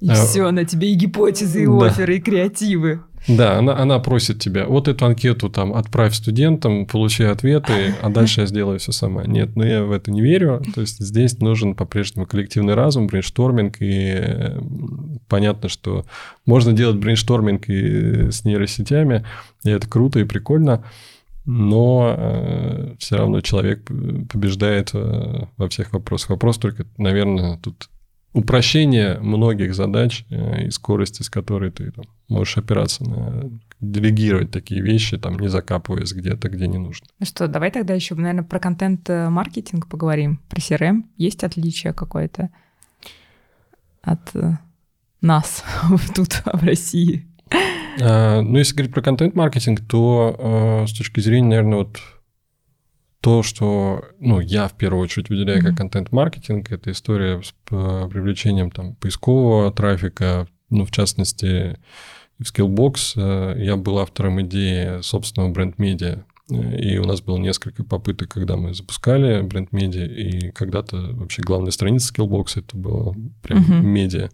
И 0.00 0.10
все, 0.12 0.48
на 0.50 0.64
тебе 0.64 0.92
и 0.92 0.94
гипотезы, 0.94 1.64
и 1.64 1.66
офферы, 1.66 2.16
и 2.16 2.20
креативы. 2.20 3.02
Да, 3.28 3.58
она, 3.58 3.76
она 3.76 3.98
просит 3.98 4.40
тебя, 4.40 4.66
вот 4.66 4.88
эту 4.88 5.04
анкету 5.04 5.50
там 5.50 5.74
отправь 5.74 6.14
студентам, 6.14 6.86
получи 6.86 7.24
ответы, 7.24 7.94
а 8.00 8.08
дальше 8.08 8.40
я 8.40 8.46
сделаю 8.46 8.78
все 8.78 8.92
сама. 8.92 9.24
Нет, 9.24 9.54
ну 9.54 9.64
я 9.64 9.84
в 9.84 9.92
это 9.92 10.10
не 10.10 10.22
верю. 10.22 10.62
То 10.74 10.80
есть 10.80 10.98
здесь 10.98 11.38
нужен 11.38 11.74
по-прежнему 11.74 12.26
коллективный 12.26 12.74
разум, 12.74 13.06
brainstorming, 13.06 13.76
и 13.80 14.22
понятно, 15.28 15.68
что 15.68 16.06
можно 16.46 16.72
делать 16.72 16.96
brainstorming 16.96 17.68
и 17.68 18.30
с 18.30 18.44
нейросетями, 18.44 19.26
и 19.62 19.70
это 19.70 19.86
круто 19.88 20.18
и 20.20 20.24
прикольно, 20.24 20.84
но 21.44 22.14
э, 22.16 22.94
все 22.98 23.16
равно 23.16 23.40
человек 23.40 23.84
побеждает 23.84 24.90
э, 24.94 25.46
во 25.56 25.68
всех 25.68 25.92
вопросах. 25.92 26.30
Вопрос 26.30 26.58
только, 26.58 26.86
наверное, 26.96 27.58
тут 27.58 27.88
упрощение 28.38 29.18
многих 29.20 29.74
задач 29.74 30.24
э, 30.30 30.66
и 30.66 30.70
скорости, 30.70 31.22
с 31.22 31.28
которой 31.28 31.70
ты 31.70 31.90
там, 31.90 32.04
можешь 32.28 32.56
опираться 32.56 33.04
на 33.04 33.50
делегировать 33.80 34.50
такие 34.50 34.80
вещи, 34.80 35.18
там, 35.18 35.38
не 35.38 35.48
закапываясь 35.48 36.12
где-то, 36.12 36.48
где 36.48 36.66
не 36.66 36.78
нужно. 36.78 37.06
Ну 37.18 37.26
что, 37.26 37.48
давай 37.48 37.70
тогда 37.70 37.94
еще, 37.94 38.14
наверное, 38.14 38.44
про 38.44 38.58
контент-маркетинг 38.58 39.88
поговорим. 39.88 40.40
Про 40.48 40.60
CRM 40.60 41.02
есть 41.16 41.44
отличие 41.44 41.92
какое-то 41.92 42.50
от 44.02 44.34
э, 44.34 44.58
нас 45.20 45.64
тут, 46.14 46.42
в 46.44 46.64
России? 46.64 47.26
А, 48.00 48.40
ну, 48.40 48.58
если 48.58 48.74
говорить 48.74 48.94
про 48.94 49.02
контент-маркетинг, 49.02 49.80
то 49.88 50.36
э, 50.38 50.86
с 50.86 50.92
точки 50.96 51.20
зрения, 51.20 51.48
наверное, 51.48 51.78
вот 51.78 51.98
то, 53.28 53.42
что 53.42 54.04
ну, 54.20 54.40
я 54.40 54.68
в 54.68 54.72
первую 54.72 55.02
очередь 55.02 55.28
выделяю 55.28 55.62
как 55.62 55.76
контент-маркетинг, 55.76 56.72
это 56.72 56.90
история 56.92 57.42
с 57.42 57.52
привлечением 57.68 58.70
там, 58.70 58.94
поискового 58.94 59.70
трафика, 59.70 60.48
ну, 60.70 60.86
в 60.86 60.90
частности, 60.90 61.78
в 62.38 62.44
Skillbox 62.44 63.12
э, 63.16 63.62
я 63.62 63.76
был 63.76 63.98
автором 63.98 64.40
идеи 64.40 65.02
собственного 65.02 65.52
бренд-медиа. 65.52 66.24
И 66.48 66.96
у 66.96 67.04
нас 67.04 67.20
было 67.20 67.36
несколько 67.36 67.84
попыток, 67.84 68.30
когда 68.30 68.56
мы 68.56 68.72
запускали 68.72 69.42
бренд-медиа, 69.42 70.06
и 70.06 70.50
когда-то 70.52 70.96
вообще 71.12 71.42
главная 71.42 71.70
страница 71.70 72.14
Skillbox 72.14 72.60
это 72.60 72.78
было 72.78 73.14
прям 73.42 73.58
uh-huh. 73.58 73.82
медиа. 73.82 74.30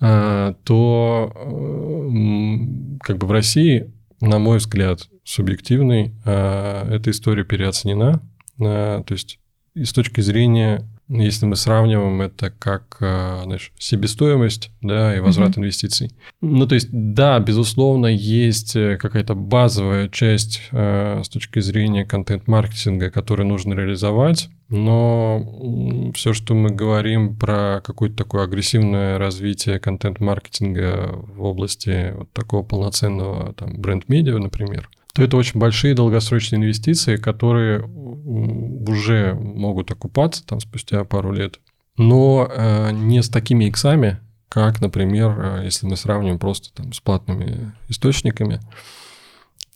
А, 0.00 0.54
то 0.62 1.32
э, 1.34 2.98
как 3.00 3.18
бы 3.18 3.26
в 3.26 3.32
России, 3.32 3.92
на 4.20 4.38
мой 4.38 4.58
взгляд, 4.58 5.08
субъективный, 5.24 6.14
а, 6.24 6.88
эта 6.92 7.10
история 7.10 7.44
переоценена. 7.44 8.22
А, 8.60 9.02
то 9.02 9.14
есть 9.14 9.38
и 9.74 9.84
с 9.84 9.92
точки 9.92 10.20
зрения, 10.20 10.86
если 11.08 11.46
мы 11.46 11.56
сравниваем 11.56 12.20
это 12.20 12.50
как 12.50 12.98
а, 13.00 13.42
знаешь, 13.44 13.72
себестоимость 13.78 14.70
да, 14.82 15.16
и 15.16 15.20
возврат 15.20 15.52
mm-hmm. 15.52 15.60
инвестиций. 15.60 16.10
Ну, 16.42 16.66
то 16.66 16.74
есть, 16.74 16.88
да, 16.90 17.38
безусловно, 17.38 18.06
есть 18.06 18.76
э, 18.76 18.98
какая-то 18.98 19.34
базовая 19.34 20.08
часть 20.08 20.60
с 20.72 21.28
точки 21.30 21.60
зрения 21.60 22.04
контент-маркетинга, 22.04 23.10
которую 23.10 23.48
нужно 23.48 23.72
реализовать, 23.72 24.50
но 24.68 26.12
все, 26.14 26.32
что 26.32 26.54
мы 26.54 26.70
говорим 26.70 27.36
про 27.36 27.80
какое-то 27.82 28.16
такое 28.16 28.44
агрессивное 28.44 29.18
развитие 29.18 29.78
контент-маркетинга 29.78 31.12
в 31.14 31.42
области 31.44 32.12
вот 32.16 32.32
такого 32.32 32.62
полноценного 32.62 33.54
там, 33.54 33.80
бренд-медиа, 33.80 34.38
например, 34.38 34.90
то 35.12 35.22
это 35.22 35.36
очень 35.36 35.60
большие 35.60 35.94
долгосрочные 35.94 36.58
инвестиции, 36.58 37.16
которые 37.16 37.82
уже 37.82 39.34
могут 39.34 39.90
окупаться 39.90 40.44
там 40.46 40.60
спустя 40.60 41.04
пару 41.04 41.32
лет, 41.32 41.60
но 41.96 42.48
э, 42.50 42.90
не 42.92 43.22
с 43.22 43.28
такими 43.28 43.66
иксами, 43.66 44.20
как, 44.48 44.80
например, 44.80 45.38
э, 45.38 45.64
если 45.64 45.86
мы 45.86 45.96
сравним 45.96 46.38
просто 46.38 46.72
там 46.74 46.92
с 46.92 47.00
платными 47.00 47.72
источниками. 47.88 48.60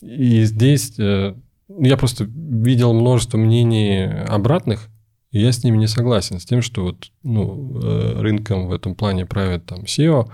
И 0.01 0.43
здесь 0.43 0.97
э, 0.97 1.35
я 1.67 1.97
просто 1.97 2.23
видел 2.25 2.93
множество 2.93 3.37
мнений 3.37 4.05
обратных, 4.05 4.87
и 5.31 5.39
я 5.39 5.51
с 5.51 5.63
ними 5.63 5.77
не 5.77 5.87
согласен, 5.87 6.39
с 6.39 6.45
тем, 6.45 6.61
что 6.61 6.83
вот, 6.83 7.11
ну, 7.23 7.79
э, 7.83 8.19
рынком 8.21 8.67
в 8.67 8.73
этом 8.73 8.95
плане 8.95 9.25
правит 9.25 9.65
там 9.65 9.81
SEO, 9.81 10.31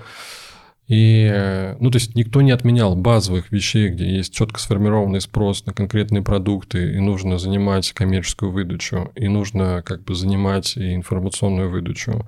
и, 0.88 1.76
ну, 1.80 1.92
то 1.92 1.98
есть 1.98 2.16
никто 2.16 2.42
не 2.42 2.52
отменял 2.52 2.96
базовых 2.96 3.52
вещей, 3.52 3.90
где 3.90 4.18
есть 4.18 4.34
четко 4.34 4.60
сформированный 4.60 5.22
спрос 5.22 5.66
на 5.66 5.74
конкретные 5.74 6.22
продукты, 6.22 6.96
и 6.96 7.00
нужно 7.00 7.38
занимать 7.38 7.92
коммерческую 7.94 8.52
выдачу, 8.52 9.12
и 9.16 9.28
нужно 9.28 9.82
как 9.86 10.04
бы 10.04 10.14
занимать 10.14 10.76
и 10.76 10.94
информационную 10.94 11.70
выдачу 11.70 12.28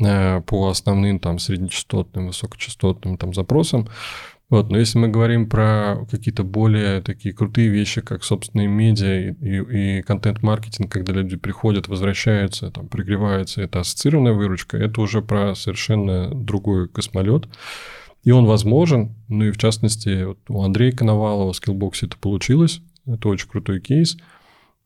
э, 0.00 0.40
по 0.42 0.68
основным 0.68 1.18
там 1.18 1.38
среднечастотным, 1.38 2.28
высокочастотным 2.28 3.16
там 3.16 3.34
запросам. 3.34 3.88
Вот, 4.50 4.70
но 4.70 4.78
если 4.78 4.98
мы 4.98 5.08
говорим 5.08 5.46
про 5.46 6.06
какие-то 6.10 6.42
более 6.42 7.02
такие 7.02 7.34
крутые 7.34 7.68
вещи, 7.68 8.00
как 8.00 8.24
собственные 8.24 8.66
медиа 8.66 9.28
и, 9.28 9.34
и, 9.42 9.98
и 9.98 10.02
контент-маркетинг, 10.02 10.90
когда 10.90 11.12
люди 11.12 11.36
приходят, 11.36 11.88
возвращаются, 11.88 12.70
там, 12.70 12.88
пригреваются, 12.88 13.60
это 13.60 13.80
ассоциированная 13.80 14.32
выручка, 14.32 14.78
это 14.78 15.02
уже 15.02 15.20
про 15.20 15.54
совершенно 15.54 16.34
другой 16.34 16.88
космолет. 16.88 17.46
И 18.24 18.30
он 18.30 18.46
возможен, 18.46 19.14
ну 19.28 19.44
и 19.44 19.50
в 19.50 19.58
частности, 19.58 20.24
вот 20.24 20.38
у 20.48 20.62
Андрея 20.62 20.92
Коновалова 20.92 21.52
в 21.52 21.56
Skillbox 21.56 22.06
это 22.06 22.16
получилось, 22.16 22.80
это 23.06 23.28
очень 23.28 23.48
крутой 23.48 23.80
кейс, 23.80 24.16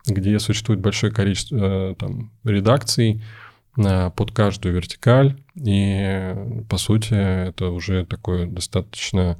где 0.07 0.41
существует 0.41 0.81
большое 0.81 1.13
количество 1.13 1.93
э, 1.93 1.95
там, 1.95 2.33
редакций, 2.43 3.23
под 3.75 4.33
каждую 4.33 4.75
вертикаль. 4.75 5.43
И, 5.55 6.35
по 6.69 6.77
сути, 6.77 7.15
это 7.49 7.71
уже 7.71 8.05
такое 8.05 8.47
достаточно 8.47 9.39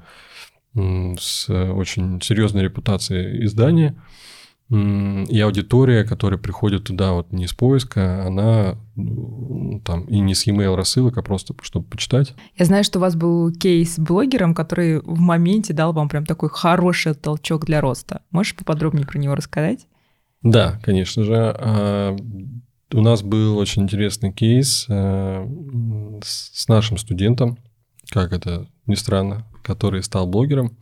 с 0.75 1.49
очень 1.51 2.21
серьезной 2.23 2.63
репутацией 2.63 3.45
издание, 3.45 3.95
и 4.71 5.41
аудитория, 5.41 6.03
которая 6.03 6.41
приходит 6.41 6.85
туда 6.85 7.13
вот 7.13 7.31
не 7.31 7.45
из 7.45 7.53
поиска, 7.53 8.25
она 8.27 8.79
там 9.85 10.05
и 10.07 10.19
не 10.19 10.35
с 10.35 10.47
e-mail 10.47 10.77
рассылок, 10.77 11.19
а 11.19 11.23
просто 11.23 11.55
чтобы 11.61 11.85
почитать. 11.87 12.35
Я 12.57 12.65
знаю, 12.65 12.83
что 12.83 12.99
у 12.99 13.03
вас 13.03 13.15
был 13.15 13.53
кейс 13.53 13.97
с 13.97 13.99
блогером, 13.99 14.55
который 14.55 15.01
в 15.01 15.19
моменте 15.19 15.75
дал 15.75 15.93
вам 15.93 16.09
прям 16.09 16.25
такой 16.25 16.49
хороший 16.49 17.15
толчок 17.15 17.67
для 17.67 17.83
роста. 17.83 18.23
Можешь 18.31 18.57
поподробнее 18.57 19.07
про 19.07 19.19
него 19.19 19.35
рассказать? 19.35 19.87
Да, 20.41 20.81
конечно 20.83 21.23
же. 21.23 22.17
У 22.95 23.01
нас 23.01 23.23
был 23.23 23.57
очень 23.57 23.83
интересный 23.83 24.33
кейс 24.33 24.87
э, 24.89 25.49
с 26.23 26.69
нашим 26.69 26.99
студентом, 26.99 27.59
как 28.11 28.33
это 28.33 28.67
ни 28.87 28.97
странно, 28.97 29.47
который 29.63 30.03
стал 30.03 30.27
блогером. 30.27 30.77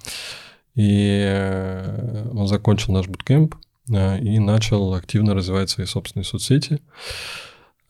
И 0.74 1.22
э, 1.24 2.28
он 2.32 2.48
закончил 2.48 2.92
наш 2.94 3.06
буткемп 3.06 3.54
э, 3.92 4.20
и 4.20 4.40
начал 4.40 4.94
активно 4.94 5.34
развивать 5.34 5.70
свои 5.70 5.86
собственные 5.86 6.24
соцсети. 6.24 6.80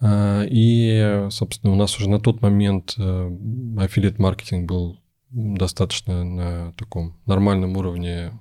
И, 0.03 1.27
собственно, 1.31 1.75
у 1.75 1.77
нас 1.77 1.99
уже 1.99 2.09
на 2.09 2.19
тот 2.19 2.41
момент 2.41 2.97
аффилиат-маркетинг 2.97 4.67
был 4.67 4.99
достаточно 5.29 6.25
на 6.25 6.73
таком 6.79 7.19
нормальном 7.27 7.77
уровне 7.77 8.33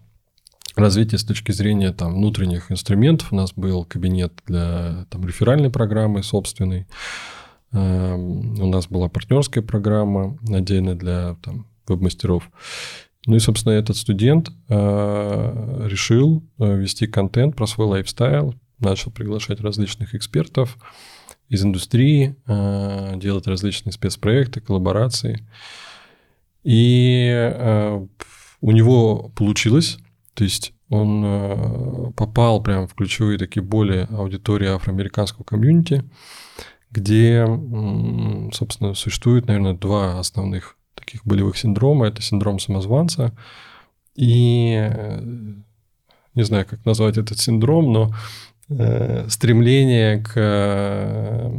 развития 0.79 1.17
с 1.17 1.23
точки 1.23 1.51
зрения 1.51 1.91
там, 1.91 2.15
внутренних 2.15 2.71
инструментов. 2.71 3.31
У 3.31 3.35
нас 3.35 3.53
был 3.53 3.85
кабинет 3.85 4.33
для 4.45 5.05
там, 5.09 5.25
реферальной 5.25 5.69
программы 5.69 6.23
собственной. 6.23 6.87
Эм, 7.71 8.59
у 8.59 8.67
нас 8.67 8.87
была 8.87 9.09
партнерская 9.09 9.63
программа 9.63 10.37
отдельно 10.49 10.95
для 10.95 11.35
там, 11.43 11.67
веб-мастеров. 11.87 12.49
Ну 13.25 13.35
и, 13.35 13.39
собственно, 13.39 13.73
этот 13.73 13.97
студент 13.97 14.49
э, 14.69 15.87
решил 15.87 16.43
э, 16.57 16.77
вести 16.77 17.05
контент 17.05 17.55
про 17.55 17.67
свой 17.67 17.87
лайфстайл, 17.87 18.55
начал 18.79 19.11
приглашать 19.11 19.59
различных 19.59 20.15
экспертов 20.15 20.77
из 21.49 21.63
индустрии, 21.63 22.35
э, 22.47 23.13
делать 23.17 23.45
различные 23.47 23.93
спецпроекты, 23.93 24.61
коллаборации. 24.61 25.45
И 26.63 27.51
у 28.61 28.71
него 28.71 29.29
получилось 29.29 29.97
то 30.39 30.45
есть 30.45 30.71
он 30.89 31.21
э, 31.25 32.11
попал 32.15 32.63
прямо 32.63 32.87
в 32.87 32.93
ключевые 32.93 33.37
такие 33.37 33.61
боли 33.61 34.07
аудитории 34.09 34.69
афроамериканского 34.69 35.43
комьюнити, 35.43 36.05
где, 36.89 37.45
собственно, 38.53 38.93
существует, 38.93 39.47
наверное, 39.47 39.73
два 39.73 40.17
основных 40.17 40.77
таких 40.95 41.25
болевых 41.25 41.57
синдрома. 41.57 42.07
Это 42.07 42.21
синдром 42.21 42.57
самозванца 42.59 43.37
и, 44.15 44.75
э, 44.79 45.21
не 46.35 46.43
знаю, 46.43 46.65
как 46.65 46.85
назвать 46.85 47.17
этот 47.17 47.37
синдром, 47.37 47.91
но 47.91 48.13
э, 48.69 49.27
стремление 49.27 50.23
к 50.23 51.51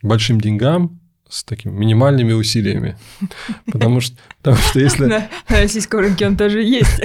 большим 0.00 0.40
деньгам, 0.40 1.01
с 1.32 1.44
такими 1.44 1.72
минимальными 1.72 2.32
усилиями. 2.32 2.96
Потому 3.72 4.00
что, 4.00 4.16
потому 4.42 4.58
что 4.58 4.80
если... 4.80 5.06
На, 5.06 5.28
на 5.48 5.60
российском 5.60 6.00
рынке 6.00 6.26
он 6.26 6.36
тоже 6.36 6.62
есть. 6.62 7.02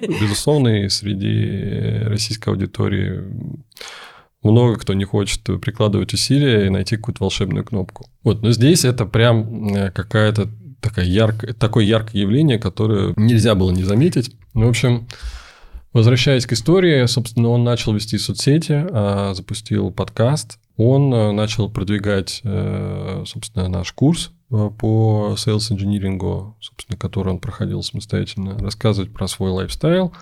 Безусловно, 0.00 0.84
и 0.84 0.88
среди 0.88 2.04
российской 2.04 2.48
аудитории 2.48 3.24
много 4.42 4.78
кто 4.78 4.94
не 4.94 5.04
хочет 5.04 5.42
прикладывать 5.60 6.14
усилия 6.14 6.66
и 6.66 6.70
найти 6.70 6.96
какую-то 6.96 7.24
волшебную 7.24 7.64
кнопку. 7.64 8.06
Вот, 8.22 8.42
но 8.42 8.52
здесь 8.52 8.84
это 8.84 9.04
прям 9.04 9.74
э, 9.74 9.90
какая-то 9.90 10.48
такая 10.80 11.04
яркое, 11.04 11.52
такое 11.52 11.84
яркое 11.84 12.22
явление, 12.22 12.58
которое 12.58 13.12
нельзя 13.16 13.54
было 13.54 13.70
не 13.70 13.82
заметить. 13.82 14.34
Ну, 14.54 14.66
в 14.66 14.70
общем, 14.70 15.08
возвращаясь 15.92 16.46
к 16.46 16.52
истории, 16.52 17.04
собственно, 17.06 17.48
он 17.48 17.64
начал 17.64 17.92
вести 17.92 18.16
соцсети, 18.16 18.86
а, 18.90 19.34
запустил 19.34 19.90
подкаст, 19.90 20.58
он 20.78 21.12
э, 21.12 21.32
начал 21.32 21.68
продвигать, 21.68 22.40
э, 22.44 23.24
собственно, 23.26 23.68
наш 23.68 23.92
курс 23.92 24.30
э, 24.50 24.70
по 24.78 25.34
sales 25.36 25.72
engineering, 25.72 26.54
собственно, 26.60 26.96
который 26.96 27.30
он 27.30 27.40
проходил 27.40 27.82
самостоятельно, 27.82 28.56
рассказывать 28.56 29.12
про 29.12 29.26
свой 29.26 29.50
лайфстайл, 29.50 30.14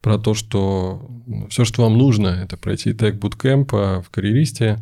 про 0.00 0.18
то, 0.18 0.34
что 0.34 1.04
ну, 1.26 1.48
все, 1.48 1.64
что 1.64 1.82
вам 1.82 1.98
нужно, 1.98 2.28
это 2.28 2.56
пройти 2.56 2.94
тег 2.94 3.16
буткемп 3.16 3.72
в 3.72 4.04
карьеристе 4.12 4.78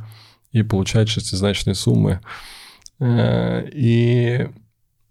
и 0.52 0.62
получать 0.62 1.08
шестизначные 1.08 1.74
суммы. 1.74 2.20
И 3.02 4.48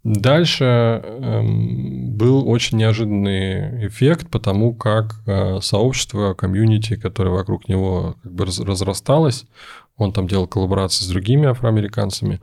Дальше 0.03 0.63
эм, 0.63 2.13
был 2.15 2.47
очень 2.47 2.77
неожиданный 2.77 3.87
эффект, 3.87 4.29
потому 4.31 4.73
как 4.73 5.21
э, 5.25 5.59
сообщество, 5.61 6.33
комьюнити, 6.33 6.95
которое 6.95 7.31
вокруг 7.31 7.67
него 7.67 8.15
как 8.23 8.31
бы 8.31 8.45
разрасталось, 8.45 9.45
он 9.97 10.13
там 10.13 10.27
делал 10.27 10.47
коллаборации 10.47 11.03
с 11.03 11.09
другими 11.09 11.47
афроамериканцами, 11.47 12.39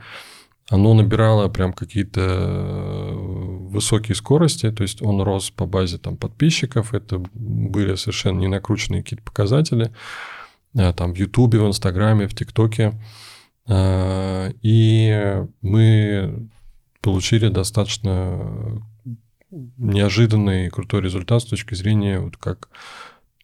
оно 0.69 0.95
набирало 0.95 1.49
прям 1.49 1.73
какие-то 1.73 2.21
э, 2.21 3.13
высокие 3.15 4.17
скорости, 4.17 4.71
то 4.71 4.83
есть 4.83 5.01
он 5.01 5.23
рос 5.23 5.51
по 5.51 5.65
базе 5.65 5.97
там 5.97 6.17
подписчиков, 6.17 6.93
это 6.93 7.23
были 7.33 7.95
совершенно 7.95 8.41
не 8.41 8.49
накрученные 8.49 9.03
какие-то 9.03 9.25
показатели, 9.25 9.93
э, 10.75 10.93
там 10.93 11.15
в 11.15 11.17
Ютубе, 11.17 11.61
в 11.61 11.67
Инстаграме, 11.67 12.29
в 12.29 12.35
ТикТоке. 12.35 12.93
Э, 13.69 14.51
и 14.61 15.43
мы 15.63 16.49
получили 17.07 17.49
достаточно 17.49 18.83
неожиданный 19.79 20.71
крутой 20.71 21.03
результат 21.03 21.41
с 21.41 21.45
точки 21.45 21.75
зрения 21.75 22.19
вот 22.19 22.37
как 22.37 22.69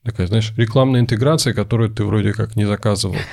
такая, 0.02 0.26
знаешь, 0.26 0.52
рекламная 0.56 0.98
интеграция, 1.00 1.54
которую 1.54 1.90
ты 1.90 2.02
вроде 2.02 2.32
как 2.32 2.56
не 2.56 2.64
заказывал. 2.64 3.16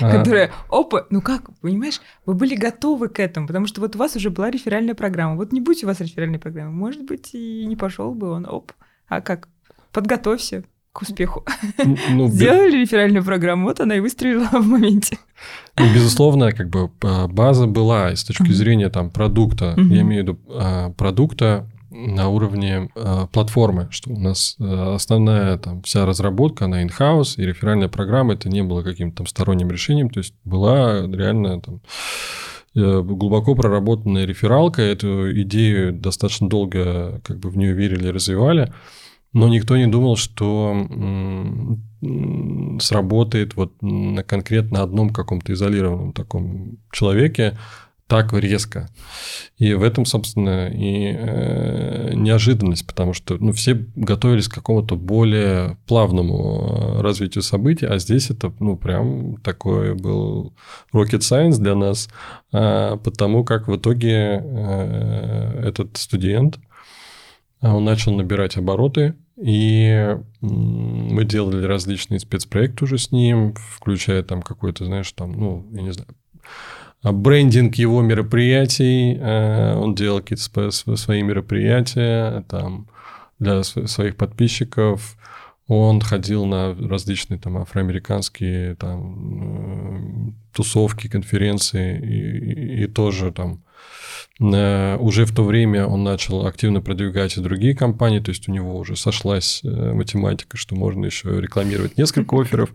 А. 0.00 0.18
Которая, 0.18 0.52
опа, 0.70 1.06
ну 1.10 1.22
как, 1.22 1.58
понимаешь, 1.60 2.00
вы 2.26 2.34
были 2.34 2.54
готовы 2.54 3.08
к 3.08 3.18
этому, 3.18 3.46
потому 3.46 3.66
что 3.66 3.80
вот 3.80 3.96
у 3.96 3.98
вас 3.98 4.14
уже 4.14 4.28
была 4.28 4.50
реферальная 4.50 4.94
программа. 4.94 5.36
Вот 5.36 5.52
не 5.52 5.60
будь 5.60 5.82
у 5.82 5.86
вас 5.86 6.00
реферальной 6.00 6.38
программы, 6.38 6.72
может 6.72 7.04
быть, 7.04 7.30
и 7.32 7.64
не 7.64 7.74
пошел 7.74 8.14
бы 8.14 8.28
он, 8.30 8.46
оп. 8.46 8.72
А 9.08 9.20
как? 9.20 9.48
Подготовься 9.92 10.64
к 10.92 11.02
успеху. 11.02 11.44
Ну, 12.10 12.28
Сделали 12.28 12.82
реферальную 12.82 13.24
программу, 13.24 13.64
вот 13.64 13.80
она 13.80 13.96
и 13.96 14.00
выстрелила 14.00 14.46
в 14.46 14.66
моменте. 14.66 15.18
Ну, 15.76 15.92
безусловно, 15.92 16.52
как 16.52 16.68
бы 16.70 16.90
а, 17.02 17.26
база 17.26 17.66
была 17.66 18.12
и 18.12 18.16
с 18.16 18.24
точки 18.24 18.52
зрения 18.52 18.90
там 18.90 19.10
продукта, 19.10 19.74
я 19.76 20.02
имею 20.02 20.24
в 20.24 20.28
виду 20.28 20.38
а, 20.48 20.90
продукта 20.90 21.68
на 21.94 22.28
уровне 22.28 22.90
э, 22.94 23.26
платформы, 23.32 23.86
что 23.90 24.10
у 24.10 24.18
нас 24.18 24.56
э, 24.58 24.94
основная 24.94 25.56
там 25.58 25.80
вся 25.82 26.04
разработка, 26.04 26.64
она 26.64 26.84
in-house, 26.84 27.34
и 27.36 27.46
реферальная 27.46 27.88
программа 27.88 28.34
это 28.34 28.48
не 28.48 28.62
было 28.62 28.82
каким-то 28.82 29.18
там 29.18 29.26
сторонним 29.26 29.70
решением, 29.70 30.10
то 30.10 30.18
есть 30.18 30.34
была 30.44 31.06
реально 31.06 31.60
там 31.60 31.80
э, 32.74 33.00
глубоко 33.00 33.54
проработанная 33.54 34.24
рефералка, 34.24 34.82
эту 34.82 35.40
идею 35.42 35.92
достаточно 35.92 36.48
долго 36.48 37.20
как 37.24 37.38
бы 37.38 37.48
в 37.48 37.56
нее 37.56 37.72
верили, 37.74 38.08
развивали, 38.08 38.72
но 39.34 39.48
никто 39.48 39.76
не 39.76 39.86
думал, 39.86 40.16
что 40.16 40.74
сработает 42.80 43.56
вот 43.56 43.74
на 43.82 44.22
конкретно 44.22 44.82
одном 44.82 45.10
каком-то 45.10 45.52
изолированном 45.52 46.12
таком 46.12 46.78
человеке 46.92 47.58
так 48.06 48.34
резко. 48.34 48.90
И 49.56 49.72
в 49.72 49.82
этом, 49.82 50.04
собственно, 50.04 50.68
и 50.68 51.16
э, 51.16 52.12
неожиданность, 52.14 52.86
потому 52.86 53.14
что 53.14 53.38
ну, 53.38 53.52
все 53.52 53.86
готовились 53.96 54.46
к 54.46 54.54
какому-то 54.54 54.94
более 54.96 55.78
плавному 55.86 56.98
э, 56.98 57.00
развитию 57.00 57.42
событий, 57.42 57.86
а 57.86 57.98
здесь 57.98 58.30
это 58.30 58.52
ну, 58.60 58.76
прям 58.76 59.36
такой 59.38 59.94
был 59.94 60.54
rocket 60.92 61.20
science 61.20 61.58
для 61.58 61.74
нас, 61.74 62.10
э, 62.52 62.98
потому 63.02 63.42
как 63.42 63.68
в 63.68 63.76
итоге 63.76 64.44
этот 65.64 65.96
студент, 65.96 66.58
он 67.62 67.84
начал 67.84 68.14
набирать 68.14 68.58
обороты, 68.58 69.14
и 69.44 70.16
мы 70.40 71.24
делали 71.24 71.66
различные 71.66 72.18
спецпроекты 72.18 72.84
уже 72.84 72.96
с 72.96 73.12
ним, 73.12 73.54
включая 73.76 74.22
там 74.22 74.40
какой-то, 74.40 74.86
знаешь, 74.86 75.12
там, 75.12 75.32
ну, 75.32 75.66
я 75.72 75.82
не 75.82 75.92
знаю, 75.92 76.08
брендинг 77.02 77.74
его 77.74 78.00
мероприятий, 78.00 79.18
э, 79.20 79.74
он 79.74 79.94
делал 79.94 80.20
какие-то 80.20 80.70
свои 80.70 81.22
мероприятия 81.22 82.42
там, 82.48 82.88
для 83.38 83.62
своих 83.64 84.16
подписчиков, 84.16 85.18
он 85.66 86.00
ходил 86.00 86.46
на 86.46 86.74
различные 86.74 87.38
там 87.38 87.58
афроамериканские 87.58 88.76
там 88.76 90.30
э, 90.30 90.56
тусовки, 90.56 91.08
конференции 91.08 91.98
и, 91.98 92.80
и, 92.80 92.84
и 92.84 92.86
тоже 92.86 93.30
там 93.30 93.63
уже 94.40 95.24
в 95.26 95.34
то 95.34 95.44
время 95.44 95.86
он 95.86 96.02
начал 96.02 96.46
активно 96.46 96.80
продвигать 96.80 97.36
и 97.36 97.40
другие 97.40 97.76
компании, 97.76 98.18
то 98.18 98.30
есть 98.30 98.48
у 98.48 98.52
него 98.52 98.76
уже 98.76 98.96
сошлась 98.96 99.60
математика, 99.62 100.56
что 100.56 100.74
можно 100.74 101.06
еще 101.06 101.40
рекламировать 101.40 101.96
несколько 101.96 102.40
офферов. 102.40 102.70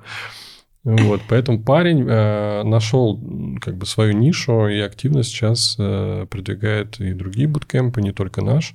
Вот, 0.86 1.22
поэтому 1.28 1.62
парень 1.62 2.06
э, 2.08 2.64
нашел 2.64 3.20
как 3.60 3.76
бы 3.78 3.86
свою 3.86 4.14
нишу 4.14 4.68
и 4.68 4.80
активно 4.80 5.24
сейчас 5.24 5.76
э, 5.78 6.26
продвигает 6.30 7.02
и 7.02 7.12
другие 7.14 7.50
буткемпы, 7.50 8.02
не 8.02 8.14
только 8.14 8.42
наш. 8.42 8.74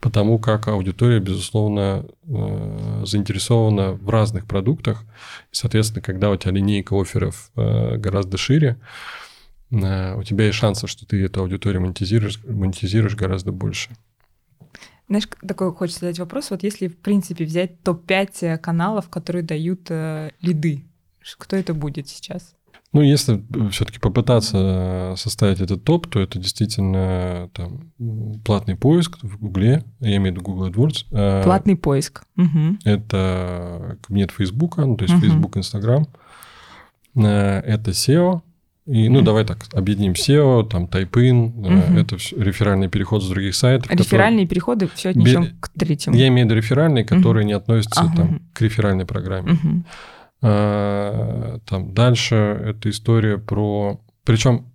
потому 0.00 0.38
как 0.38 0.68
аудитория, 0.68 1.20
безусловно, 1.20 2.06
э, 2.26 3.02
заинтересована 3.04 3.92
в 3.92 4.08
разных 4.08 4.46
продуктах. 4.46 5.02
И, 5.52 5.56
соответственно, 5.56 6.02
когда 6.02 6.30
у 6.30 6.36
тебя 6.36 6.52
линейка 6.52 6.94
офферов 7.00 7.50
э, 7.56 7.96
гораздо 7.96 8.36
шире, 8.36 8.76
э, 8.76 9.27
у 9.70 10.22
тебя 10.22 10.46
есть 10.46 10.58
шансы, 10.58 10.86
что 10.86 11.06
ты 11.06 11.22
эту 11.24 11.40
аудиторию 11.42 11.82
монетизируешь, 11.82 12.42
монетизируешь 12.44 13.16
гораздо 13.16 13.52
больше. 13.52 13.90
Знаешь, 15.08 15.28
такой 15.46 15.72
хочется 15.74 16.00
задать 16.00 16.18
вопрос. 16.18 16.50
Вот 16.50 16.62
если, 16.62 16.88
в 16.88 16.96
принципе, 16.96 17.44
взять 17.44 17.82
топ-5 17.82 18.58
каналов, 18.58 19.08
которые 19.08 19.42
дают 19.42 19.90
лиды, 20.40 20.84
кто 21.38 21.56
это 21.56 21.74
будет 21.74 22.08
сейчас? 22.08 22.54
Ну, 22.92 23.02
если 23.02 23.42
все-таки 23.70 23.98
попытаться 23.98 25.14
составить 25.18 25.60
этот 25.60 25.84
топ, 25.84 26.06
то 26.06 26.20
это 26.20 26.38
действительно 26.38 27.50
там, 27.52 27.92
платный 28.44 28.76
поиск 28.76 29.18
в 29.22 29.38
Гугле, 29.38 29.84
я 30.00 30.16
имею 30.16 30.32
в 30.32 30.36
виду 30.36 30.40
Google 30.40 30.68
AdWords. 30.70 31.42
Платный 31.42 31.76
поиск. 31.76 32.24
Угу. 32.38 32.78
Это 32.84 33.98
кабинет 34.06 34.30
Фейсбука, 34.30 34.86
ну, 34.86 34.96
то 34.96 35.04
есть 35.04 35.14
угу. 35.14 35.22
Facebook, 35.22 35.56
Instagram. 35.58 36.06
Э, 37.16 37.60
это 37.60 37.90
SEO. 37.90 38.40
И, 38.88 39.10
ну, 39.10 39.20
давай 39.20 39.44
так, 39.44 39.66
объединим 39.74 40.12
SEO, 40.12 40.66
там, 40.66 40.86
TypeIn, 40.86 41.58
угу. 41.58 41.98
это 41.98 42.16
все, 42.16 42.36
реферальный 42.42 42.88
переход 42.88 43.22
с 43.22 43.28
других 43.28 43.54
сайтов. 43.54 43.90
Реферальные 43.90 44.46
которые... 44.46 44.48
переходы 44.48 44.88
все 44.94 45.10
отнесем 45.10 45.42
Бе... 45.42 45.50
к 45.60 45.68
третьему. 45.68 46.16
Я 46.16 46.28
имею 46.28 46.46
в 46.46 46.50
виду 46.50 46.56
реферальные, 46.56 47.04
которые 47.04 47.42
угу. 47.42 47.48
не 47.48 47.52
относятся 47.52 48.00
ага. 48.00 48.16
там, 48.16 48.42
к 48.54 48.62
реферальной 48.62 49.04
программе. 49.04 49.52
Угу. 49.52 49.84
А, 50.40 51.58
там 51.66 51.92
дальше 51.92 52.34
это 52.34 52.88
история 52.88 53.36
про... 53.36 54.00
Причем 54.24 54.72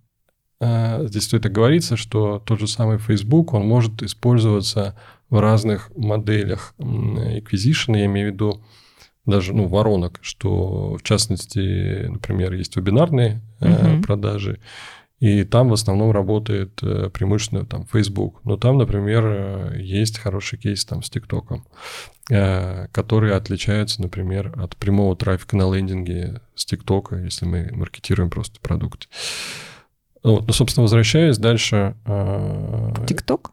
а, 0.60 1.06
здесь 1.08 1.23
стоит 1.23 1.47
оговориться, 1.47 1.97
что 1.97 2.38
тот 2.45 2.60
же 2.60 2.67
самый 2.67 2.99
Facebook, 2.99 3.54
он 3.56 3.65
может 3.65 4.04
использоваться 4.04 4.95
в 5.32 5.39
разных 5.39 5.89
моделях 5.97 6.76
acquisition, 6.78 7.97
я 7.97 8.06
имею 8.06 8.30
в 8.30 8.34
виду 8.34 8.63
даже 9.26 9.54
ну, 9.54 9.68
воронок, 9.68 10.20
что 10.22 10.96
в 10.98 11.04
частности, 11.04 12.08
например, 12.08 12.54
есть 12.54 12.76
вебинарные 12.76 13.42
uh-huh. 13.60 14.04
продажи, 14.04 14.60
и 15.24 15.46
там 15.46 15.70
в 15.70 15.74
основном 15.74 16.12
работает 16.12 16.84
э, 16.84 17.10
преимущественно 17.10 17.66
там 17.66 17.86
Facebook. 17.86 18.42
Но 18.44 18.58
там, 18.58 18.78
например, 18.78 19.24
э, 19.26 19.82
есть 19.82 20.20
хороший 20.20 20.60
кейс 20.60 20.84
там 20.84 21.02
с 21.02 21.10
ТикТоком, 21.10 21.66
который 22.28 23.34
отличается, 23.34 24.02
например, 24.02 24.54
от 24.58 24.76
прямого 24.76 25.16
трафика 25.16 25.56
на 25.56 25.74
лендинге 25.74 26.42
с 26.56 26.66
ТикТока, 26.66 27.16
если 27.18 27.46
мы 27.46 27.70
маркетируем 27.72 28.30
просто 28.30 28.60
продукт. 28.60 29.08
Вот. 30.24 30.46
Ну, 30.48 30.54
собственно, 30.54 30.84
возвращаясь 30.84 31.38
дальше... 31.38 31.96
ТикТок? 33.08 33.52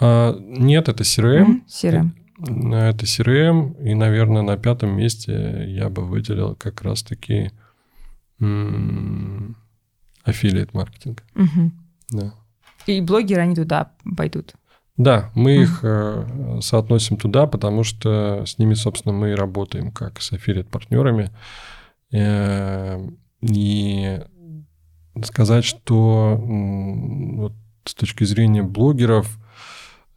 Нет, 0.00 0.88
это 0.88 1.02
CRM. 1.02 1.62
CRM. 1.68 2.10
Это 2.42 3.04
CRM, 3.04 3.82
и, 3.82 3.94
наверное, 3.94 4.42
на 4.42 4.56
пятом 4.56 4.96
месте 4.96 5.64
я 5.68 5.88
бы 5.88 6.06
выделил 6.06 6.54
как 6.56 6.82
раз-таки 6.82 7.50
аффилиат 10.24 10.72
маркетинг. 10.72 11.22
Угу. 11.34 11.70
Да. 12.12 12.34
И 12.86 13.00
блогеры, 13.00 13.42
они 13.42 13.54
туда 13.54 13.92
пойдут? 14.16 14.54
Да, 14.96 15.30
мы 15.34 15.54
угу. 15.54 15.62
их 15.62 15.80
э, 15.82 16.58
соотносим 16.62 17.16
туда, 17.16 17.46
потому 17.46 17.84
что 17.84 18.44
с 18.46 18.58
ними, 18.58 18.74
собственно, 18.74 19.14
мы 19.14 19.30
и 19.30 19.34
работаем 19.34 19.92
как 19.92 20.20
с 20.20 20.32
аффилиат-партнерами. 20.32 21.30
Э, 22.12 23.06
и 23.40 24.20
сказать, 25.24 25.64
что 25.64 26.38
вот 26.38 27.52
с 27.84 27.94
точки 27.94 28.24
зрения 28.24 28.62
блогеров 28.62 29.38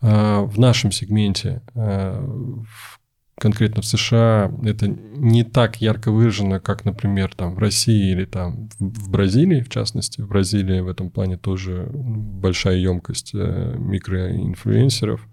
в 0.04 0.60
нашем 0.60 0.92
сегменте, 0.92 1.62
в 1.74 3.00
конкретно 3.44 3.82
в 3.82 3.86
США 3.86 4.52
это 4.64 4.88
не 4.88 5.44
так 5.44 5.82
ярко 5.82 6.12
выражено, 6.12 6.60
как, 6.60 6.86
например, 6.86 7.34
там 7.36 7.56
в 7.56 7.60
России 7.60 8.12
или 8.12 8.26
там 8.26 8.70
в 8.80 9.10
Бразилии, 9.10 9.62
в 9.62 9.70
частности. 9.70 10.22
В 10.22 10.28
Бразилии 10.28 10.80
в 10.80 10.88
этом 10.88 11.10
плане 11.10 11.38
тоже 11.38 11.90
большая 11.94 12.78
емкость 12.78 13.32
э, 13.34 13.76
микроинфлюенсеров, 13.78 15.28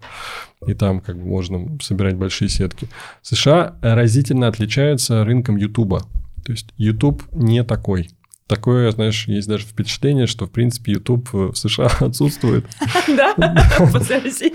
и 0.67 0.73
там 0.73 0.99
как 0.99 1.17
бы 1.17 1.25
можно 1.25 1.77
собирать 1.81 2.15
большие 2.15 2.49
сетки. 2.49 2.87
США 3.21 3.77
разительно 3.81 4.47
отличаются 4.47 5.23
рынком 5.23 5.57
Ютуба. 5.57 6.01
То 6.43 6.51
есть 6.51 6.73
YouTube 6.77 7.23
не 7.31 7.63
такой 7.63 8.09
такое, 8.51 8.91
знаешь, 8.91 9.29
есть 9.29 9.47
даже 9.47 9.65
впечатление, 9.65 10.27
что, 10.27 10.45
в 10.45 10.51
принципе, 10.51 10.91
YouTube 10.91 11.31
в 11.31 11.55
США 11.55 11.87
отсутствует. 12.01 12.65
Да, 13.07 13.33
после 13.93 14.17
России 14.17 14.51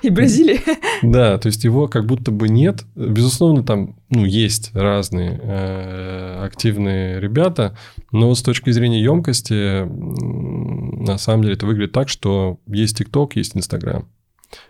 и 0.00 0.08
Бразилии. 0.08 0.62
Да, 1.02 1.36
то 1.36 1.48
есть 1.48 1.62
его 1.62 1.86
как 1.86 2.06
будто 2.06 2.30
бы 2.30 2.48
нет. 2.48 2.84
Безусловно, 2.94 3.62
там, 3.62 3.96
ну, 4.08 4.24
есть 4.24 4.70
разные 4.74 5.38
э, 5.42 6.44
активные 6.46 7.20
ребята, 7.20 7.76
но 8.10 8.34
с 8.34 8.42
точки 8.42 8.70
зрения 8.70 9.02
емкости, 9.02 9.84
на 9.84 11.18
самом 11.18 11.42
деле 11.42 11.56
это 11.56 11.66
выглядит 11.66 11.92
так, 11.92 12.08
что 12.08 12.58
есть 12.66 12.98
TikTok, 12.98 13.32
есть 13.34 13.54
Instagram. 13.54 14.08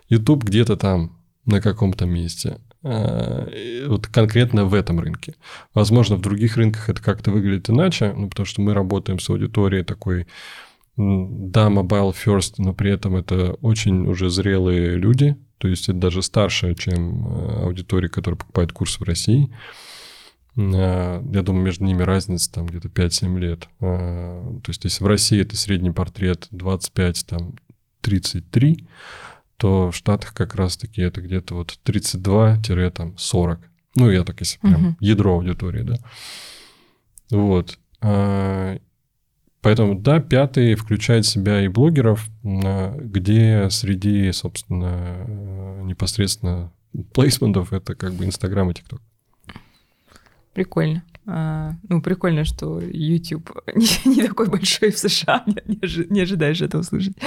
YouTube 0.09 0.43
где-то 0.43 0.75
там 0.75 1.17
на 1.47 1.61
каком-то 1.61 2.05
месте. 2.05 2.59
Э, 2.83 3.85
вот 3.87 4.07
конкретно 4.07 4.65
в 4.65 4.73
этом 4.73 4.99
рынке. 4.99 5.35
Возможно, 5.73 6.17
в 6.17 6.21
других 6.21 6.57
рынках 6.57 6.89
это 6.89 7.01
как-то 7.01 7.31
выглядит 7.31 7.69
иначе, 7.69 8.13
ну, 8.15 8.29
потому 8.29 8.45
что 8.45 8.61
мы 8.61 8.73
работаем 8.73 9.19
с 9.19 9.29
аудиторией 9.29 9.83
такой, 9.83 10.27
да, 10.95 11.67
mobile 11.67 12.13
first, 12.13 12.55
но 12.57 12.73
при 12.73 12.91
этом 12.91 13.15
это 13.15 13.53
очень 13.61 14.07
уже 14.07 14.29
зрелые 14.29 14.95
люди, 14.95 15.35
то 15.57 15.67
есть 15.67 15.89
это 15.89 15.97
даже 15.97 16.21
старше, 16.21 16.75
чем 16.75 17.27
э, 17.27 17.63
аудитория, 17.63 18.09
которая 18.09 18.37
покупает 18.37 18.73
курс 18.73 18.99
в 18.99 19.03
России. 19.03 19.49
Э, 20.55 21.23
я 21.33 21.41
думаю, 21.41 21.63
между 21.63 21.85
ними 21.85 22.03
разница 22.03 22.51
там 22.51 22.67
где-то 22.67 22.89
5-7 22.89 23.39
лет. 23.39 23.67
То 23.79 24.61
есть 24.67 24.83
если 24.83 25.03
в 25.03 25.07
России 25.07 25.41
это 25.41 25.55
средний 25.55 25.91
портрет 25.91 26.47
25, 26.51 27.25
там 27.25 27.55
33, 28.01 28.87
то 29.57 29.91
в 29.91 29.95
Штатах 29.95 30.33
как 30.33 30.55
раз-таки 30.55 31.01
это 31.01 31.21
где-то 31.21 31.55
вот 31.55 31.79
32-40. 31.83 33.59
Ну, 33.95 34.09
я 34.11 34.23
так 34.23 34.39
если 34.39 34.59
прям 34.59 34.89
uh-huh. 34.89 34.95
ядро 34.99 35.33
аудитории, 35.33 35.81
да. 35.81 35.97
Вот. 37.31 37.79
А, 37.99 38.77
поэтому, 39.61 39.99
да, 39.99 40.19
пятый 40.19 40.75
включает 40.75 41.25
в 41.25 41.29
себя 41.29 41.61
и 41.63 41.67
блогеров, 41.67 42.29
где 42.43 43.67
среди, 43.71 44.31
собственно, 44.31 45.25
непосредственно 45.83 46.71
плейсментов 47.13 47.73
это 47.73 47.95
как 47.95 48.13
бы 48.13 48.25
Инстаграм 48.25 48.69
и 48.69 48.73
ТикТок. 48.75 49.01
Прикольно. 50.53 51.03
А, 51.29 51.73
ну, 51.89 52.01
прикольно, 52.01 52.45
что 52.45 52.79
YouTube 52.79 53.51
не, 53.75 54.15
не 54.15 54.25
такой 54.25 54.47
большой 54.47 54.91
в 54.91 54.97
США, 54.97 55.43
не, 55.65 56.09
не, 56.09 56.21
ожидаешь 56.21 56.61
этого 56.61 56.81
услышать. 56.81 57.17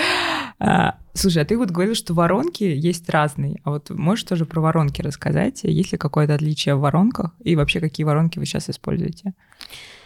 А, 0.58 0.98
слушай, 1.12 1.42
а 1.42 1.44
ты 1.44 1.58
вот 1.58 1.70
говорил, 1.70 1.94
что 1.94 2.14
воронки 2.14 2.64
есть 2.64 3.10
разные. 3.10 3.60
А 3.62 3.70
вот 3.70 3.90
можешь 3.90 4.24
тоже 4.24 4.46
про 4.46 4.62
воронки 4.62 5.02
рассказать? 5.02 5.64
Есть 5.64 5.92
ли 5.92 5.98
какое-то 5.98 6.34
отличие 6.34 6.76
в 6.76 6.80
воронках? 6.80 7.34
И 7.40 7.56
вообще, 7.56 7.80
какие 7.80 8.04
воронки 8.04 8.38
вы 8.38 8.46
сейчас 8.46 8.70
используете? 8.70 9.34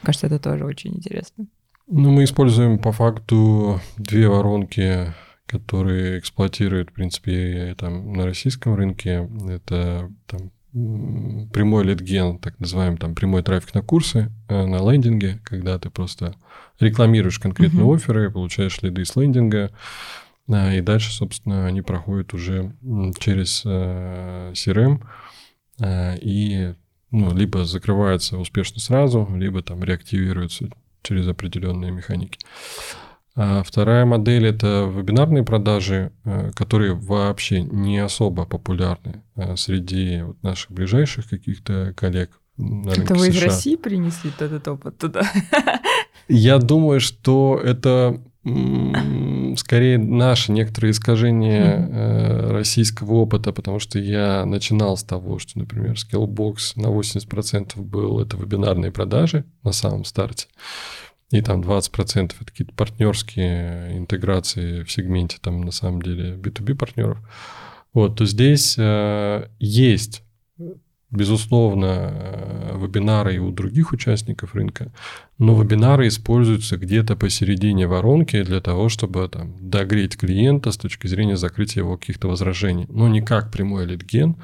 Кажется, 0.02 0.26
это 0.26 0.40
тоже 0.40 0.64
очень 0.64 0.96
интересно. 0.96 1.46
Ну, 1.86 2.10
мы 2.10 2.24
используем 2.24 2.78
по 2.78 2.90
факту 2.90 3.80
две 3.96 4.28
воронки, 4.28 5.14
которые 5.46 6.18
эксплуатируют, 6.18 6.90
в 6.90 6.94
принципе, 6.94 7.76
там, 7.78 8.12
на 8.12 8.24
российском 8.24 8.74
рынке. 8.74 9.30
Это 9.48 10.10
там, 10.26 10.50
прямой 10.74 11.84
лидген, 11.84 12.38
так 12.38 12.58
называемый 12.58 12.98
там 12.98 13.14
прямой 13.14 13.44
трафик 13.44 13.74
на 13.74 13.82
курсы, 13.82 14.32
э, 14.48 14.66
на 14.66 14.90
лендинге, 14.90 15.40
когда 15.44 15.78
ты 15.78 15.88
просто 15.88 16.34
рекламируешь 16.80 17.38
конкретные 17.38 17.84
uh-huh. 17.84 17.94
оферы, 17.94 18.30
получаешь 18.30 18.82
лиды 18.82 19.04
с 19.04 19.14
лендинга, 19.14 19.70
э, 20.48 20.78
и 20.78 20.80
дальше, 20.80 21.12
собственно, 21.12 21.66
они 21.66 21.80
проходят 21.80 22.34
уже 22.34 22.74
через 23.20 23.62
э, 23.64 24.52
CRM 24.54 25.00
и 26.20 26.74
ну, 27.10 27.34
либо 27.34 27.64
закрываются 27.64 28.38
успешно 28.38 28.80
сразу, 28.80 29.28
либо 29.34 29.62
там 29.62 29.82
реактивируются 29.82 30.68
через 31.02 31.26
определенные 31.28 31.90
механики. 31.90 32.38
А 33.36 33.64
вторая 33.64 34.04
модель– 34.04 34.46
это 34.48 34.84
вебинарные 34.84 35.42
продажи, 35.42 36.12
э, 36.24 36.52
которые 36.54 36.94
вообще 36.94 37.62
не 37.62 37.98
особо 37.98 38.46
популярны 38.46 39.22
э, 39.34 39.56
среди 39.56 40.22
наших 40.42 40.70
ближайших 40.70 41.28
каких-то 41.28 41.92
коллег. 41.96 42.30
На 42.56 42.90
это 42.90 43.14
вы 43.14 43.26
США. 43.26 43.38
из 43.38 43.42
России 43.42 43.76
принесли 43.76 44.30
этот 44.38 44.68
опыт 44.68 44.98
туда? 44.98 45.22
Я 46.28 46.58
думаю, 46.58 47.00
что 47.00 47.60
это 47.62 48.22
скорее 49.56 49.96
наши 49.98 50.52
некоторые 50.52 50.92
искажения 50.92 51.78
mm-hmm. 51.78 52.52
российского 52.52 53.14
опыта, 53.14 53.52
потому 53.52 53.78
что 53.78 53.98
я 53.98 54.44
начинал 54.44 54.98
с 54.98 55.02
того, 55.02 55.38
что, 55.38 55.58
например, 55.58 55.94
Skillbox 55.94 56.74
на 56.76 56.88
80% 56.88 57.80
был 57.80 58.20
это 58.20 58.36
вебинарные 58.36 58.92
продажи 58.92 59.44
на 59.62 59.72
самом 59.72 60.04
старте 60.04 60.46
и 61.30 61.40
там 61.40 61.60
20% 61.62 62.34
это 62.40 62.44
какие-то 62.44 62.74
партнерские 62.74 63.96
интеграции 63.96 64.82
в 64.82 64.90
сегменте, 64.90 65.38
там 65.40 65.62
на 65.62 65.72
самом 65.72 66.02
деле 66.02 66.36
B2B 66.36 66.74
партнеров. 66.74 67.18
Вот, 67.92 68.16
то 68.16 68.26
здесь 68.26 68.76
э, 68.78 69.48
есть 69.58 70.24
безусловно, 71.14 72.12
э, 72.12 72.76
вебинары 72.76 73.36
и 73.36 73.38
у 73.38 73.50
других 73.50 73.92
участников 73.92 74.54
рынка, 74.54 74.92
но 75.38 75.60
вебинары 75.60 76.08
используются 76.08 76.76
где-то 76.76 77.16
посередине 77.16 77.86
воронки 77.86 78.42
для 78.42 78.60
того, 78.60 78.88
чтобы 78.88 79.28
там, 79.28 79.54
догреть 79.60 80.16
клиента 80.16 80.72
с 80.72 80.76
точки 80.76 81.06
зрения 81.06 81.36
закрытия 81.36 81.82
его 81.82 81.96
каких-то 81.96 82.28
возражений. 82.28 82.86
Но 82.88 83.08
не 83.08 83.22
как 83.22 83.52
прямой 83.52 83.86
лидген, 83.86 84.36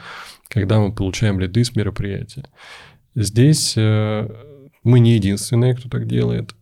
когда 0.49 0.78
мы 0.78 0.93
получаем 0.93 1.41
лиды 1.41 1.64
с 1.64 1.74
мероприятия. 1.74 2.45
Здесь 3.14 3.74
э, 3.76 4.28
мы 4.85 5.01
не 5.01 5.14
единственные, 5.14 5.74
кто 5.74 5.89
так 5.89 6.07
делает, 6.07 6.55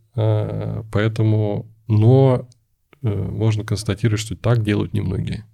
поэтому, 0.92 1.70
но 1.86 2.48
можно 3.02 3.64
констатировать, 3.64 4.20
что 4.20 4.36
так 4.36 4.62
делают 4.62 4.92
немногие. 4.92 5.44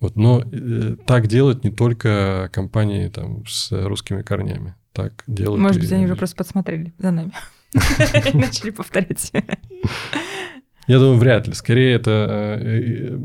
Вот, 0.00 0.16
но 0.16 0.42
э, 0.52 0.96
так 1.06 1.28
делают 1.28 1.64
не 1.64 1.70
только 1.70 2.50
компании 2.52 3.08
там, 3.08 3.46
с 3.46 3.72
русскими 3.72 4.20
корнями. 4.22 4.74
Так 4.92 5.24
делают. 5.26 5.62
Может 5.62 5.80
быть, 5.80 5.90
и... 5.90 5.94
они 5.94 6.04
уже 6.04 6.16
просто 6.16 6.36
подсмотрели 6.36 6.92
за 6.98 7.10
нами. 7.10 7.32
Начали 8.34 8.70
повторять. 8.70 9.32
Я 10.86 10.98
думаю, 10.98 11.18
вряд 11.18 11.46
ли. 11.46 11.54
Скорее 11.54 11.94
это, 11.94 12.58
э, 12.60 13.18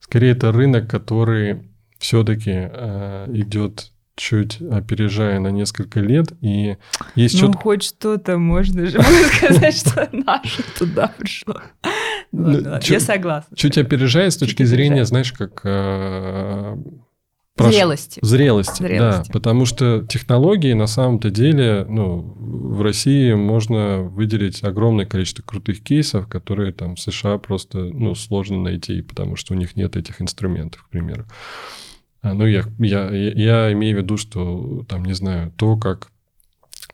скорее 0.00 0.32
это 0.32 0.50
рынок, 0.50 0.88
который 0.88 1.68
все-таки 1.98 2.52
э, 2.54 3.26
идет 3.34 3.92
чуть 4.16 4.60
опережая 4.60 5.40
на 5.40 5.48
несколько 5.48 6.00
лет, 6.00 6.32
и 6.40 6.76
есть 7.14 7.34
ну, 7.34 7.48
что-то... 7.48 7.58
хоть 7.58 7.82
что-то 7.82 8.38
можно 8.38 8.86
же 8.86 9.00
сказать, 9.34 9.76
что 9.76 10.08
наше 10.12 10.62
туда 10.78 11.12
пришло. 11.18 11.60
Ну, 12.32 12.78
я 12.82 13.00
согласна. 13.00 13.56
Чуть 13.56 13.78
опережая 13.78 14.30
с 14.30 14.36
точки 14.36 14.62
зрения, 14.62 15.04
знаешь, 15.04 15.32
как... 15.32 15.60
Э, 15.64 16.76
зрелости. 17.58 18.18
Зрелости, 18.22 18.82
да. 18.98 19.24
Потому 19.32 19.66
что 19.66 20.04
технологии 20.08 20.72
на 20.72 20.86
самом-то 20.86 21.30
деле, 21.30 21.84
ну, 21.88 22.34
в 22.36 22.82
России 22.82 23.32
можно 23.34 24.02
выделить 24.02 24.62
огромное 24.62 25.06
количество 25.06 25.42
крутых 25.42 25.82
кейсов, 25.82 26.28
которые 26.28 26.72
там 26.72 26.96
в 26.96 27.00
США 27.00 27.38
просто, 27.38 27.78
ну, 27.78 28.14
сложно 28.14 28.60
найти, 28.60 29.02
потому 29.02 29.36
что 29.36 29.54
у 29.54 29.56
них 29.56 29.76
нет 29.76 29.96
этих 29.96 30.20
инструментов, 30.20 30.82
к 30.82 30.88
примеру. 30.88 31.26
А, 32.24 32.32
ну, 32.32 32.46
я, 32.46 32.64
я, 32.78 33.10
я 33.10 33.72
имею 33.74 33.98
в 33.98 34.02
виду, 34.02 34.16
что, 34.16 34.82
там, 34.88 35.04
не 35.04 35.12
знаю, 35.12 35.52
то, 35.56 35.76
как 35.76 36.10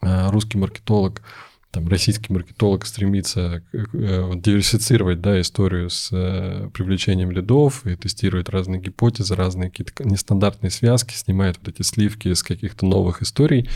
э, 0.03 0.29
русский 0.31 0.59
маркетолог 0.59 1.23
там, 1.71 1.87
российский 1.87 2.33
маркетолог 2.33 2.85
стремится 2.85 3.63
э, 3.73 4.33
диверсифицировать 4.35 5.21
да, 5.21 5.41
историю 5.41 5.89
с 5.89 6.09
э, 6.11 6.69
привлечением 6.75 7.31
лидов 7.31 7.87
и 7.87 7.95
тестирует 7.95 8.49
разные 8.49 8.81
гипотезы, 8.81 9.37
разные 9.37 9.71
какие-то 9.71 10.03
нестандартные 10.03 10.71
связки, 10.71 11.15
снимает 11.15 11.59
вот 11.59 11.69
эти 11.69 11.83
сливки 11.83 12.35
с 12.35 12.43
каких-то 12.43 12.85
новых 12.85 13.23
историй, 13.23 13.71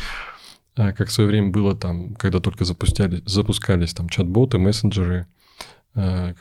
а 0.74 0.90
как 0.90 1.06
в 1.08 1.12
свое 1.12 1.30
время 1.30 1.50
было 1.50 1.76
там, 1.76 2.16
когда 2.16 2.40
только 2.40 2.64
запускались, 2.64 3.22
запускались 3.26 3.94
там 3.94 4.08
чат-боты, 4.08 4.58
мессенджеры, 4.58 5.28
Э, 5.96 6.34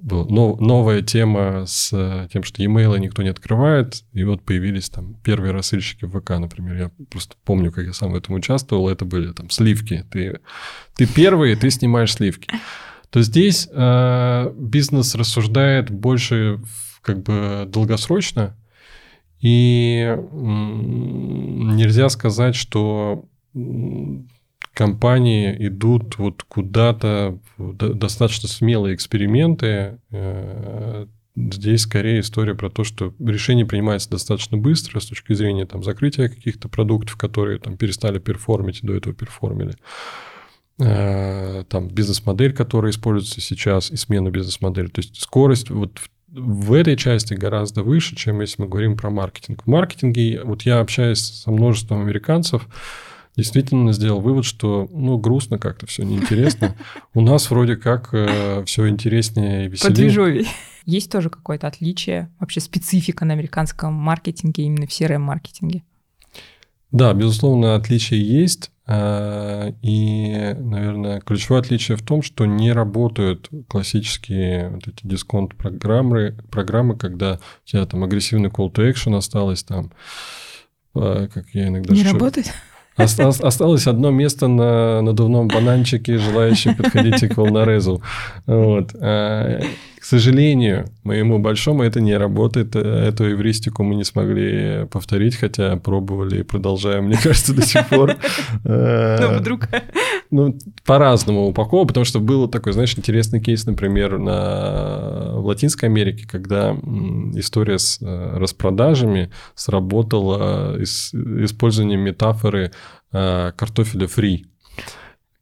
была 0.00 0.24
новая 0.24 1.02
тема 1.02 1.64
с 1.66 1.90
э, 1.92 2.28
тем, 2.32 2.44
что 2.44 2.62
e-mail 2.62 2.96
никто 2.98 3.22
не 3.22 3.28
открывает, 3.28 4.04
и 4.12 4.22
вот 4.22 4.42
появились 4.42 4.88
там 4.88 5.14
первые 5.24 5.52
рассыльщики 5.52 6.04
в 6.04 6.20
ВК, 6.20 6.30
например. 6.30 6.76
Я 6.76 6.90
просто 7.10 7.34
помню, 7.44 7.72
как 7.72 7.86
я 7.86 7.92
сам 7.92 8.12
в 8.12 8.14
этом 8.14 8.36
участвовал, 8.36 8.88
это 8.88 9.04
были 9.04 9.32
там 9.32 9.50
сливки. 9.50 10.06
Ты, 10.12 10.40
ты 10.94 11.06
первый, 11.06 11.56
ты 11.56 11.70
снимаешь 11.70 12.14
сливки. 12.14 12.48
То 13.10 13.22
здесь 13.22 13.68
э, 13.72 14.52
бизнес 14.56 15.16
рассуждает 15.16 15.90
больше 15.90 16.60
как 17.02 17.22
бы 17.22 17.64
долгосрочно, 17.66 18.56
и 19.40 20.16
нельзя 20.32 22.08
сказать, 22.10 22.54
что 22.54 23.24
компании 24.74 25.54
идут 25.66 26.18
вот 26.18 26.42
куда-то, 26.44 27.38
достаточно 27.58 28.48
смелые 28.48 28.94
эксперименты. 28.94 29.98
Э, 30.10 31.06
здесь 31.36 31.82
скорее 31.82 32.20
история 32.20 32.54
про 32.54 32.70
то, 32.70 32.84
что 32.84 33.14
решение 33.18 33.66
принимается 33.66 34.10
достаточно 34.10 34.56
быстро 34.56 35.00
с 35.00 35.06
точки 35.06 35.32
зрения 35.32 35.66
там, 35.66 35.82
закрытия 35.82 36.28
каких-то 36.28 36.68
продуктов, 36.68 37.16
которые 37.16 37.58
там, 37.58 37.76
перестали 37.76 38.18
перформить, 38.18 38.80
до 38.82 38.94
этого 38.94 39.14
перформили. 39.14 39.74
Э, 40.78 41.64
там 41.68 41.88
бизнес-модель, 41.88 42.52
которая 42.52 42.92
используется 42.92 43.40
сейчас, 43.40 43.90
и 43.90 43.96
смена 43.96 44.30
бизнес-модели. 44.30 44.86
То 44.86 45.00
есть 45.00 45.20
скорость 45.20 45.70
вот 45.70 46.00
в 46.32 46.72
этой 46.72 46.96
части 46.96 47.34
гораздо 47.34 47.82
выше, 47.82 48.14
чем 48.16 48.40
если 48.40 48.62
мы 48.62 48.68
говорим 48.68 48.96
про 48.96 49.10
маркетинг. 49.10 49.64
В 49.64 49.66
маркетинге, 49.66 50.42
вот 50.44 50.62
я 50.62 50.78
общаюсь 50.78 51.20
со 51.20 51.50
множеством 51.50 52.02
американцев, 52.02 52.66
действительно 53.40 53.92
сделал 53.92 54.20
вывод, 54.20 54.44
что, 54.44 54.88
ну, 54.92 55.18
грустно 55.18 55.58
как-то 55.58 55.86
все, 55.86 56.04
неинтересно. 56.04 56.76
У 57.14 57.20
нас 57.20 57.50
вроде 57.50 57.76
как 57.76 58.10
э, 58.12 58.64
все 58.64 58.88
интереснее 58.88 59.66
и 59.66 59.68
веселее. 59.68 59.90
Подвижовей. 59.90 60.48
Есть 60.86 61.10
тоже 61.10 61.30
какое-то 61.30 61.66
отличие, 61.66 62.30
вообще 62.38 62.60
специфика 62.60 63.24
на 63.24 63.34
американском 63.34 63.92
маркетинге, 63.94 64.64
именно 64.64 64.86
в 64.86 64.90
CRM-маркетинге? 64.90 65.82
Да, 66.90 67.12
безусловно, 67.14 67.74
отличие 67.74 68.20
есть. 68.20 68.70
Э, 68.86 69.72
и, 69.82 70.54
наверное, 70.58 71.20
ключевое 71.20 71.60
отличие 71.60 71.96
в 71.96 72.02
том, 72.02 72.22
что 72.22 72.46
не 72.46 72.72
работают 72.72 73.48
классические 73.68 74.70
вот 74.70 74.88
эти 74.88 75.06
дисконт-программы, 75.06 76.36
программы, 76.50 76.96
когда 76.96 77.34
у 77.64 77.68
тебя 77.68 77.86
там 77.86 78.02
агрессивный 78.02 78.48
call 78.48 78.72
to 78.72 78.90
action 78.90 79.16
осталось 79.16 79.62
там, 79.62 79.92
э, 80.96 81.28
как 81.32 81.46
я 81.52 81.68
иногда... 81.68 81.94
Не 81.94 82.02
работает? 82.02 82.52
Осталось 83.00 83.86
одно 83.86 84.10
место 84.10 84.48
на 84.48 85.02
надувном 85.02 85.48
бананчике, 85.48 86.18
желающим 86.18 86.74
подходите 86.76 87.28
к 87.28 87.36
волнорезу. 87.36 88.02
Вот. 88.46 88.94
А, 89.00 89.60
к 89.98 90.04
сожалению, 90.04 90.86
моему 91.04 91.38
большому 91.38 91.82
это 91.82 92.00
не 92.00 92.16
работает. 92.16 92.74
Эту 92.74 93.30
эвристику 93.30 93.82
мы 93.82 93.94
не 93.96 94.04
смогли 94.04 94.86
повторить, 94.90 95.36
хотя 95.36 95.76
пробовали 95.76 96.40
и 96.40 96.42
продолжаем, 96.42 97.04
мне 97.04 97.18
кажется, 97.22 97.54
до 97.54 97.62
сих 97.62 97.86
пор. 97.88 98.16
Ну, 98.64 99.38
вдруг. 99.38 99.68
Ну, 100.30 100.56
по-разному 100.86 101.48
упаковывал, 101.48 101.86
потому 101.86 102.04
что 102.04 102.20
был 102.20 102.48
такой, 102.48 102.72
знаешь, 102.72 102.96
интересный 102.96 103.40
кейс, 103.40 103.66
например, 103.66 104.18
на... 104.18 105.32
в 105.34 105.46
Латинской 105.46 105.88
Америке, 105.88 106.26
когда 106.30 106.76
история 107.34 107.78
с 107.78 107.98
э, 108.00 108.36
распродажами 108.38 109.30
сработала 109.54 110.76
с 110.82 111.12
использованием 111.12 112.00
метафоры 112.00 112.70
э, 113.12 113.52
картофеля 113.56 114.06
фри. 114.06 114.46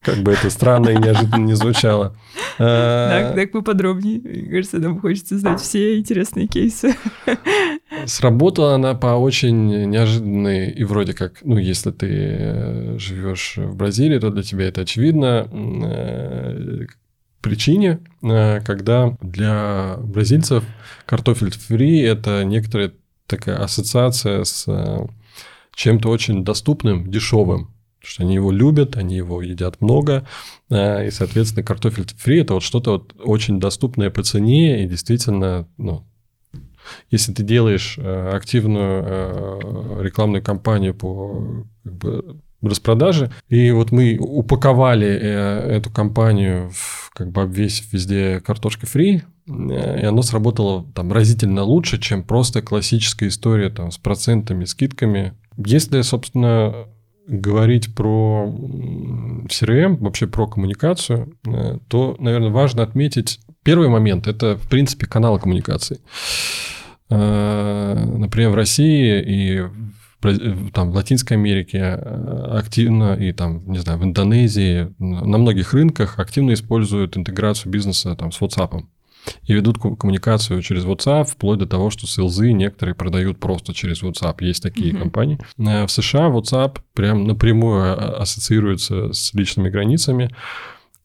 Как 0.00 0.18
бы 0.18 0.32
это 0.32 0.48
странно 0.48 0.90
и 0.90 0.96
неожиданно 0.96 1.44
не 1.44 1.54
звучало. 1.54 2.16
Так, 2.56 3.34
так 3.34 3.52
поподробнее. 3.52 4.20
Мне 4.20 4.50
кажется, 4.50 4.78
нам 4.78 5.00
хочется 5.00 5.38
знать 5.38 5.60
все 5.60 5.98
интересные 5.98 6.46
кейсы. 6.46 6.94
Сработала 8.06 8.74
она 8.74 8.94
по 8.94 9.16
очень 9.16 9.90
неожиданной 9.90 10.70
и 10.70 10.84
вроде 10.84 11.14
как, 11.14 11.40
ну, 11.42 11.58
если 11.58 11.90
ты 11.90 12.06
э, 12.10 12.98
живешь 12.98 13.56
в 13.56 13.74
Бразилии, 13.74 14.18
то 14.18 14.30
для 14.30 14.42
тебя 14.42 14.68
это 14.68 14.82
очевидно 14.82 15.48
э, 15.50 16.86
причине, 17.40 17.98
э, 18.22 18.60
когда 18.60 19.16
для 19.20 19.96
бразильцев 19.98 20.64
картофель 21.06 21.50
фри– 21.50 22.00
это 22.00 22.44
некоторая 22.44 22.92
такая 23.26 23.56
ассоциация 23.56 24.44
с 24.44 24.66
чем-то 25.78 26.08
очень 26.08 26.44
доступным, 26.44 27.08
дешевым. 27.08 27.70
Потому 28.00 28.10
что 28.10 28.22
они 28.24 28.34
его 28.34 28.50
любят, 28.50 28.96
они 28.96 29.16
его 29.16 29.42
едят 29.42 29.80
много, 29.80 30.26
и, 30.70 31.08
соответственно, 31.10 31.64
картофель 31.64 32.06
фри– 32.16 32.40
это 32.40 32.54
вот 32.54 32.62
что-то 32.62 32.92
вот 32.92 33.14
очень 33.22 33.60
доступное 33.60 34.10
по 34.10 34.22
цене 34.22 34.84
и 34.84 34.88
действительно 34.88 35.68
ну, 35.76 36.04
если 37.10 37.32
ты 37.32 37.42
делаешь 37.42 37.96
э, 37.98 38.30
активную 38.34 39.04
э, 39.06 40.00
рекламную 40.02 40.42
кампанию 40.42 40.94
по 40.94 41.64
как 41.84 41.92
бы, 41.92 42.36
распродаже, 42.62 43.30
и 43.48 43.70
вот 43.70 43.92
мы 43.92 44.16
упаковали 44.18 45.06
э, 45.06 45.76
эту 45.76 45.90
кампанию, 45.90 46.70
в, 46.72 47.10
как 47.14 47.30
бы 47.30 47.42
обвесив 47.42 47.92
везде 47.92 48.40
картошка 48.40 48.86
фри, 48.86 49.22
и 49.46 50.04
оно 50.04 50.22
сработало 50.22 50.86
там 50.94 51.12
разительно 51.12 51.62
лучше, 51.62 51.98
чем 51.98 52.22
просто 52.22 52.62
классическая 52.62 53.28
история 53.28 53.70
там, 53.70 53.90
с 53.90 53.98
процентами, 53.98 54.64
скидками. 54.64 55.34
Если, 55.64 56.00
собственно, 56.02 56.86
говорить 57.26 57.94
про 57.94 58.46
CRM, 59.48 59.98
вообще 59.98 60.26
про 60.26 60.46
коммуникацию, 60.46 61.34
то, 61.88 62.16
наверное, 62.18 62.50
важно 62.50 62.82
отметить 62.82 63.40
первый 63.62 63.88
момент– 63.88 64.26
это, 64.28 64.56
в 64.56 64.66
принципе, 64.68 65.06
канал 65.06 65.38
коммуникации. 65.38 66.00
Э, 67.10 68.04
например, 68.16 68.50
в 68.50 68.54
России 68.54 69.22
и 69.22 69.62
там, 70.72 70.90
в 70.90 70.94
Латинской 70.94 71.36
Америке 71.36 71.78
э, 71.78 72.58
активно 72.58 73.14
и 73.14 73.32
там, 73.32 73.70
не 73.70 73.78
знаю, 73.78 73.98
в 73.98 74.04
Индонезии, 74.04 74.92
на 74.98 75.38
многих 75.38 75.74
рынках 75.74 76.18
активно 76.18 76.52
используют 76.52 77.16
интеграцию 77.16 77.70
бизнеса 77.70 78.16
там, 78.16 78.32
с 78.32 78.40
WhatsApp. 78.40 78.84
И 79.44 79.52
ведут 79.52 79.78
коммуникацию 79.78 80.62
через 80.62 80.84
WhatsApp, 80.84 81.24
вплоть 81.24 81.58
до 81.58 81.66
того, 81.66 81.90
что 81.90 82.06
селзы 82.06 82.52
некоторые 82.52 82.94
продают 82.94 83.38
просто 83.38 83.74
через 83.74 84.02
WhatsApp. 84.02 84.36
Есть 84.40 84.62
такие 84.62 84.92
mm-hmm. 84.92 84.98
компании. 84.98 85.38
Э, 85.58 85.86
в 85.86 85.90
США 85.90 86.28
WhatsApp 86.28 86.78
прям 86.94 87.24
напрямую 87.24 88.20
ассоциируется 88.20 89.12
с 89.12 89.34
личными 89.34 89.68
границами. 89.70 90.34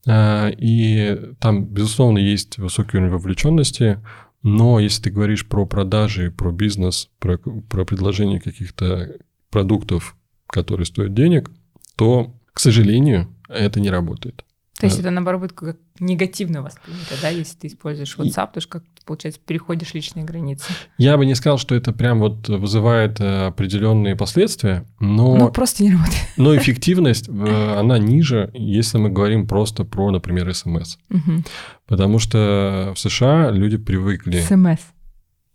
Э, 0.06 0.50
и 0.56 1.18
там, 1.40 1.64
безусловно, 1.64 2.18
есть 2.18 2.58
высокий 2.58 2.96
уровень 2.98 3.12
вовлеченности, 3.12 4.00
но 4.42 4.78
если 4.78 5.04
ты 5.04 5.10
говоришь 5.10 5.46
про 5.48 5.64
продажи, 5.64 6.30
про 6.30 6.52
бизнес, 6.52 7.08
про, 7.18 7.38
про 7.38 7.84
предложение 7.86 8.40
каких-то 8.40 9.16
продуктов, 9.50 10.16
которые 10.48 10.84
стоят 10.84 11.14
денег, 11.14 11.50
то, 11.96 12.34
к 12.52 12.60
сожалению, 12.60 13.28
это 13.48 13.80
не 13.80 13.88
работает. 13.88 14.44
То 14.88 14.88
есть 14.88 15.00
это, 15.00 15.10
наоборот, 15.10 15.40
будет 15.40 15.52
как 15.52 15.76
негативно 15.98 16.62
воспринято, 16.62 17.14
да, 17.22 17.28
если 17.28 17.56
ты 17.56 17.66
используешь 17.68 18.16
WhatsApp, 18.18 18.48
потому 18.48 18.60
что 18.60 18.68
как 18.68 18.84
получается, 19.04 19.40
переходишь 19.44 19.94
личные 19.94 20.24
границы. 20.24 20.64
Я 20.98 21.16
бы 21.16 21.26
не 21.26 21.34
сказал, 21.34 21.58
что 21.58 21.74
это 21.74 21.92
прям 21.92 22.20
вот 22.20 22.48
вызывает 22.48 23.20
э, 23.20 23.46
определенные 23.46 24.16
последствия, 24.16 24.86
но... 24.98 25.36
Ну, 25.36 25.50
просто 25.50 25.82
не 25.82 25.92
работает. 25.92 26.26
Но 26.36 26.56
эффективность, 26.56 27.28
э, 27.28 27.78
она 27.78 27.98
ниже, 27.98 28.50
если 28.54 28.98
мы 28.98 29.10
говорим 29.10 29.46
просто 29.46 29.84
про, 29.84 30.10
например, 30.10 30.52
СМС. 30.54 30.96
Угу. 31.10 31.44
Потому 31.86 32.18
что 32.18 32.92
в 32.94 32.98
США 32.98 33.50
люди 33.50 33.76
привыкли... 33.76 34.40
СМС. 34.40 34.80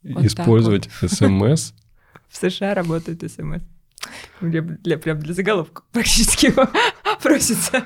Использовать 0.03 0.89
вот 1.01 1.11
СМС. 1.11 1.73
В 2.29 2.37
США 2.37 2.75
работает 2.75 3.23
СМС. 3.29 3.63
Для, 4.39 4.61
для, 4.61 4.97
прям 4.97 5.19
для 5.19 5.33
заголовка 5.33 5.83
практически 5.91 6.53
просится. 7.21 7.83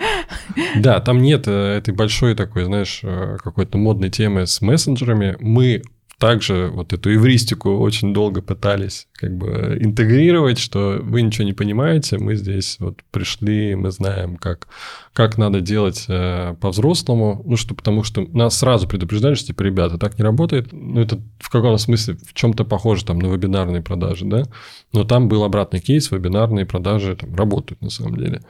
Да, 0.76 1.00
там 1.00 1.22
нет 1.22 1.48
э, 1.48 1.78
этой 1.78 1.94
большой 1.94 2.36
такой, 2.36 2.66
знаешь, 2.66 3.00
э, 3.04 3.38
какой-то 3.44 3.78
модной 3.78 4.10
темы 4.10 4.48
с 4.48 4.62
мессенджерами. 4.62 5.36
Мы 5.40 5.82
также 6.24 6.70
вот 6.74 6.94
эту 6.94 7.14
эвристику 7.14 7.80
очень 7.80 8.14
долго 8.14 8.42
пытались 8.42 9.08
как 9.12 9.36
бы 9.36 9.78
интегрировать, 9.82 10.58
что 10.58 11.00
вы 11.02 11.22
ничего 11.22 11.44
не 11.44 11.52
понимаете, 11.52 12.18
мы 12.18 12.36
здесь 12.36 12.78
вот 12.80 13.02
пришли, 13.12 13.76
мы 13.76 13.92
знаем, 13.92 14.38
как, 14.38 14.70
как 15.12 15.38
надо 15.38 15.60
делать 15.60 16.06
э, 16.08 16.56
по-взрослому, 16.62 17.44
ну 17.46 17.58
что, 17.58 17.76
потому 17.76 18.04
что 18.04 18.26
нас 18.32 18.58
сразу 18.58 18.88
предупреждали, 18.88 19.34
что 19.34 19.48
типа, 19.48 19.64
ребята, 19.64 19.98
так 19.98 20.18
не 20.18 20.24
работает, 20.24 20.70
ну 20.72 21.02
это 21.02 21.20
в 21.40 21.50
каком-то 21.50 21.78
смысле 21.78 22.16
в 22.16 22.34
чем-то 22.34 22.64
похоже 22.64 23.04
там 23.04 23.20
на 23.20 23.28
вебинарные 23.28 23.82
продажи, 23.82 24.24
да, 24.24 24.44
но 24.94 25.04
там 25.04 25.28
был 25.28 25.44
обратный 25.44 25.82
кейс, 25.82 26.10
вебинарные 26.10 26.66
продажи 26.66 27.18
там 27.18 27.36
работают 27.36 27.82
на 27.82 27.90
самом 27.90 28.16
деле. 28.16 28.42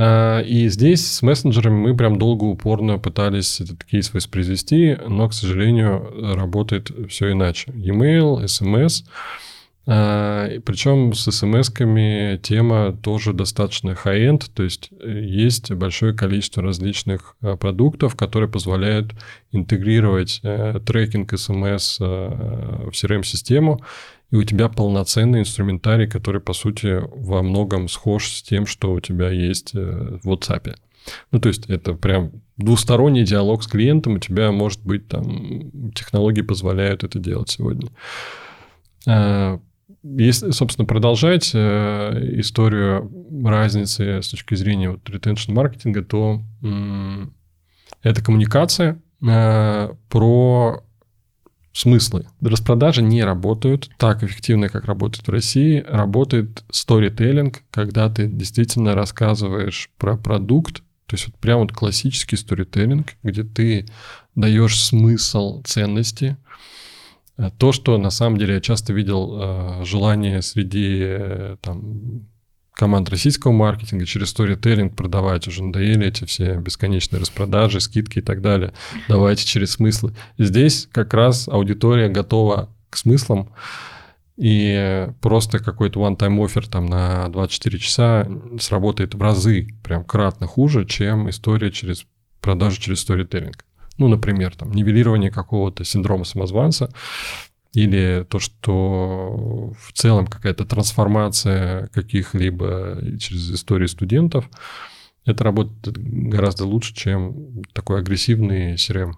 А, 0.00 0.40
и 0.40 0.68
здесь 0.68 1.04
с 1.04 1.22
мессенджерами 1.22 1.88
мы 1.88 1.96
прям 1.96 2.18
долго 2.18 2.44
упорно 2.44 2.98
пытались 2.98 3.60
этот 3.60 3.82
кейс 3.84 4.14
воспроизвести, 4.14 4.96
но, 5.08 5.28
к 5.28 5.34
сожалению, 5.34 6.34
работает 6.36 6.92
все 7.08 7.32
иначе. 7.32 7.72
E-mail, 7.74 8.44
SMS, 8.44 9.02
а, 9.90 10.50
причем 10.66 11.14
с 11.14 11.26
смс-ками 11.30 12.38
тема 12.42 12.92
тоже 12.92 13.32
достаточно 13.32 13.96
high-end, 14.04 14.50
то 14.54 14.62
есть 14.62 14.90
э, 15.00 15.22
есть 15.24 15.72
большое 15.72 16.12
количество 16.12 16.62
различных 16.62 17.34
а, 17.40 17.56
продуктов, 17.56 18.14
которые 18.14 18.50
позволяют 18.50 19.14
интегрировать 19.50 20.40
э, 20.42 20.78
трекинг 20.84 21.38
смс 21.38 21.98
в 22.00 22.90
CRM-систему 22.90 23.80
и 24.30 24.36
у 24.36 24.44
тебя 24.44 24.68
полноценный 24.68 25.40
инструментарий, 25.40 26.06
который, 26.06 26.40
по 26.40 26.52
сути, 26.52 27.00
во 27.16 27.42
многом 27.42 27.88
схож 27.88 28.28
с 28.30 28.42
тем, 28.42 28.66
что 28.66 28.92
у 28.92 29.00
тебя 29.00 29.30
есть 29.30 29.74
э, 29.74 30.18
в 30.22 30.28
WhatsApp. 30.30 30.74
Ну, 31.30 31.40
то 31.40 31.48
есть 31.48 31.66
это 31.70 31.94
прям 31.94 32.32
двусторонний 32.56 33.24
диалог 33.24 33.62
с 33.62 33.66
клиентом, 33.66 34.14
у 34.14 34.18
тебя, 34.18 34.52
может 34.52 34.84
быть, 34.84 35.08
там 35.08 35.90
технологии 35.92 36.42
позволяют 36.42 37.04
это 37.04 37.18
делать 37.18 37.48
сегодня. 37.48 37.88
А, 39.06 39.60
если, 40.02 40.50
собственно, 40.50 40.86
продолжать 40.86 41.50
э, 41.54 42.38
историю 42.38 43.10
разницы 43.44 44.20
с 44.22 44.28
точки 44.28 44.54
зрения 44.54 44.90
вот 44.90 45.08
retention 45.08 45.52
маркетинга, 45.54 46.02
то 46.02 46.42
это 48.02 48.22
коммуникация 48.22 49.00
э, 49.26 49.88
про 50.08 50.82
смыслы. 51.78 52.26
Распродажи 52.40 53.02
не 53.02 53.22
работают 53.22 53.88
так 53.98 54.24
эффективно, 54.24 54.68
как 54.68 54.86
работают 54.86 55.28
в 55.28 55.30
России. 55.30 55.84
Работает 55.86 56.64
сторителлинг, 56.70 57.62
когда 57.70 58.08
ты 58.10 58.26
действительно 58.26 58.94
рассказываешь 58.94 59.90
про 59.96 60.16
продукт, 60.16 60.82
то 61.06 61.14
есть 61.14 61.26
вот 61.26 61.36
прям 61.36 61.60
вот 61.60 61.72
классический 61.72 62.36
сторителлинг, 62.36 63.14
где 63.22 63.44
ты 63.44 63.86
даешь 64.34 64.82
смысл 64.82 65.62
ценности, 65.62 66.36
то, 67.58 67.70
что 67.70 67.96
на 67.98 68.10
самом 68.10 68.38
деле 68.38 68.54
я 68.54 68.60
часто 68.60 68.92
видел 68.92 69.38
э, 69.40 69.84
желание 69.84 70.42
среди 70.42 70.98
э, 71.00 71.56
там, 71.60 72.26
команд 72.78 73.10
российского 73.10 73.50
маркетинга 73.50 74.06
через 74.06 74.30
сторителлинг 74.30 74.94
продавать. 74.94 75.48
Уже 75.48 75.64
надоели 75.64 76.06
эти 76.06 76.24
все 76.24 76.54
бесконечные 76.54 77.18
распродажи, 77.18 77.80
скидки 77.80 78.20
и 78.20 78.22
так 78.22 78.40
далее. 78.40 78.72
Давайте 79.08 79.44
через 79.44 79.72
смыслы. 79.72 80.14
Здесь 80.38 80.88
как 80.92 81.12
раз 81.12 81.48
аудитория 81.48 82.08
готова 82.08 82.70
к 82.88 82.96
смыслам, 82.96 83.50
и 84.36 85.08
просто 85.20 85.58
какой-то 85.58 86.00
one-time 86.06 86.38
offer 86.38 86.70
там 86.70 86.86
на 86.86 87.28
24 87.30 87.78
часа 87.80 88.28
сработает 88.60 89.16
в 89.16 89.20
разы, 89.20 89.66
прям 89.82 90.04
кратно 90.04 90.46
хуже, 90.46 90.86
чем 90.86 91.28
история 91.28 91.72
через 91.72 92.06
продажу 92.40 92.80
через 92.80 93.00
сторителлинг. 93.00 93.64
Ну, 93.98 94.06
например, 94.06 94.54
там, 94.54 94.70
нивелирование 94.70 95.32
какого-то 95.32 95.82
синдрома 95.82 96.22
самозванца, 96.22 96.94
или 97.72 98.26
то, 98.28 98.38
что 98.38 99.72
в 99.78 99.92
целом 99.92 100.26
какая-то 100.26 100.64
трансформация 100.64 101.88
каких-либо 101.88 102.98
через 103.18 103.50
истории 103.52 103.86
студентов, 103.86 104.48
это 105.24 105.44
работает 105.44 105.98
гораздо 105.98 106.64
лучше, 106.64 106.94
чем 106.94 107.62
такой 107.72 108.00
агрессивный 108.00 108.74
CRM. 108.74 109.12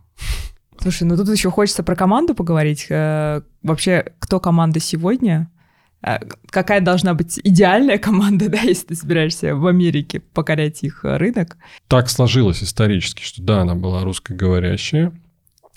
Слушай, 0.81 1.05
ну 1.05 1.17
тут 1.17 1.29
еще 1.29 1.51
хочется 1.51 1.83
про 1.83 1.95
команду 1.95 2.35
поговорить. 2.35 2.87
Э, 2.89 3.43
вообще, 3.63 4.13
кто 4.19 4.41
команда 4.41 4.81
сегодня? 4.81 5.51
Э, 6.03 6.19
какая 6.49 6.81
должна 6.81 7.15
быть 7.15 7.39
идеальная 7.45 7.99
команда, 7.99 8.49
да, 8.51 8.61
если 8.63 8.87
ты 8.87 8.95
собираешься 8.95 9.55
в 9.55 9.67
Америке 9.67 10.21
покорять 10.21 10.83
их 10.83 11.01
рынок? 11.05 11.59
Так 11.87 12.09
сложилось 12.09 12.63
исторически, 12.63 13.23
что 13.23 13.43
да, 13.43 13.61
она 13.61 13.75
была 13.75 14.03
русскоговорящая, 14.05 15.13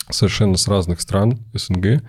совершенно 0.10 0.58
с 0.58 0.68
разных 0.68 1.02
стран 1.02 1.40
СНГ. 1.54 2.04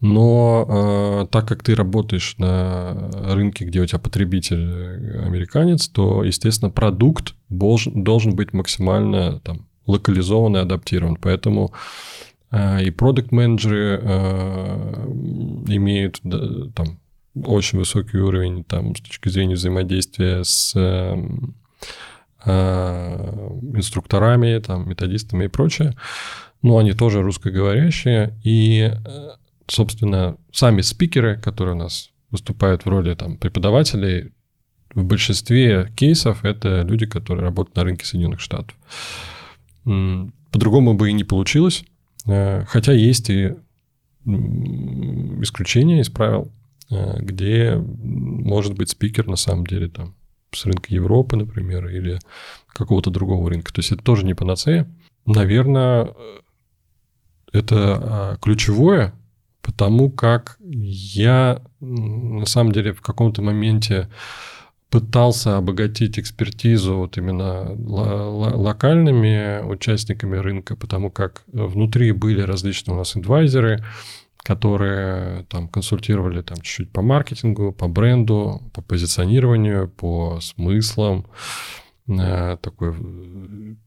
Но 0.00 0.66
э, 0.68 1.26
так 1.30 1.46
как 1.46 1.62
ты 1.62 1.76
работаешь 1.76 2.34
на 2.38 3.08
рынке, 3.12 3.64
где 3.64 3.80
у 3.80 3.86
тебя 3.86 4.00
потребитель 4.00 5.22
американец, 5.24 5.86
то, 5.88 6.24
естественно, 6.24 6.72
продукт 6.72 7.36
должен, 7.48 8.02
должен 8.02 8.34
быть 8.34 8.52
максимально 8.52 9.38
там, 9.40 9.68
локализован 9.86 10.56
и 10.56 10.60
адаптирован. 10.60 11.16
Поэтому 11.20 11.72
э, 12.50 12.84
и 12.84 12.90
продукт-менеджеры 12.90 14.00
э, 14.02 15.04
имеют 15.68 16.18
да, 16.24 16.40
там, 16.74 16.98
очень 17.34 17.78
высокий 17.78 18.18
уровень 18.18 18.64
там, 18.64 18.94
с 18.96 19.00
точки 19.00 19.28
зрения 19.28 19.54
взаимодействия 19.54 20.42
с 20.44 20.72
э, 20.74 20.80
э, 20.80 21.26
инструкторами, 22.46 24.58
там, 24.58 24.88
методистами 24.88 25.44
и 25.44 25.48
прочее. 25.48 25.94
Но 26.62 26.78
они 26.78 26.92
тоже 26.92 27.22
русскоговорящие, 27.22 28.38
и, 28.44 28.92
э, 28.92 29.28
собственно, 29.66 30.36
сами 30.52 30.80
спикеры, 30.80 31.40
которые 31.40 31.74
у 31.74 31.78
нас 31.78 32.10
выступают 32.30 32.84
в 32.84 32.88
роли 32.88 33.14
там, 33.14 33.36
преподавателей, 33.36 34.32
в 34.94 35.04
большинстве 35.04 35.92
кейсов 35.96 36.44
это 36.44 36.82
люди, 36.82 37.06
которые 37.06 37.44
работают 37.44 37.76
на 37.76 37.84
рынке 37.84 38.04
Соединенных 38.04 38.40
Штатов. 38.40 38.76
По-другому 39.84 40.94
бы 40.94 41.10
и 41.10 41.12
не 41.12 41.24
получилось, 41.24 41.84
э, 42.26 42.64
хотя 42.66 42.92
есть 42.92 43.30
и 43.30 43.54
исключения 44.24 46.00
из 46.00 46.10
правил, 46.10 46.52
э, 46.90 47.20
где 47.20 47.76
может 47.76 48.74
быть 48.74 48.90
спикер 48.90 49.26
на 49.26 49.36
самом 49.36 49.66
деле 49.66 49.88
там 49.88 50.14
с 50.52 50.64
рынка 50.66 50.94
Европы, 50.94 51.36
например, 51.36 51.88
или 51.88 52.18
какого-то 52.68 53.10
другого 53.10 53.50
рынка. 53.50 53.72
То 53.72 53.80
есть 53.80 53.92
это 53.92 54.02
тоже 54.02 54.24
не 54.24 54.34
панацея. 54.34 54.88
Наверное, 55.26 56.14
это 57.52 57.76
а, 57.76 58.36
ключевое, 58.40 59.14
потому 59.60 60.10
как 60.10 60.56
я 60.60 61.62
на 61.80 62.46
самом 62.46 62.72
деле 62.72 62.92
в 62.92 63.02
каком-то 63.02 63.42
моменте 63.42 64.08
пытался 64.90 65.56
обогатить 65.56 66.18
экспертизу 66.18 66.96
вот 66.96 67.16
именно 67.16 67.72
локальными 67.72 69.62
участниками 69.64 70.36
рынка, 70.36 70.76
потому 70.76 71.10
как 71.10 71.44
внутри 71.46 72.12
были 72.12 72.42
различные 72.42 72.94
у 72.94 72.98
нас 72.98 73.16
адвайзеры, 73.16 73.82
которые 74.42 75.44
там 75.44 75.68
консультировали 75.68 76.42
там 76.42 76.58
чуть-чуть 76.58 76.90
по 76.90 77.00
маркетингу, 77.00 77.72
по 77.72 77.88
бренду, 77.88 78.60
по 78.74 78.82
позиционированию, 78.82 79.88
по 79.88 80.40
смыслам, 80.40 81.26
э, 82.08 82.56
такой 82.60 82.94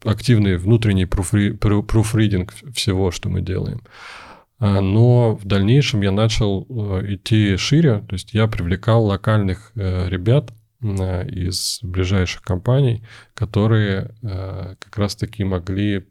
активный 0.03 0.57
внутренний 0.57 1.05
пруфридинг 1.05 2.53
всего, 2.73 3.11
что 3.11 3.29
мы 3.29 3.41
делаем. 3.41 3.81
А, 4.57 4.79
но 4.79 5.35
в 5.35 5.45
дальнейшем 5.45 6.01
я 6.01 6.11
начал 6.11 6.65
э, 6.69 7.15
идти 7.15 7.57
шире, 7.57 7.99
то 8.07 8.13
есть 8.13 8.33
я 8.33 8.47
привлекал 8.47 9.05
локальных 9.05 9.71
э, 9.75 10.07
ребят 10.07 10.53
из 10.81 11.79
ближайших 11.81 12.43
компаний, 12.43 13.03
которые 13.33 14.13
как 14.21 14.97
раз-таки 14.97 15.43
могли 15.43 16.05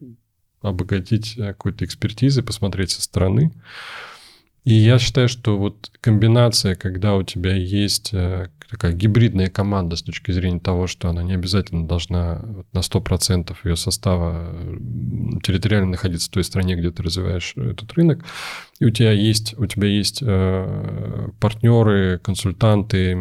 обогатить 0.63 1.37
какой-то 1.37 1.85
экспертизой, 1.85 2.43
посмотреть 2.43 2.91
со 2.91 3.01
стороны. 3.01 3.53
И 4.65 4.73
я 4.73 4.99
считаю, 4.99 5.29
что 5.29 5.59
вот 5.59 5.91
комбинация, 6.01 6.75
когда 6.75 7.17
у 7.17 7.23
тебя 7.23 7.55
есть 7.55 8.15
э, 8.15 8.49
такая 8.71 8.93
гибридная 8.93 9.51
команда 9.51 9.97
с 9.97 10.03
точки 10.03 10.31
зрения 10.33 10.59
того, 10.59 10.87
что 10.87 11.11
она 11.11 11.23
не 11.23 11.35
обязательно 11.35 11.87
должна 11.87 12.43
на 12.73 12.79
100% 12.79 13.55
ее 13.65 13.77
состава 13.77 14.57
территориально 15.43 15.91
находиться 15.91 16.29
в 16.29 16.33
той 16.33 16.45
стране, 16.45 16.77
где 16.77 16.91
ты 16.91 17.03
развиваешь 17.03 17.53
этот 17.57 17.93
рынок, 17.93 18.25
и 18.79 18.87
у 18.87 18.91
тебя 18.91 19.13
есть, 19.13 19.55
у 19.59 19.67
тебя 19.67 19.89
есть 19.89 20.23
э, 20.23 21.29
партнеры, 21.41 22.19
консультанты 22.23 23.19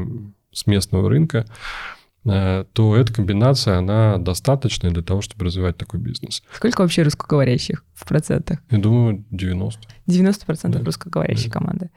с 0.53 0.65
местного 0.65 1.09
рынка, 1.09 1.45
Э, 1.45 2.02
то 2.23 2.95
эта 2.95 3.13
комбинация, 3.13 3.77
она 3.77 4.17
достаточная 4.17 4.91
для 4.91 5.03
того, 5.03 5.21
чтобы 5.21 5.45
развивать 5.45 5.77
такой 5.77 5.99
бизнес. 5.99 6.41
Сколько 6.53 6.81
вообще 6.81 7.03
русскоговорящих 7.03 7.83
в 7.93 8.07
процентах? 8.07 8.59
Я 8.69 8.77
думаю, 8.77 9.25
90. 9.31 9.81
90 10.07 10.45
процентов 10.45 10.81
да. 10.81 10.85
русскоговорящей 10.85 11.49
да. 11.49 11.59
команды. 11.59 11.89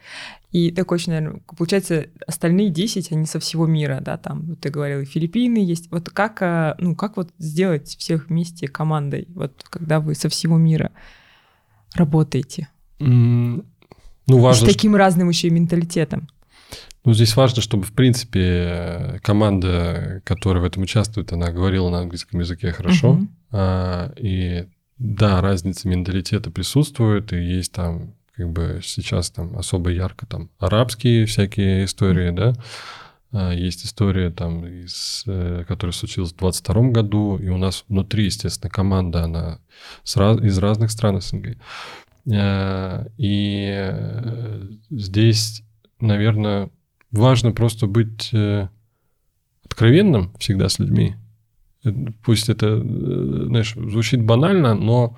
И 0.51 0.71
так 0.73 0.91
очень, 0.91 1.13
наверное, 1.13 1.41
получается, 1.57 2.07
остальные 2.27 2.71
10, 2.71 3.13
они 3.13 3.27
со 3.27 3.39
всего 3.39 3.67
мира, 3.67 4.01
да, 4.05 4.17
там, 4.17 4.47
вот 4.47 4.61
ты 4.61 4.71
говорил, 4.71 5.05
Филиппины 5.05 5.59
есть. 5.59 5.91
Вот 5.91 6.11
как, 6.11 6.43
э, 6.43 6.75
ну, 6.79 6.97
как 6.97 7.17
вот 7.17 7.31
сделать 7.39 7.89
всех 7.89 8.29
вместе 8.29 8.67
командой, 8.67 9.29
вот 9.35 9.65
когда 9.69 10.01
вы 10.01 10.15
со 10.15 10.29
всего 10.29 10.57
мира 10.57 10.91
работаете? 11.95 12.69
Mm, 12.99 13.65
ну, 14.27 14.39
важно, 14.39 14.67
С 14.67 14.73
таким 14.73 14.97
разным 14.97 15.29
еще 15.29 15.49
и 15.49 15.51
менталитетом. 15.51 16.29
Ну, 17.07 17.15
здесь 17.15 17.37
важно, 17.37 17.63
чтобы, 17.63 17.85
в 17.85 17.93
принципе, 17.93 19.21
команда, 19.23 20.23
которая 20.25 20.61
в 20.61 20.67
этом 20.67 20.83
участвует, 20.83 21.33
она 21.33 21.53
говорила 21.53 21.89
на 21.89 22.01
английском 22.01 22.41
языке 22.41 22.73
хорошо. 22.73 23.15
Uh-huh. 23.15 23.29
А, 23.53 24.13
и 24.17 24.67
да, 24.99 25.41
разница 25.41 25.87
менталитета 25.87 26.51
присутствует, 26.51 27.33
и 27.33 27.37
есть 27.37 27.71
там, 27.71 28.17
как 28.35 28.51
бы 28.51 28.81
сейчас 28.83 29.31
там 29.31 29.57
особо 29.57 29.91
ярко 29.91 30.27
там 30.27 30.51
арабские 30.59 31.27
всякие 31.27 31.85
истории, 31.85 32.33
uh-huh. 32.33 32.53
да. 32.53 32.53
А, 33.31 33.53
есть 33.55 33.87
история 33.87 34.31
там, 34.31 34.67
из, 34.67 35.23
э, 35.29 35.65
которая 35.69 35.93
случилась 35.93 36.33
в 36.33 36.37
22 36.39 36.89
году, 36.89 37.37
и 37.37 37.49
у 37.51 37.57
нас 37.57 37.85
внутри, 37.89 38.25
естественно, 38.25 38.69
команда, 38.69 39.23
она 39.23 39.61
с, 40.03 40.17
из 40.43 40.59
разных 40.59 40.91
стран 40.91 41.21
СНГ. 41.21 41.57
А, 42.35 43.07
и 43.17 43.69
э, 43.71 44.63
здесь, 44.91 45.63
наверное, 46.01 46.69
важно 47.17 47.53
просто 47.53 47.87
быть 47.87 48.31
э, 48.33 48.69
откровенным 49.65 50.33
всегда 50.39 50.69
с 50.69 50.79
людьми. 50.79 51.15
Э, 51.85 51.91
пусть 52.25 52.49
это, 52.49 52.67
э, 52.67 53.45
знаешь, 53.47 53.75
звучит 53.75 54.23
банально, 54.23 54.75
но 54.75 55.17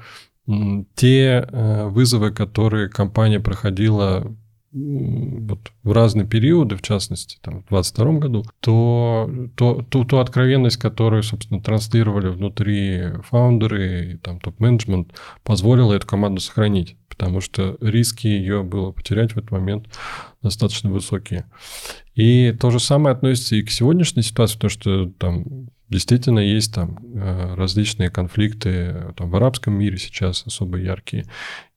те 0.95 1.47
вызовы, 1.91 2.31
которые 2.31 2.89
компания 2.89 3.39
проходила 3.39 4.35
вот 4.73 5.73
в 5.83 5.93
разные 5.93 6.27
периоды, 6.27 6.77
в 6.77 6.83
частности, 6.83 7.39
там, 7.41 7.63
в 7.63 7.69
2022 7.69 8.13
году, 8.19 8.45
то, 8.61 9.31
то, 9.55 9.83
ту, 9.89 10.05
ту 10.05 10.19
откровенность, 10.19 10.77
которую, 10.77 11.23
собственно, 11.23 11.61
транслировали 11.61 12.29
внутри 12.29 13.03
фаундеры 13.25 14.13
и 14.13 14.17
там 14.17 14.41
топ-менеджмент, 14.41 15.15
позволила 15.43 15.95
эту 15.95 16.07
команду 16.07 16.41
сохранить 16.41 16.97
потому 17.19 17.41
что 17.41 17.77
риски 17.81 18.29
ее 18.29 18.63
было 18.63 18.93
потерять 18.93 19.33
в 19.33 19.39
этот 19.39 19.51
момент 19.51 19.89
достаточно 20.41 20.89
высокие. 20.89 21.47
И 22.15 22.53
то 22.53 22.71
же 22.71 22.79
самое 22.79 23.13
относится 23.13 23.57
и 23.57 23.63
к 23.63 23.71
сегодняшней 23.71 24.23
ситуации, 24.23 24.55
потому 24.55 24.71
что 24.71 25.07
там 25.19 25.69
действительно 25.89 26.39
есть 26.39 26.73
там 26.73 26.99
э, 27.15 27.55
различные 27.55 28.11
конфликты 28.11 29.13
там, 29.17 29.31
в 29.31 29.37
арабском 29.37 29.75
мире 29.75 29.99
сейчас 29.99 30.45
особо 30.47 30.79
яркие. 30.79 31.25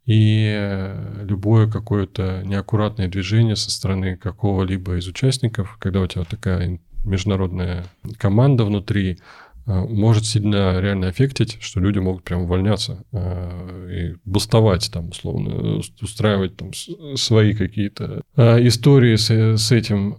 И 0.06 0.96
любое 1.22 1.70
какое-то 1.70 2.42
неаккуратное 2.44 3.08
движение 3.08 3.56
со 3.56 3.70
стороны 3.70 4.18
какого-либо 4.18 4.98
из 4.98 5.08
участников, 5.08 5.78
когда 5.80 6.02
у 6.02 6.08
тебя 6.08 6.24
такая 6.24 6.80
международная 7.04 7.86
команда 8.18 8.66
внутри, 8.66 9.20
Э, 9.68 9.86
может 9.88 10.26
сильно 10.26 10.80
реально 10.80 11.08
аффектить, 11.08 11.58
что 11.62 11.80
люди 11.80 12.00
могут 12.00 12.24
прям 12.24 12.42
увольняться 12.44 13.04
э, 13.12 13.90
и 13.92 14.16
бастовать 14.26 14.90
там, 14.92 15.10
условно, 15.10 15.82
устраивать 16.02 16.58
там 16.58 16.72
свои 17.16 17.54
какие-то 17.54 18.22
э, 18.36 18.68
истории 18.68 19.16
с 19.16 19.72
этим. 19.72 20.16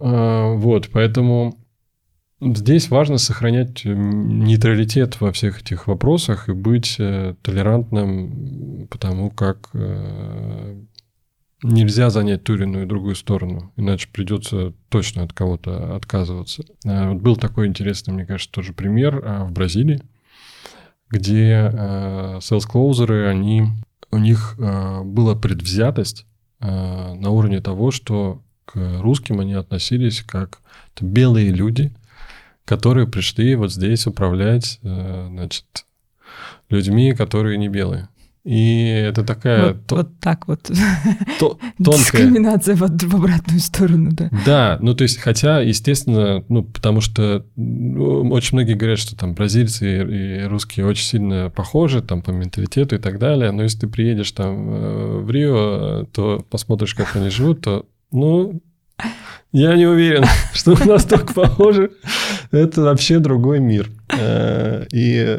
Вот, 0.59 0.89
поэтому 0.91 1.57
здесь 2.55 2.89
важно 2.89 3.17
сохранять 3.17 3.85
нейтралитет 3.85 5.21
во 5.21 5.31
всех 5.31 5.61
этих 5.61 5.87
вопросах 5.87 6.49
и 6.49 6.53
быть 6.53 6.97
толерантным, 6.97 8.87
потому 8.89 9.29
как 9.29 9.69
нельзя 11.63 12.09
занять 12.09 12.43
ту 12.43 12.55
или 12.55 12.63
иную 12.63 12.85
другую 12.85 13.15
сторону, 13.15 13.71
иначе 13.77 14.09
придется 14.11 14.73
точно 14.89 15.23
от 15.23 15.31
кого-то 15.31 15.95
отказываться. 15.95 16.65
А, 16.85 17.11
вот 17.11 17.21
был 17.21 17.37
такой 17.37 17.67
интересный, 17.67 18.13
мне 18.13 18.25
кажется, 18.25 18.51
тоже 18.51 18.73
пример 18.73 19.21
в 19.21 19.51
Бразилии, 19.53 20.01
где 21.09 21.71
closerы, 22.41 23.27
они, 23.27 23.67
у 24.11 24.17
них 24.17 24.55
была 24.57 25.35
предвзятость 25.35 26.25
на 26.59 27.29
уровне 27.29 27.61
того, 27.61 27.91
что 27.91 28.41
к 28.65 28.99
русским 28.99 29.39
они 29.39 29.53
относились 29.53 30.21
как 30.21 30.59
белые 30.99 31.51
люди, 31.51 31.93
которые 32.65 33.07
пришли 33.07 33.55
вот 33.55 33.71
здесь 33.71 34.07
управлять, 34.07 34.79
значит, 34.81 35.65
людьми, 36.69 37.13
которые 37.13 37.57
не 37.57 37.69
белые. 37.69 38.09
И 38.43 38.87
это 38.87 39.23
такая... 39.23 39.67
Вот, 39.67 39.87
то, 39.87 39.95
вот 39.95 40.19
так 40.19 40.47
вот. 40.49 40.63
То, 41.39 41.57
тонкая... 41.77 41.97
Дискриминация 41.97 42.75
в, 42.75 42.79
в 42.79 43.15
обратную 43.15 43.61
сторону, 43.61 44.09
да. 44.11 44.29
Да, 44.45 44.77
ну 44.81 44.93
то 44.93 45.03
есть, 45.03 45.17
хотя, 45.19 45.61
естественно, 45.61 46.43
ну 46.49 46.63
потому 46.63 46.99
что 46.99 47.45
ну, 47.55 48.29
очень 48.31 48.57
многие 48.57 48.73
говорят, 48.73 48.99
что 48.99 49.15
там 49.15 49.33
бразильцы 49.33 50.03
и 50.03 50.43
русские 50.43 50.85
очень 50.85 51.05
сильно 51.05 51.51
похожи 51.51 52.01
там 52.01 52.21
по 52.21 52.31
менталитету 52.31 52.95
и 52.95 52.99
так 52.99 53.17
далее, 53.17 53.51
но 53.51 53.63
если 53.63 53.79
ты 53.79 53.87
приедешь 53.87 54.31
там 54.33 54.69
э, 54.69 55.17
в 55.19 55.31
Рио, 55.31 56.05
то 56.11 56.45
посмотришь, 56.49 56.95
как 56.95 57.15
они 57.15 57.29
живут, 57.29 57.61
то, 57.61 57.85
ну, 58.11 58.61
я 59.53 59.75
не 59.77 59.85
уверен, 59.85 60.25
что 60.53 60.73
у 60.73 60.85
нас 60.85 61.05
так 61.05 61.33
похоже. 61.33 61.91
Это 62.53 62.81
вообще 62.81 63.19
другой 63.19 63.59
мир. 63.59 63.89
Э, 64.09 64.85
и 64.93 65.37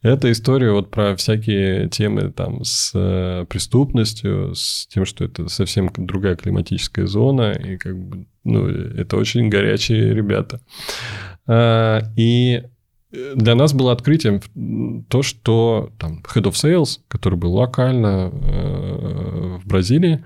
это 0.00 0.30
история 0.30 0.72
вот 0.72 0.90
про 0.90 1.16
всякие 1.16 1.88
темы 1.88 2.30
там 2.30 2.64
с 2.64 2.92
э, 2.94 3.44
преступностью, 3.48 4.54
с 4.54 4.86
тем, 4.86 5.04
что 5.04 5.24
это 5.24 5.48
совсем 5.48 5.90
другая 5.94 6.36
климатическая 6.36 7.06
зона, 7.06 7.52
и 7.52 7.76
как 7.76 7.98
бы, 7.98 8.26
ну, 8.44 8.66
это 8.68 9.16
очень 9.16 9.48
горячие 9.48 10.14
ребята. 10.14 10.60
И 12.16 12.62
для 13.34 13.54
нас 13.54 13.72
было 13.72 13.92
открытием 13.92 15.04
то, 15.08 15.22
что 15.22 15.90
там 15.98 16.22
Head 16.34 16.44
of 16.44 16.52
Sales, 16.52 17.00
который 17.08 17.38
был 17.38 17.54
локально 17.54 18.30
э, 18.32 19.58
в 19.62 19.66
Бразилии, 19.66 20.24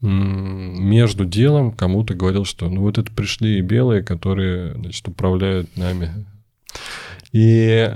между 0.00 1.24
делом 1.24 1.72
кому-то 1.72 2.14
говорил, 2.14 2.44
что 2.44 2.68
ну 2.68 2.82
вот 2.82 2.98
это 2.98 3.10
пришли 3.12 3.60
белые, 3.60 4.02
которые, 4.02 4.74
значит, 4.74 5.06
управляют 5.08 5.76
нами. 5.76 6.26
И 7.32 7.90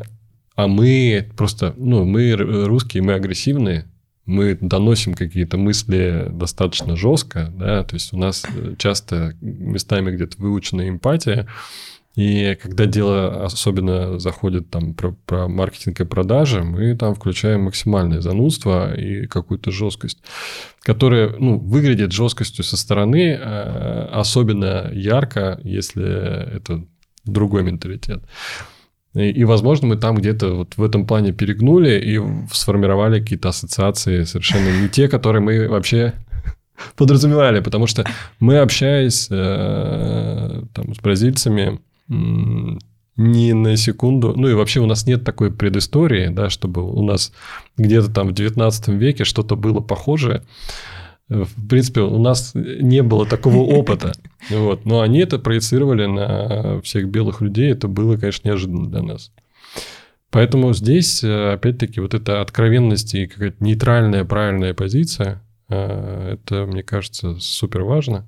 а 0.55 0.66
мы 0.66 1.28
просто, 1.36 1.74
ну, 1.76 2.05
мы 2.05 2.34
русские, 2.34 3.03
мы 3.03 3.14
агрессивные, 3.14 3.86
мы 4.26 4.57
доносим 4.61 5.14
какие-то 5.14 5.57
мысли 5.57 6.28
достаточно 6.30 6.96
жестко, 6.96 7.53
да, 7.57 7.82
то 7.82 7.94
есть 7.94 8.12
у 8.12 8.18
нас 8.18 8.44
э, 8.48 8.74
часто 8.78 9.34
местами 9.40 10.14
где-то 10.14 10.40
выучена 10.40 10.88
эмпатия, 10.88 11.48
и 12.14 12.58
когда 12.60 12.84
дело 12.84 13.44
особенно 13.44 14.18
заходит 14.18 14.68
там 14.68 14.92
про, 14.92 15.12
про 15.24 15.48
маркетинг 15.48 16.00
и 16.00 16.04
продажи, 16.04 16.62
мы 16.62 16.94
там 16.94 17.14
включаем 17.14 17.62
максимальное 17.62 18.20
занудство 18.20 18.94
и 18.94 19.26
какую-то 19.26 19.70
жесткость, 19.70 20.18
которая 20.80 21.30
ну, 21.38 21.58
выглядит 21.58 22.12
жесткостью 22.12 22.64
со 22.64 22.76
стороны, 22.76 23.38
э, 23.40 24.08
особенно 24.12 24.90
ярко, 24.92 25.58
если 25.64 26.56
это 26.56 26.84
другой 27.24 27.62
менталитет. 27.62 28.22
И, 29.14 29.30
и, 29.30 29.44
возможно, 29.44 29.88
мы 29.88 29.96
там 29.96 30.16
где-то 30.16 30.54
вот 30.54 30.76
в 30.76 30.82
этом 30.82 31.06
плане 31.06 31.32
перегнули 31.32 31.98
и 31.98 32.20
сформировали 32.52 33.20
какие-то 33.20 33.50
ассоциации 33.50 34.24
совершенно 34.24 34.82
не 34.82 34.88
те, 34.90 35.08
которые 35.08 35.40
мы 35.40 35.66
вообще 35.66 36.12
подразумевали, 36.96 37.60
потому 37.60 37.86
что 37.86 38.04
мы, 38.38 38.58
общаясь 38.58 39.28
э, 39.30 40.62
там, 40.74 40.94
с 40.94 40.98
бразильцами, 40.98 41.80
ни 42.09 43.53
на 43.53 43.76
секунду... 43.76 44.34
Ну 44.36 44.48
и 44.48 44.55
вообще 44.55 44.80
у 44.80 44.86
нас 44.86 45.07
нет 45.07 45.24
такой 45.24 45.53
предыстории, 45.53 46.28
да, 46.28 46.50
чтобы 46.50 46.82
у 46.82 47.03
нас 47.03 47.32
где-то 47.76 48.12
там 48.12 48.28
в 48.28 48.32
19 48.32 48.88
веке 48.88 49.24
что-то 49.24 49.57
было 49.57 49.80
похожее. 49.80 50.42
В 51.28 51.68
принципе, 51.68 52.00
у 52.03 52.18
нас 52.18 52.53
не 52.55 53.03
было 53.03 53.26
такого 53.26 53.59
опыта. 53.78 54.12
Вот. 54.50 54.84
Но 54.84 55.00
они 55.00 55.20
это 55.20 55.38
проецировали 55.38 56.07
на 56.07 56.80
всех 56.82 57.09
белых 57.09 57.40
людей. 57.40 57.70
Это 57.70 57.88
было, 57.88 58.16
конечно, 58.16 58.48
неожиданно 58.48 58.90
для 58.90 59.03
нас. 59.03 59.30
Поэтому 60.30 60.72
здесь, 60.72 61.22
э, 61.22 61.53
опять-таки, 61.53 62.00
вот 62.00 62.14
эта 62.14 62.40
откровенность 62.40 63.14
и 63.14 63.26
какая-то 63.26 63.62
нейтральная, 63.62 64.24
правильная 64.24 64.72
позиция, 64.72 65.42
э, 65.68 66.36
это, 66.38 66.64
мне 66.64 66.82
кажется, 66.82 67.36
супер 67.38 67.82
важно 67.82 68.26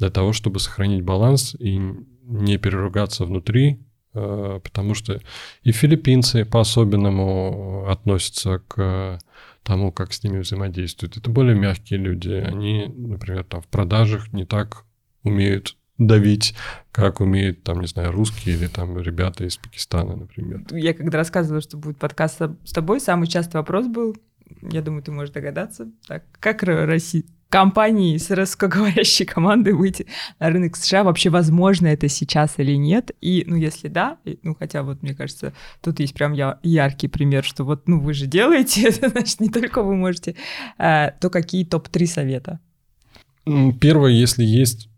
для 0.00 0.10
того, 0.10 0.32
чтобы 0.32 0.58
сохранить 0.58 1.04
баланс 1.04 1.54
и 1.58 1.80
не 2.28 2.58
переругаться 2.58 3.24
внутри, 3.24 3.80
э, 4.14 4.60
потому 4.62 4.94
что 4.94 5.20
и 5.62 5.72
филиппинцы 5.72 6.44
по-особенному 6.44 7.88
относятся 7.88 8.60
к 8.68 9.18
тому, 9.62 9.92
как 9.92 10.12
с 10.12 10.22
ними 10.22 10.38
взаимодействуют. 10.38 11.16
Это 11.16 11.30
более 11.30 11.54
мягкие 11.54 11.98
люди. 11.98 12.30
Они, 12.30 12.86
например, 12.86 13.44
там 13.44 13.60
в 13.60 13.66
продажах 13.66 14.32
не 14.32 14.44
так 14.44 14.84
умеют 15.22 15.76
давить, 15.98 16.54
как 16.92 17.20
умеют, 17.20 17.64
там, 17.64 17.80
не 17.80 17.86
знаю, 17.88 18.12
русские 18.12 18.56
или 18.56 18.66
там 18.68 18.98
ребята 18.98 19.44
из 19.44 19.56
Пакистана, 19.56 20.16
например. 20.16 20.62
Я 20.70 20.94
когда 20.94 21.18
рассказывала, 21.18 21.60
что 21.60 21.76
будет 21.76 21.98
подкаст 21.98 22.40
с 22.64 22.72
тобой, 22.72 23.00
самый 23.00 23.26
частый 23.26 23.58
вопрос 23.58 23.88
был, 23.88 24.16
я 24.62 24.80
думаю, 24.80 25.02
ты 25.02 25.10
можешь 25.10 25.34
догадаться, 25.34 25.90
так, 26.06 26.24
как 26.38 26.62
Россия, 26.62 27.24
компании 27.48 28.16
с 28.16 28.30
русскоговорящей 28.30 29.26
командой 29.26 29.72
выйти 29.72 30.06
на 30.38 30.50
рынок 30.50 30.76
США, 30.76 31.04
вообще 31.04 31.30
возможно 31.30 31.86
это 31.86 32.08
сейчас 32.08 32.54
или 32.58 32.76
нет, 32.76 33.10
и, 33.20 33.44
ну, 33.46 33.56
если 33.56 33.88
да, 33.88 34.18
ну, 34.42 34.54
хотя 34.54 34.82
вот, 34.82 35.02
мне 35.02 35.14
кажется, 35.14 35.52
тут 35.82 36.00
есть 36.00 36.14
прям 36.14 36.32
я, 36.32 36.58
яркий 36.62 37.08
пример, 37.08 37.44
что 37.44 37.64
вот, 37.64 37.88
ну, 37.88 38.00
вы 38.00 38.14
же 38.14 38.26
делаете 38.26 38.82
это, 38.88 39.08
значит, 39.08 39.40
не 39.40 39.48
только 39.48 39.82
вы 39.82 39.96
можете, 39.96 40.36
а, 40.78 41.12
то 41.20 41.30
какие 41.30 41.64
топ-3 41.64 42.06
совета? 42.06 42.60
Первое, 43.80 44.10
если 44.10 44.44
есть 44.44 44.88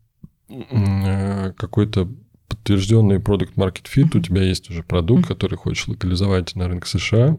Э, 0.50 1.52
какой-то 1.56 2.08
подтвержденный 2.48 3.20
продукт 3.20 3.56
market 3.56 3.86
fit, 3.94 4.16
у 4.16 4.20
тебя 4.20 4.42
есть 4.42 4.68
уже 4.70 4.82
продукт, 4.82 5.26
который 5.26 5.56
хочешь 5.56 5.86
локализовать 5.86 6.56
на 6.56 6.68
рынок 6.68 6.86
США, 6.86 7.36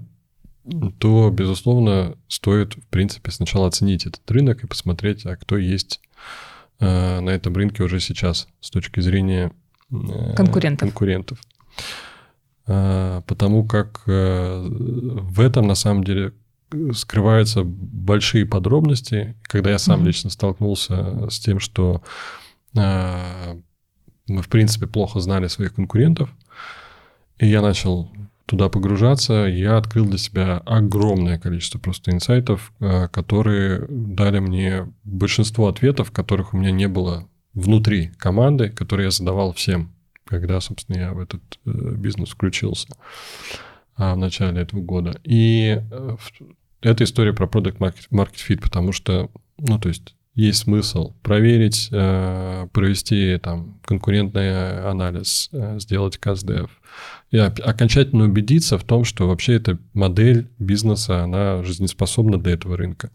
то, 0.99 1.29
безусловно, 1.31 2.17
стоит, 2.27 2.75
в 2.75 2.87
принципе, 2.87 3.31
сначала 3.31 3.67
оценить 3.67 4.05
этот 4.05 4.29
рынок 4.29 4.63
и 4.63 4.67
посмотреть, 4.67 5.25
а 5.25 5.35
кто 5.35 5.57
есть 5.57 6.01
э, 6.79 7.19
на 7.19 7.29
этом 7.29 7.53
рынке 7.53 7.83
уже 7.83 7.99
сейчас 7.99 8.47
с 8.59 8.69
точки 8.69 8.99
зрения 8.99 9.51
э, 9.91 10.33
конкурентов. 10.35 10.89
конкурентов. 10.89 11.39
Потому 12.65 13.65
как 13.65 14.03
в 14.05 15.41
этом, 15.41 15.67
на 15.67 15.75
самом 15.75 16.03
деле, 16.03 16.31
скрываются 16.93 17.63
большие 17.65 18.45
подробности. 18.45 19.35
Когда 19.41 19.71
я 19.71 19.79
сам 19.79 20.01
mm-hmm. 20.01 20.05
лично 20.05 20.29
столкнулся 20.29 21.27
с 21.29 21.39
тем, 21.39 21.59
что 21.59 22.01
Э, 22.75 23.55
мы, 24.27 24.41
в 24.41 24.49
принципе, 24.49 24.87
плохо 24.87 25.19
знали 25.19 25.47
своих 25.47 25.75
конкурентов. 25.75 26.29
И 27.37 27.47
я 27.47 27.61
начал 27.61 28.11
туда 28.45 28.69
погружаться, 28.69 29.45
я 29.45 29.77
открыл 29.77 30.05
для 30.05 30.17
себя 30.17 30.57
огромное 30.65 31.39
количество 31.39 31.79
просто 31.79 32.11
инсайтов, 32.11 32.73
э, 32.79 33.07
которые 33.09 33.85
дали 33.89 34.39
мне 34.39 34.91
большинство 35.03 35.67
ответов, 35.67 36.11
которых 36.11 36.53
у 36.53 36.57
меня 36.57 36.71
не 36.71 36.87
было 36.87 37.27
внутри 37.53 38.11
команды, 38.17 38.69
которые 38.69 39.05
я 39.05 39.11
задавал 39.11 39.53
всем, 39.53 39.93
когда, 40.25 40.59
собственно, 40.59 40.97
я 40.97 41.13
в 41.13 41.19
этот 41.19 41.41
э, 41.65 41.71
бизнес 41.95 42.29
включился 42.29 42.87
в 43.97 44.15
начале 44.15 44.61
этого 44.61 44.81
года. 44.81 45.19
И 45.23 45.79
это 46.81 47.03
история 47.03 47.33
про 47.33 47.45
продукт 47.45 47.79
market, 47.79 48.35
fit, 48.35 48.61
потому 48.61 48.91
что, 48.93 49.29
ну, 49.59 49.77
то 49.77 49.89
есть 49.89 50.15
есть 50.33 50.59
смысл 50.59 51.13
проверить, 51.21 51.89
э, 51.91 52.67
провести 52.71 53.37
там 53.37 53.79
конкурентный 53.83 54.89
анализ, 54.89 55.49
э, 55.51 55.77
сделать 55.79 56.17
КСДФ 56.17 56.71
и 57.31 57.37
окончательно 57.37 58.25
убедиться 58.25 58.77
в 58.77 58.83
том, 58.83 59.05
что 59.05 59.27
вообще 59.27 59.55
эта 59.55 59.77
модель 59.93 60.49
бизнеса, 60.59 61.23
она 61.23 61.63
жизнеспособна 61.63 62.37
для 62.37 62.53
этого 62.53 62.75
рынка 62.75 63.09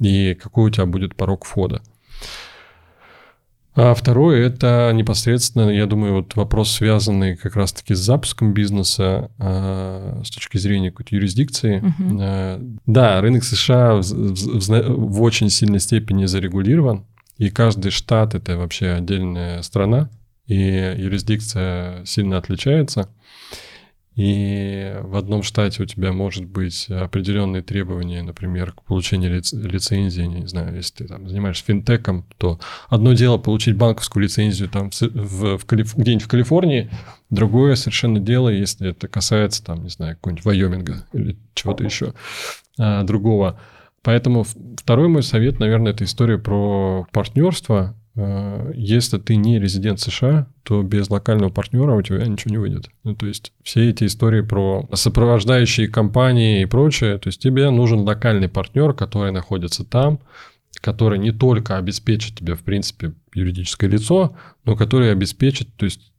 и 0.00 0.34
какой 0.34 0.70
у 0.70 0.70
тебя 0.70 0.86
будет 0.86 1.14
порог 1.14 1.44
входа. 1.44 1.82
А 3.76 3.94
второе– 3.94 4.46
это 4.46 4.90
непосредственно, 4.92 5.70
я 5.70 5.86
думаю, 5.86 6.14
вот 6.14 6.34
вопрос, 6.34 6.72
связанный 6.72 7.36
как 7.36 7.54
раз-таки 7.54 7.94
с 7.94 7.98
запуском 7.98 8.52
бизнеса 8.52 9.30
э, 9.38 10.22
с 10.24 10.30
точки 10.30 10.58
зрения 10.58 10.90
какой-то 10.90 11.14
юрисдикции. 11.14 11.78
Угу. 11.78 12.20
Э, 12.20 12.60
да, 12.86 13.20
рынок 13.20 13.44
США 13.44 13.94
в, 13.94 14.02
в, 14.02 14.68
в 14.68 15.22
очень 15.22 15.50
сильной 15.50 15.78
степени 15.78 16.24
зарегулирован, 16.24 17.04
и 17.38 17.48
каждый 17.48 17.90
штат– 17.90 18.34
это 18.34 18.58
вообще 18.58 18.88
отдельная 18.88 19.62
страна, 19.62 20.10
и 20.50 20.94
юрисдикция 20.98 22.04
сильно 22.04 22.38
отличается– 22.38 23.08
и 24.16 24.96
в 25.02 25.16
одном 25.16 25.42
штате 25.42 25.82
у 25.82 25.86
тебя 25.86 26.12
может 26.12 26.44
быть 26.44 26.88
определенные 26.90 27.62
требования, 27.62 28.22
например, 28.22 28.72
к 28.72 28.82
получению 28.82 29.38
лиц- 29.38 29.54
лицензии, 29.54 30.22
не 30.22 30.46
знаю, 30.46 30.76
если 30.76 30.96
ты 30.96 31.04
там 31.06 31.28
занимаешься 31.28 31.64
финтеком, 31.64 32.26
то 32.36 32.58
одно 32.88 33.14
дело 33.14 33.38
получить 33.38 33.76
банковскую 33.76 34.24
лицензию 34.24 34.68
там 34.68 34.90
в, 34.90 35.00
в, 35.00 35.58
в 35.58 35.66
где-нибудь 35.66 36.24
в 36.24 36.28
Калифорнии, 36.28 36.90
другое 37.30 37.76
совершенно 37.76 38.18
дело, 38.18 38.48
если 38.48 38.90
это 38.90 39.06
касается 39.06 39.64
там, 39.64 39.84
не 39.84 39.90
знаю, 39.90 40.16
какого-нибудь 40.16 40.44
Вайоминга 40.44 41.06
или 41.14 41.38
чего-то 41.54 41.84
еще 41.84 42.12
а, 42.78 43.04
другого. 43.04 43.60
Поэтому 44.02 44.44
второй 44.76 45.08
мой 45.08 45.22
совет, 45.22 45.60
наверное, 45.60 45.92
это 45.92 46.04
история 46.04 46.36
про 46.36 47.06
партнерство, 47.12 47.94
если 48.74 49.18
ты 49.18 49.36
не 49.36 49.58
резидент 49.58 50.00
США, 50.00 50.46
то 50.64 50.82
без 50.82 51.08
локального 51.10 51.50
партнера 51.50 51.94
у 51.94 52.02
тебя 52.02 52.26
ничего 52.26 52.50
не 52.50 52.58
выйдет. 52.58 52.90
Ну, 53.04 53.14
то 53.14 53.26
есть 53.26 53.52
все 53.62 53.88
эти 53.88 54.04
истории 54.04 54.40
про 54.40 54.88
сопровождающие 54.92 55.88
компании 55.88 56.62
и 56.62 56.66
прочее, 56.66 57.18
то 57.18 57.28
есть 57.28 57.40
тебе 57.40 57.70
нужен 57.70 58.00
локальный 58.00 58.48
партнер, 58.48 58.94
который 58.94 59.30
находится 59.32 59.84
там, 59.84 60.20
который 60.80 61.18
не 61.18 61.30
только 61.30 61.76
обеспечит 61.76 62.36
тебе, 62.36 62.54
в 62.54 62.62
принципе, 62.62 63.12
юридическое 63.32 63.88
лицо, 63.88 64.36
но 64.64 64.76
который 64.76 65.12
обеспечит, 65.12 65.68
то 65.76 65.84
есть 65.84 66.12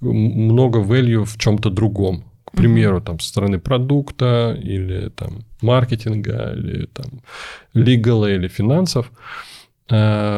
много 0.00 0.80
value 0.80 1.24
в 1.24 1.38
чем-то 1.38 1.70
другом. 1.70 2.24
К 2.44 2.56
примеру, 2.56 3.00
там, 3.00 3.18
со 3.18 3.28
стороны 3.28 3.58
продукта 3.58 4.58
или 4.62 5.08
там 5.08 5.44
маркетинга, 5.62 6.52
или 6.54 6.86
там 6.86 7.22
лигала 7.72 8.30
или 8.30 8.46
финансов. 8.46 9.10
Э, 9.10 9.52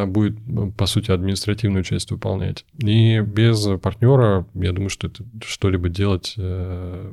будет, 0.07 0.37
по 0.77 0.87
сути, 0.87 1.11
административную 1.11 1.85
часть 1.85 2.11
выполнять. 2.11 2.65
И 2.79 3.21
без 3.21 3.67
партнера, 3.81 4.47
я 4.55 4.73
думаю, 4.73 4.91
что 4.91 5.07
это 5.07 5.25
что-либо 5.45 5.89
делать, 5.89 6.35
э, 6.37 7.13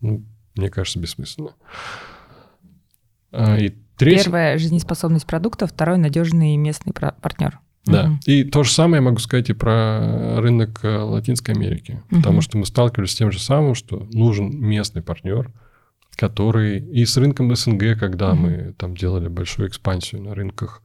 ну, 0.00 0.24
мне 0.56 0.68
кажется, 0.68 0.98
бессмысленно. 0.98 1.50
А, 3.30 3.56
и 3.56 3.72
третье... 3.96 4.24
Первая 4.24 4.58
жизнеспособность 4.58 5.26
продукта, 5.26 5.66
второй 5.66 5.98
надежный 5.98 6.56
местный 6.56 6.92
партнер. 6.92 7.60
Да. 7.84 8.06
Угу. 8.06 8.18
И 8.26 8.44
то 8.44 8.64
же 8.64 8.72
самое 8.72 8.96
я 8.96 9.02
могу 9.02 9.18
сказать 9.18 9.48
и 9.48 9.52
про 9.52 10.40
рынок 10.40 10.80
э, 10.82 10.98
Латинской 10.98 11.54
Америки. 11.54 12.02
Угу. 12.10 12.16
Потому 12.16 12.40
что 12.40 12.58
мы 12.58 12.66
сталкивались 12.66 13.12
с 13.12 13.16
тем 13.16 13.30
же 13.30 13.38
самым, 13.38 13.74
что 13.74 14.08
нужен 14.12 14.58
местный 14.58 15.02
партнер, 15.02 15.52
который 16.16 16.78
и 16.80 17.04
с 17.04 17.16
рынком 17.16 17.54
СНГ, 17.54 17.98
когда 17.98 18.34
мы 18.34 18.74
там 18.76 18.96
делали 18.96 19.28
большую 19.28 19.68
экспансию 19.68 20.22
на 20.22 20.34
рынках 20.34 20.82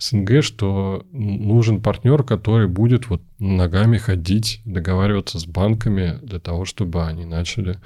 СНГ, 0.00 0.42
что 0.42 1.06
нужен 1.12 1.82
партнер, 1.82 2.24
который 2.24 2.66
будет 2.66 3.08
вот 3.10 3.22
ногами 3.38 3.98
ходить, 3.98 4.62
договариваться 4.64 5.38
с 5.38 5.46
банками 5.46 6.18
для 6.22 6.40
того, 6.40 6.64
чтобы 6.64 7.04
они 7.04 7.26
начали 7.26 7.78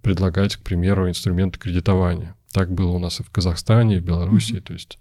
предлагать, 0.00 0.56
к 0.56 0.62
примеру, 0.62 1.08
инструменты 1.08 1.58
кредитования. 1.58 2.36
Так 2.52 2.72
было 2.72 2.92
у 2.92 2.98
нас 2.98 3.20
и 3.20 3.24
в 3.24 3.30
Казахстане, 3.30 3.96
и 3.96 4.00
в 4.00 4.04
Беларуси. 4.04 4.54
Mm-hmm. 4.54 4.60
То 4.60 4.72
есть 4.72 4.98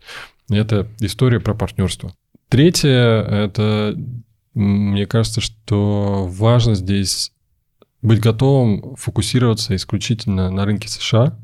это 0.49 0.88
история 0.99 1.39
про 1.39 1.53
партнерство. 1.53 2.14
Третье, 2.49 2.89
это, 2.89 3.95
мне 4.53 5.05
кажется, 5.05 5.41
что 5.41 6.26
важно 6.28 6.76
здесь 6.76 7.32
быть 8.01 8.20
готовым 8.20 8.95
фокусироваться 8.95 9.76
исключительно 9.76 10.49
на 10.49 10.66
рынке 10.66 10.88
США, 10.88 11.38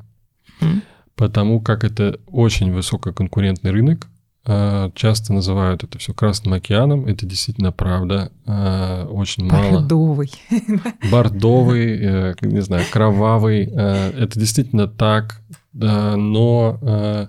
mm. 0.60 0.82
потому 1.14 1.60
как 1.60 1.84
это 1.84 2.18
очень 2.26 2.72
высококонкурентный 2.72 3.70
рынок. 3.70 4.08
А, 4.46 4.90
часто 4.94 5.32
называют 5.32 5.84
это 5.84 5.98
все 5.98 6.12
Красным 6.12 6.52
океаном. 6.52 7.06
Это 7.06 7.24
действительно 7.24 7.72
правда. 7.72 8.30
А, 8.46 9.06
очень 9.06 9.46
мало. 9.46 9.80
Бордовый. 9.80 10.32
Бордовый, 11.10 11.98
э, 12.00 12.34
не 12.42 12.60
знаю, 12.60 12.84
кровавый. 12.90 13.70
Э, 13.72 14.10
это 14.10 14.38
действительно 14.38 14.86
так. 14.86 15.40
Но 15.72 16.78
э, 16.82 17.28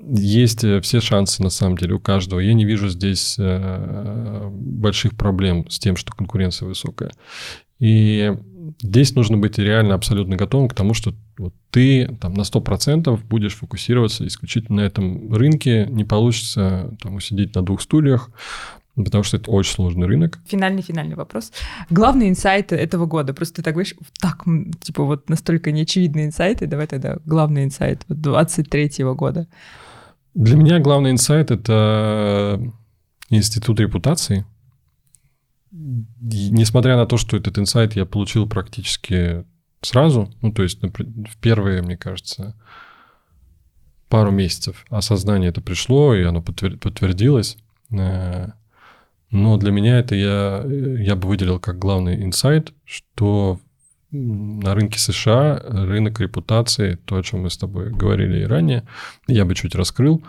есть 0.00 0.64
все 0.82 1.00
шансы, 1.00 1.42
на 1.42 1.50
самом 1.50 1.76
деле, 1.76 1.94
у 1.94 1.98
каждого. 1.98 2.40
Я 2.40 2.54
не 2.54 2.64
вижу 2.64 2.88
здесь 2.88 3.36
больших 3.38 5.16
проблем 5.16 5.68
с 5.68 5.78
тем, 5.78 5.96
что 5.96 6.12
конкуренция 6.12 6.66
высокая. 6.68 7.10
И 7.80 8.34
здесь 8.80 9.14
нужно 9.14 9.36
быть 9.36 9.58
реально 9.58 9.94
абсолютно 9.94 10.36
готовым 10.36 10.68
к 10.68 10.74
тому, 10.74 10.94
что 10.94 11.14
вот 11.36 11.54
ты 11.70 12.06
там 12.20 12.34
на 12.34 12.42
100% 12.42 13.18
будешь 13.28 13.54
фокусироваться 13.54 14.26
исключительно 14.26 14.82
на 14.82 14.86
этом 14.86 15.32
рынке, 15.32 15.86
не 15.88 16.04
получится 16.04 16.96
там 17.02 17.16
усидеть 17.16 17.54
на 17.54 17.62
двух 17.62 17.80
стульях, 17.82 18.30
потому 18.94 19.24
что 19.24 19.36
это 19.36 19.50
очень 19.50 19.72
сложный 19.72 20.06
рынок. 20.06 20.38
Финальный-финальный 20.46 21.16
вопрос. 21.16 21.52
Главные 21.90 22.30
инсайты 22.30 22.76
этого 22.76 23.06
года. 23.06 23.34
Просто 23.34 23.56
ты 23.56 23.62
так 23.62 23.74
говоришь, 23.74 23.94
так, 24.20 24.44
типа 24.80 25.04
вот 25.04 25.28
настолько 25.28 25.72
неочевидные 25.72 26.26
инсайты. 26.26 26.66
Давай 26.66 26.86
тогда 26.86 27.18
главный 27.24 27.64
инсайт 27.64 28.02
23 28.08 29.04
года. 29.14 29.46
Для 30.34 30.56
меня 30.56 30.78
главный 30.78 31.10
инсайт– 31.10 31.50
это 31.52 32.60
институт 33.30 33.80
репутации. 33.80 34.44
Несмотря 36.20 36.96
на 36.96 37.06
то, 37.06 37.16
что 37.16 37.36
этот 37.36 37.58
инсайт 37.58 37.96
я 37.96 38.04
получил 38.04 38.48
практически 38.48 39.44
сразу, 39.80 40.32
ну, 40.42 40.52
то 40.52 40.62
есть 40.62 40.82
в 40.82 41.36
первые, 41.40 41.82
мне 41.82 41.96
кажется, 41.96 42.54
пару 44.08 44.30
месяцев 44.30 44.84
осознание 44.90 45.50
это 45.50 45.60
пришло, 45.60 46.14
и 46.14 46.22
оно 46.22 46.42
подтвердилось. 46.42 47.56
Э, 47.90 48.48
но 49.30 49.56
для 49.56 49.70
меня 49.70 49.98
это 49.98 50.14
я, 50.14 50.64
я 50.66 51.16
бы 51.16 51.28
выделил 51.28 51.60
как 51.60 51.78
главный 51.78 52.22
инсайт, 52.22 52.72
что 52.84 53.60
на 54.10 54.74
рынке 54.74 54.98
США 54.98 55.62
рынок 55.66 56.18
репутации, 56.20 56.98
то, 57.04 57.16
о 57.16 57.22
чем 57.22 57.42
мы 57.42 57.50
с 57.50 57.58
тобой 57.58 57.90
говорили 57.90 58.40
и 58.40 58.46
ранее, 58.46 58.84
я 59.26 59.44
бы 59.44 59.54
чуть 59.54 59.74
раскрыл, 59.74 60.24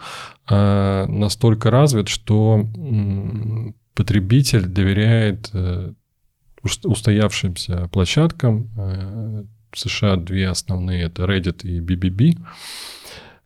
а, 0.47 1.05
настолько 1.07 1.71
развит, 1.71 2.09
что 2.09 2.65
потребитель 3.99 4.65
доверяет 4.65 5.49
э, 5.51 5.91
устоявшимся 6.63 7.89
площадкам. 7.91 8.69
Э, 8.77 9.43
в 9.71 9.77
США 9.77 10.15
две 10.15 10.47
основные, 10.47 11.03
это 11.03 11.23
Reddit 11.23 11.63
и 11.63 11.81
BBB, 11.81 12.39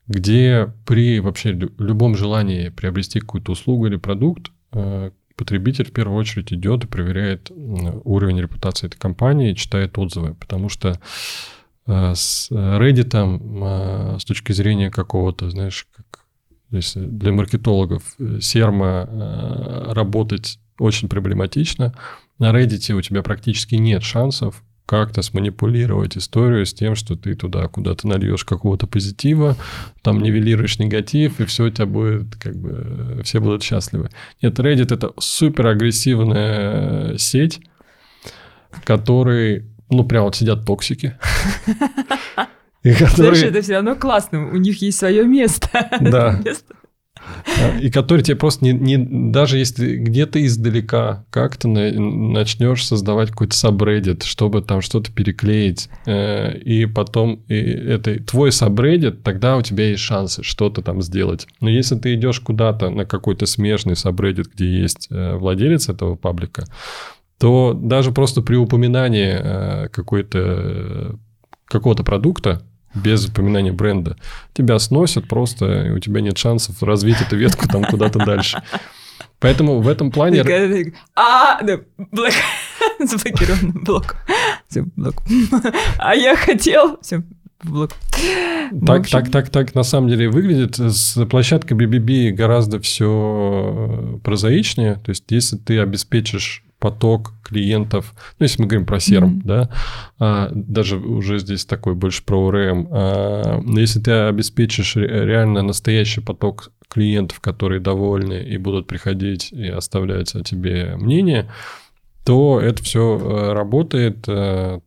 где 0.06 0.72
при 0.86 1.20
вообще 1.20 1.54
любом 1.54 2.16
желании 2.16 2.70
приобрести 2.70 3.20
какую-то 3.20 3.54
услугу 3.54 3.88
или 3.88 3.96
продукт, 3.96 4.52
э, 4.74 5.10
потребитель 5.36 5.86
в 5.86 5.92
первую 5.92 6.20
очередь 6.20 6.54
идет 6.54 6.84
и 6.84 6.88
проверяет 6.88 7.50
уровень 7.50 8.40
репутации 8.40 8.86
этой 8.86 9.00
компании, 9.00 9.56
читает 9.56 9.98
отзывы, 9.98 10.36
потому 10.36 10.70
что 10.70 11.00
э, 11.88 12.14
с 12.14 12.52
Reddit 12.52 13.16
э, 13.16 14.20
с 14.20 14.24
точки 14.24 14.52
зрения 14.52 14.92
какого-то, 14.92 15.50
знаешь, 15.50 15.88
как 16.74 16.82
если 16.82 17.00
для 17.06 17.32
маркетологов 17.32 18.04
э, 18.20 18.40
серма 18.42 19.08
работать 19.94 20.60
очень 20.80 21.08
проблематично, 21.08 21.94
на 22.40 22.52
Reddit 22.52 22.94
у 22.94 23.02
тебя 23.02 23.22
практически 23.22 23.76
нет 23.76 24.04
шансов 24.04 24.64
как-то 24.86 25.22
сманипулировать 25.22 26.18
историю 26.18 26.66
с 26.66 26.74
тем, 26.74 26.96
что 26.96 27.16
ты 27.16 27.36
туда 27.36 27.68
куда-то 27.68 28.08
нальешь 28.08 28.44
какого-то 28.44 28.86
позитива, 28.86 29.56
там 30.02 30.20
нивелируешь 30.20 30.78
негатив, 30.80 31.40
и 31.40 31.46
все 31.46 31.66
у 31.66 31.70
тебя 31.70 31.86
будет, 31.86 32.36
как 32.36 32.56
бы, 32.56 33.22
все 33.24 33.40
будут 33.40 33.64
счастливы. 33.64 34.10
Нет, 34.42 34.60
Reddit— 34.60 34.94
это 34.96 35.14
супер 35.20 35.68
агрессивная 35.68 37.18
сеть, 37.18 37.62
в 38.72 38.84
которой, 38.84 39.66
ну, 39.90 40.04
прям 40.04 40.26
вот 40.26 40.36
сидят 40.36 40.66
токсики. 40.66 41.18
Которые... 42.84 43.36
Слушай, 43.36 43.50
это 43.50 43.62
все 43.62 43.76
равно 43.76 43.96
классно, 43.96 44.50
у 44.52 44.58
них 44.58 44.82
есть 44.82 45.00
свое 45.00 45.26
место. 45.26 45.70
Да. 46.02 46.40
И 47.82 47.90
который 47.90 48.22
тебе 48.22 48.36
просто 48.36 48.66
не, 48.66 48.74
не 48.74 48.98
даже 48.98 49.58
если 49.58 49.96
где-то 49.96 50.46
издалека 50.46 51.26
как-то 51.30 51.68
начнешь 51.68 52.86
создавать 52.86 53.30
какой-то 53.30 53.56
сабреддит, 53.56 54.24
чтобы 54.24 54.62
там 54.62 54.82
что-то 54.82 55.12
переклеить, 55.12 55.90
э, 56.06 56.58
и 56.58 56.86
потом 56.86 57.44
и 57.48 57.56
это 57.56 58.22
твой 58.24 58.52
сабреддит, 58.52 59.24
тогда 59.24 59.58
у 59.58 59.62
тебя 59.62 59.90
есть 59.90 60.02
шансы 60.02 60.44
что-то 60.44 60.82
там 60.82 61.02
сделать. 61.02 61.48
Но 61.60 61.70
если 61.70 61.96
ты 61.96 62.16
идешь 62.16 62.40
куда-то 62.40 62.90
на 62.90 63.06
какой-то 63.06 63.46
смежный 63.46 63.96
сабреддит, 63.96 64.54
где 64.54 64.66
есть 64.66 65.08
э, 65.10 65.36
владелец 65.36 65.90
этого 65.90 66.16
паблика, 66.16 66.66
то 67.40 67.74
даже 67.74 68.12
просто 68.12 68.42
при 68.42 68.56
упоминании 68.56 69.34
э, 69.34 69.90
какой-то 69.90 71.18
какого-то 71.66 72.04
продукта, 72.04 72.62
без 72.94 73.26
упоминания 73.26 73.72
бренда. 73.72 74.18
Тебя 74.54 74.80
сносят 74.80 75.28
просто, 75.28 75.88
и 75.88 75.90
у 75.90 76.00
тебя 76.00 76.22
нет 76.22 76.38
шансов 76.38 76.82
развить 76.84 77.22
эту 77.22 77.36
ветку 77.36 77.68
там 77.68 77.84
куда-то 77.84 78.20
дальше. 78.20 78.62
Поэтому 79.40 79.82
в 79.82 79.88
этом 79.90 80.10
плане... 80.10 80.42
А, 81.16 81.62
да, 81.62 81.80
блок. 81.98 82.32
Заблокирован 83.00 83.84
блок. 83.84 84.16
Все, 84.70 84.86
блок. 84.96 85.16
А 85.98 86.16
я 86.16 86.36
хотел... 86.38 86.98
Все, 87.02 87.24
блок. 87.62 87.92
Так, 88.86 89.10
так, 89.10 89.30
так, 89.30 89.50
так 89.50 89.76
на 89.76 89.84
самом 89.84 90.08
деле 90.10 90.30
выглядит. 90.30 90.78
С 90.78 91.26
площадкой 91.26 91.74
BBB 91.74 92.32
гораздо 92.32 92.80
все 92.80 94.20
прозаичнее. 94.24 94.96
То 94.96 95.10
есть, 95.10 95.26
если 95.30 95.58
ты 95.58 95.80
обеспечишь 95.80 96.64
поток 96.84 97.32
клиентов, 97.44 98.14
ну, 98.38 98.44
если 98.44 98.62
мы 98.62 98.68
говорим 98.68 98.86
про 98.86 98.98
CRM, 98.98 99.36
mm-hmm. 99.36 99.42
да, 99.46 99.70
а, 100.20 100.50
даже 100.54 100.98
уже 100.98 101.40
здесь 101.40 101.64
такой 101.64 101.96
больше 101.96 102.26
про 102.26 102.36
ORM, 102.38 102.88
а, 102.92 103.62
но 103.64 103.80
если 103.80 104.02
ты 104.02 104.12
обеспечишь 104.12 104.98
реально 104.98 105.62
настоящий 105.62 106.20
поток 106.20 106.74
клиентов, 106.90 107.40
которые 107.40 107.80
довольны 107.80 108.44
и 108.44 108.58
будут 108.58 108.88
приходить 108.88 109.54
и 109.54 109.66
оставлять 109.66 110.36
о 110.36 110.44
тебе 110.44 110.98
мнение, 110.98 111.50
то 112.26 112.60
это 112.60 112.84
все 112.84 113.18
э, 113.18 113.54
работает 113.54 114.26
э, 114.28 114.82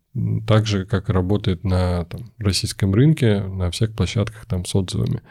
так 0.47 0.67
же, 0.67 0.85
как 0.85 1.09
и 1.09 1.13
работает 1.15 1.65
на 1.65 2.05
там, 2.05 2.31
российском 2.39 2.95
рынке, 2.95 3.41
на 3.41 3.71
всех 3.71 3.95
площадках 3.95 4.45
там, 4.45 4.67
с 4.67 4.75
отзывами. 4.75 5.23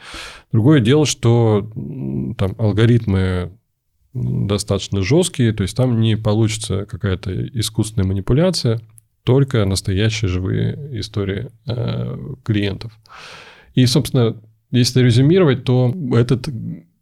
Другое 0.51 0.79
дело, 0.79 1.05
что 1.05 1.69
там 2.37 2.55
алгоритмы 2.57 3.51
достаточно 4.15 5.01
жесткие, 5.01 5.51
то 5.51 5.63
есть 5.63 5.75
там 5.75 5.99
не 5.99 6.15
получится 6.15 6.85
какая-то 6.85 7.47
искусственная 7.59 8.07
манипуляция, 8.07 8.79
только 9.23 9.65
настоящие 9.65 10.29
живые 10.29 10.99
истории 10.99 11.49
э, 11.67 12.17
клиентов. 12.43 12.97
И, 13.73 13.85
собственно, 13.87 14.37
если 14.71 15.01
резюмировать, 15.01 15.63
то 15.65 15.93
этот 16.13 16.47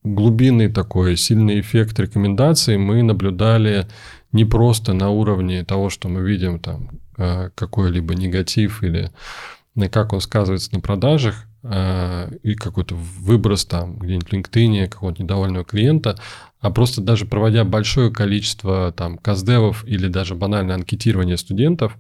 глубинный 0.04 0.70
такой 0.70 1.16
сильный 1.16 1.60
эффект 1.60 2.00
рекомендаций 2.00 2.78
мы 2.78 3.04
наблюдали 3.04 3.88
не 4.32 4.46
просто 4.46 4.94
на 4.94 5.10
уровне 5.10 5.64
того, 5.64 5.90
что 5.90 6.10
мы 6.10 6.28
видим 6.28 6.60
там 6.60 6.90
э, 7.18 7.52
какой-либо 7.56 8.16
негатив 8.16 8.84
или 8.84 9.12
как 9.92 10.14
он 10.14 10.22
сказывается 10.22 10.74
на 10.74 10.82
продажах, 10.82 11.46
э, 11.46 11.53
и 11.64 12.56
какой-то 12.56 12.96
выброс 12.96 13.66
там 13.66 13.98
где-нибудь 13.98 14.30
в 14.30 14.34
LinkedIn 14.34 14.88
какого-то 14.90 15.24
недовольного 15.24 15.64
клиента, 15.64 16.18
а 16.64 16.72
просто 16.72 17.02
даже 17.02 17.26
проводя 17.26 17.66
большое 17.66 18.12
количество 18.12 18.94
там 18.94 19.18
каздевов 19.18 19.86
или 19.86 20.08
даже 20.08 20.34
банальное 20.34 20.76
анкетирование 20.76 21.38
студентов, 21.38 21.98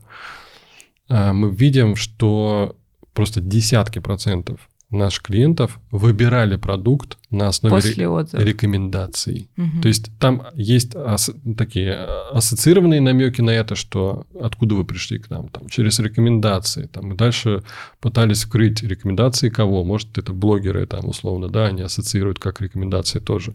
э, 1.09 1.33
мы 1.33 1.49
видим, 1.49 1.95
что 1.97 2.77
просто 3.13 3.41
десятки 3.41 3.99
процентов 3.99 4.69
наших 4.93 5.23
клиентов 5.23 5.79
выбирали 5.91 6.55
продукт 6.55 7.17
на 7.29 7.47
основе 7.47 7.75
После 7.75 8.05
ре- 8.05 8.45
рекомендаций. 8.45 9.49
Угу. 9.57 9.81
То 9.81 9.87
есть 9.87 10.11
там 10.19 10.43
есть 10.53 10.95
ас- 10.95 11.31
такие 11.57 11.93
ассоциированные 12.31 13.01
намеки 13.01 13.41
на 13.41 13.49
это, 13.51 13.75
что 13.75 14.25
откуда 14.39 14.75
вы 14.75 14.85
пришли 14.85 15.17
к 15.19 15.29
нам, 15.29 15.49
там, 15.49 15.67
через 15.69 15.99
рекомендации. 15.99 16.85
Там, 16.85 17.13
и 17.13 17.15
дальше 17.15 17.63
пытались 17.99 18.43
вкрыть 18.43 18.83
рекомендации 18.83 19.49
кого. 19.49 19.83
Может, 19.83 20.17
это 20.17 20.31
блогеры, 20.33 20.85
там, 20.85 21.07
условно, 21.09 21.49
да, 21.49 21.65
они 21.65 21.81
ассоциируют 21.81 22.39
как 22.39 22.61
рекомендации 22.61 23.19
тоже. 23.19 23.53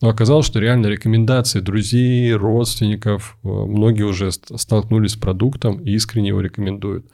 Но 0.00 0.08
оказалось, 0.08 0.46
что 0.46 0.60
реально 0.60 0.88
рекомендации 0.88 1.60
друзей, 1.60 2.32
родственников, 2.34 3.38
э, 3.42 3.48
многие 3.48 4.04
уже 4.04 4.30
столкнулись 4.32 5.12
с 5.12 5.16
продуктом 5.16 5.78
и 5.78 5.92
искренне 5.92 6.28
его 6.28 6.40
рекомендуют. 6.40 7.06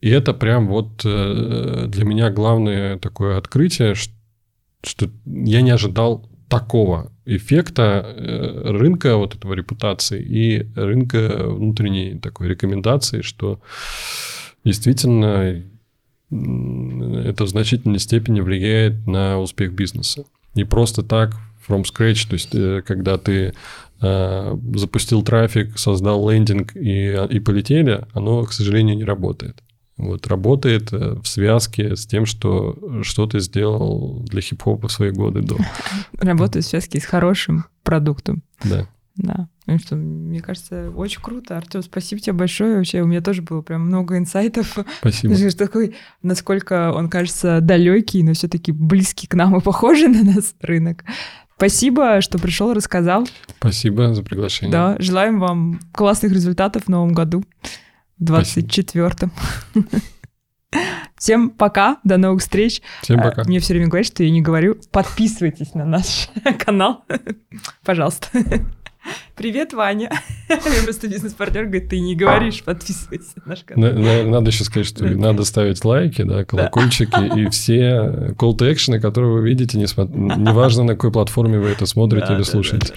И 0.00 0.10
это 0.10 0.32
прям 0.32 0.68
вот 0.68 1.02
э, 1.04 1.86
для 1.88 2.04
меня 2.04 2.30
главное 2.30 2.98
такое 2.98 3.36
открытие, 3.36 3.94
что 3.94 5.10
я 5.26 5.60
не 5.60 5.70
ожидал 5.70 6.28
такого 6.48 7.12
эффекта 7.26 8.04
э, 8.06 8.70
рынка 8.70 9.16
вот 9.16 9.34
этого 9.34 9.54
репутации 9.54 10.22
и 10.22 10.68
рынка 10.76 11.46
внутренней 11.48 12.18
такой 12.18 12.48
рекомендации, 12.48 13.22
что 13.22 13.60
действительно 14.64 15.64
это 16.30 17.44
в 17.44 17.48
значительной 17.48 17.98
степени 17.98 18.40
влияет 18.40 19.06
на 19.06 19.40
успех 19.40 19.72
бизнеса. 19.72 20.24
Не 20.54 20.64
просто 20.64 21.02
так, 21.02 21.34
from 21.66 21.82
scratch, 21.82 22.28
то 22.28 22.34
есть 22.34 22.54
э, 22.54 22.82
когда 22.86 23.18
ты 23.18 23.52
запустил 24.00 25.24
трафик, 25.24 25.76
создал 25.76 26.30
лендинг 26.30 26.76
и, 26.76 27.18
и 27.30 27.40
полетели, 27.40 28.06
оно, 28.12 28.44
к 28.44 28.52
сожалению, 28.52 28.96
не 28.96 29.02
работает. 29.02 29.60
Вот, 29.98 30.26
работает 30.28 30.92
э, 30.92 31.16
в 31.20 31.26
связке 31.26 31.96
с 31.96 32.06
тем, 32.06 32.24
что 32.24 32.78
что 33.02 33.26
ты 33.26 33.40
сделал 33.40 34.20
для 34.20 34.40
хип-хопа 34.40 34.88
в 34.88 34.92
свои 34.92 35.10
годы 35.10 35.42
до. 35.42 35.56
Работает 36.18 36.64
в 36.64 36.68
связке 36.68 37.00
с 37.00 37.04
хорошим 37.04 37.64
продуктом. 37.82 38.42
Да. 38.64 38.88
Да. 39.16 39.48
Потому 39.60 39.78
что, 39.80 39.96
мне 39.96 40.40
кажется, 40.40 40.90
очень 40.94 41.20
круто. 41.20 41.56
Артем, 41.56 41.82
спасибо 41.82 42.20
тебе 42.20 42.32
большое. 42.34 42.76
Вообще, 42.76 43.02
у 43.02 43.06
меня 43.06 43.20
тоже 43.20 43.42
было 43.42 43.60
прям 43.60 43.82
много 43.82 44.16
инсайтов. 44.16 44.78
Спасибо. 45.00 45.34
Знаешь, 45.34 45.54
такой, 45.54 45.96
насколько 46.22 46.92
он 46.92 47.10
кажется 47.10 47.60
далекий, 47.60 48.22
но 48.22 48.32
все-таки 48.32 48.70
близкий 48.70 49.26
к 49.26 49.34
нам 49.34 49.56
и 49.56 49.60
похожий 49.60 50.08
на 50.08 50.22
нас 50.22 50.54
рынок. 50.60 51.04
Спасибо, 51.56 52.20
что 52.20 52.38
пришел, 52.38 52.72
рассказал. 52.72 53.28
Спасибо 53.58 54.14
за 54.14 54.22
приглашение. 54.22 54.72
Да, 54.72 54.96
желаем 55.00 55.40
вам 55.40 55.80
классных 55.92 56.32
результатов 56.32 56.84
в 56.84 56.88
новом 56.88 57.12
году, 57.12 57.44
24-м. 58.20 59.32
Всем 61.16 61.50
пока, 61.50 61.98
до 62.04 62.16
новых 62.16 62.42
встреч. 62.42 62.80
Всем 63.02 63.20
пока. 63.20 63.42
Мне 63.44 63.58
все 63.58 63.74
время 63.74 63.88
говорят, 63.88 64.06
что 64.06 64.22
я 64.22 64.30
не 64.30 64.40
говорю. 64.40 64.76
Подписывайтесь 64.92 65.74
на 65.74 65.84
наш 65.84 66.28
канал, 66.58 67.04
пожалуйста. 67.84 68.28
Привет, 69.34 69.72
Ваня. 69.72 70.10
Мне 70.48 70.82
просто 70.84 71.08
бизнес-партнер 71.08 71.64
говорит, 71.64 71.88
ты 71.88 71.98
не 71.98 72.14
говоришь, 72.14 72.62
подписывайся 72.62 73.30
на 73.36 73.50
наш 73.50 73.64
канал. 73.64 73.92
Наверное, 73.92 74.30
надо 74.30 74.50
еще 74.50 74.64
сказать, 74.64 74.86
что 74.86 75.04
надо 75.04 75.44
ставить 75.44 75.84
лайки, 75.84 76.22
да, 76.22 76.44
колокольчики 76.44 77.40
и 77.40 77.48
все 77.48 78.34
call 78.36 78.56
to 78.56 78.70
action, 78.70 79.00
которые 79.00 79.32
вы 79.32 79.48
видите, 79.48 79.78
неважно, 79.78 80.84
на 80.84 80.94
какой 80.94 81.12
платформе 81.12 81.58
вы 81.58 81.70
это 81.70 81.86
смотрите 81.86 82.34
или 82.34 82.42
слушаете. 82.42 82.94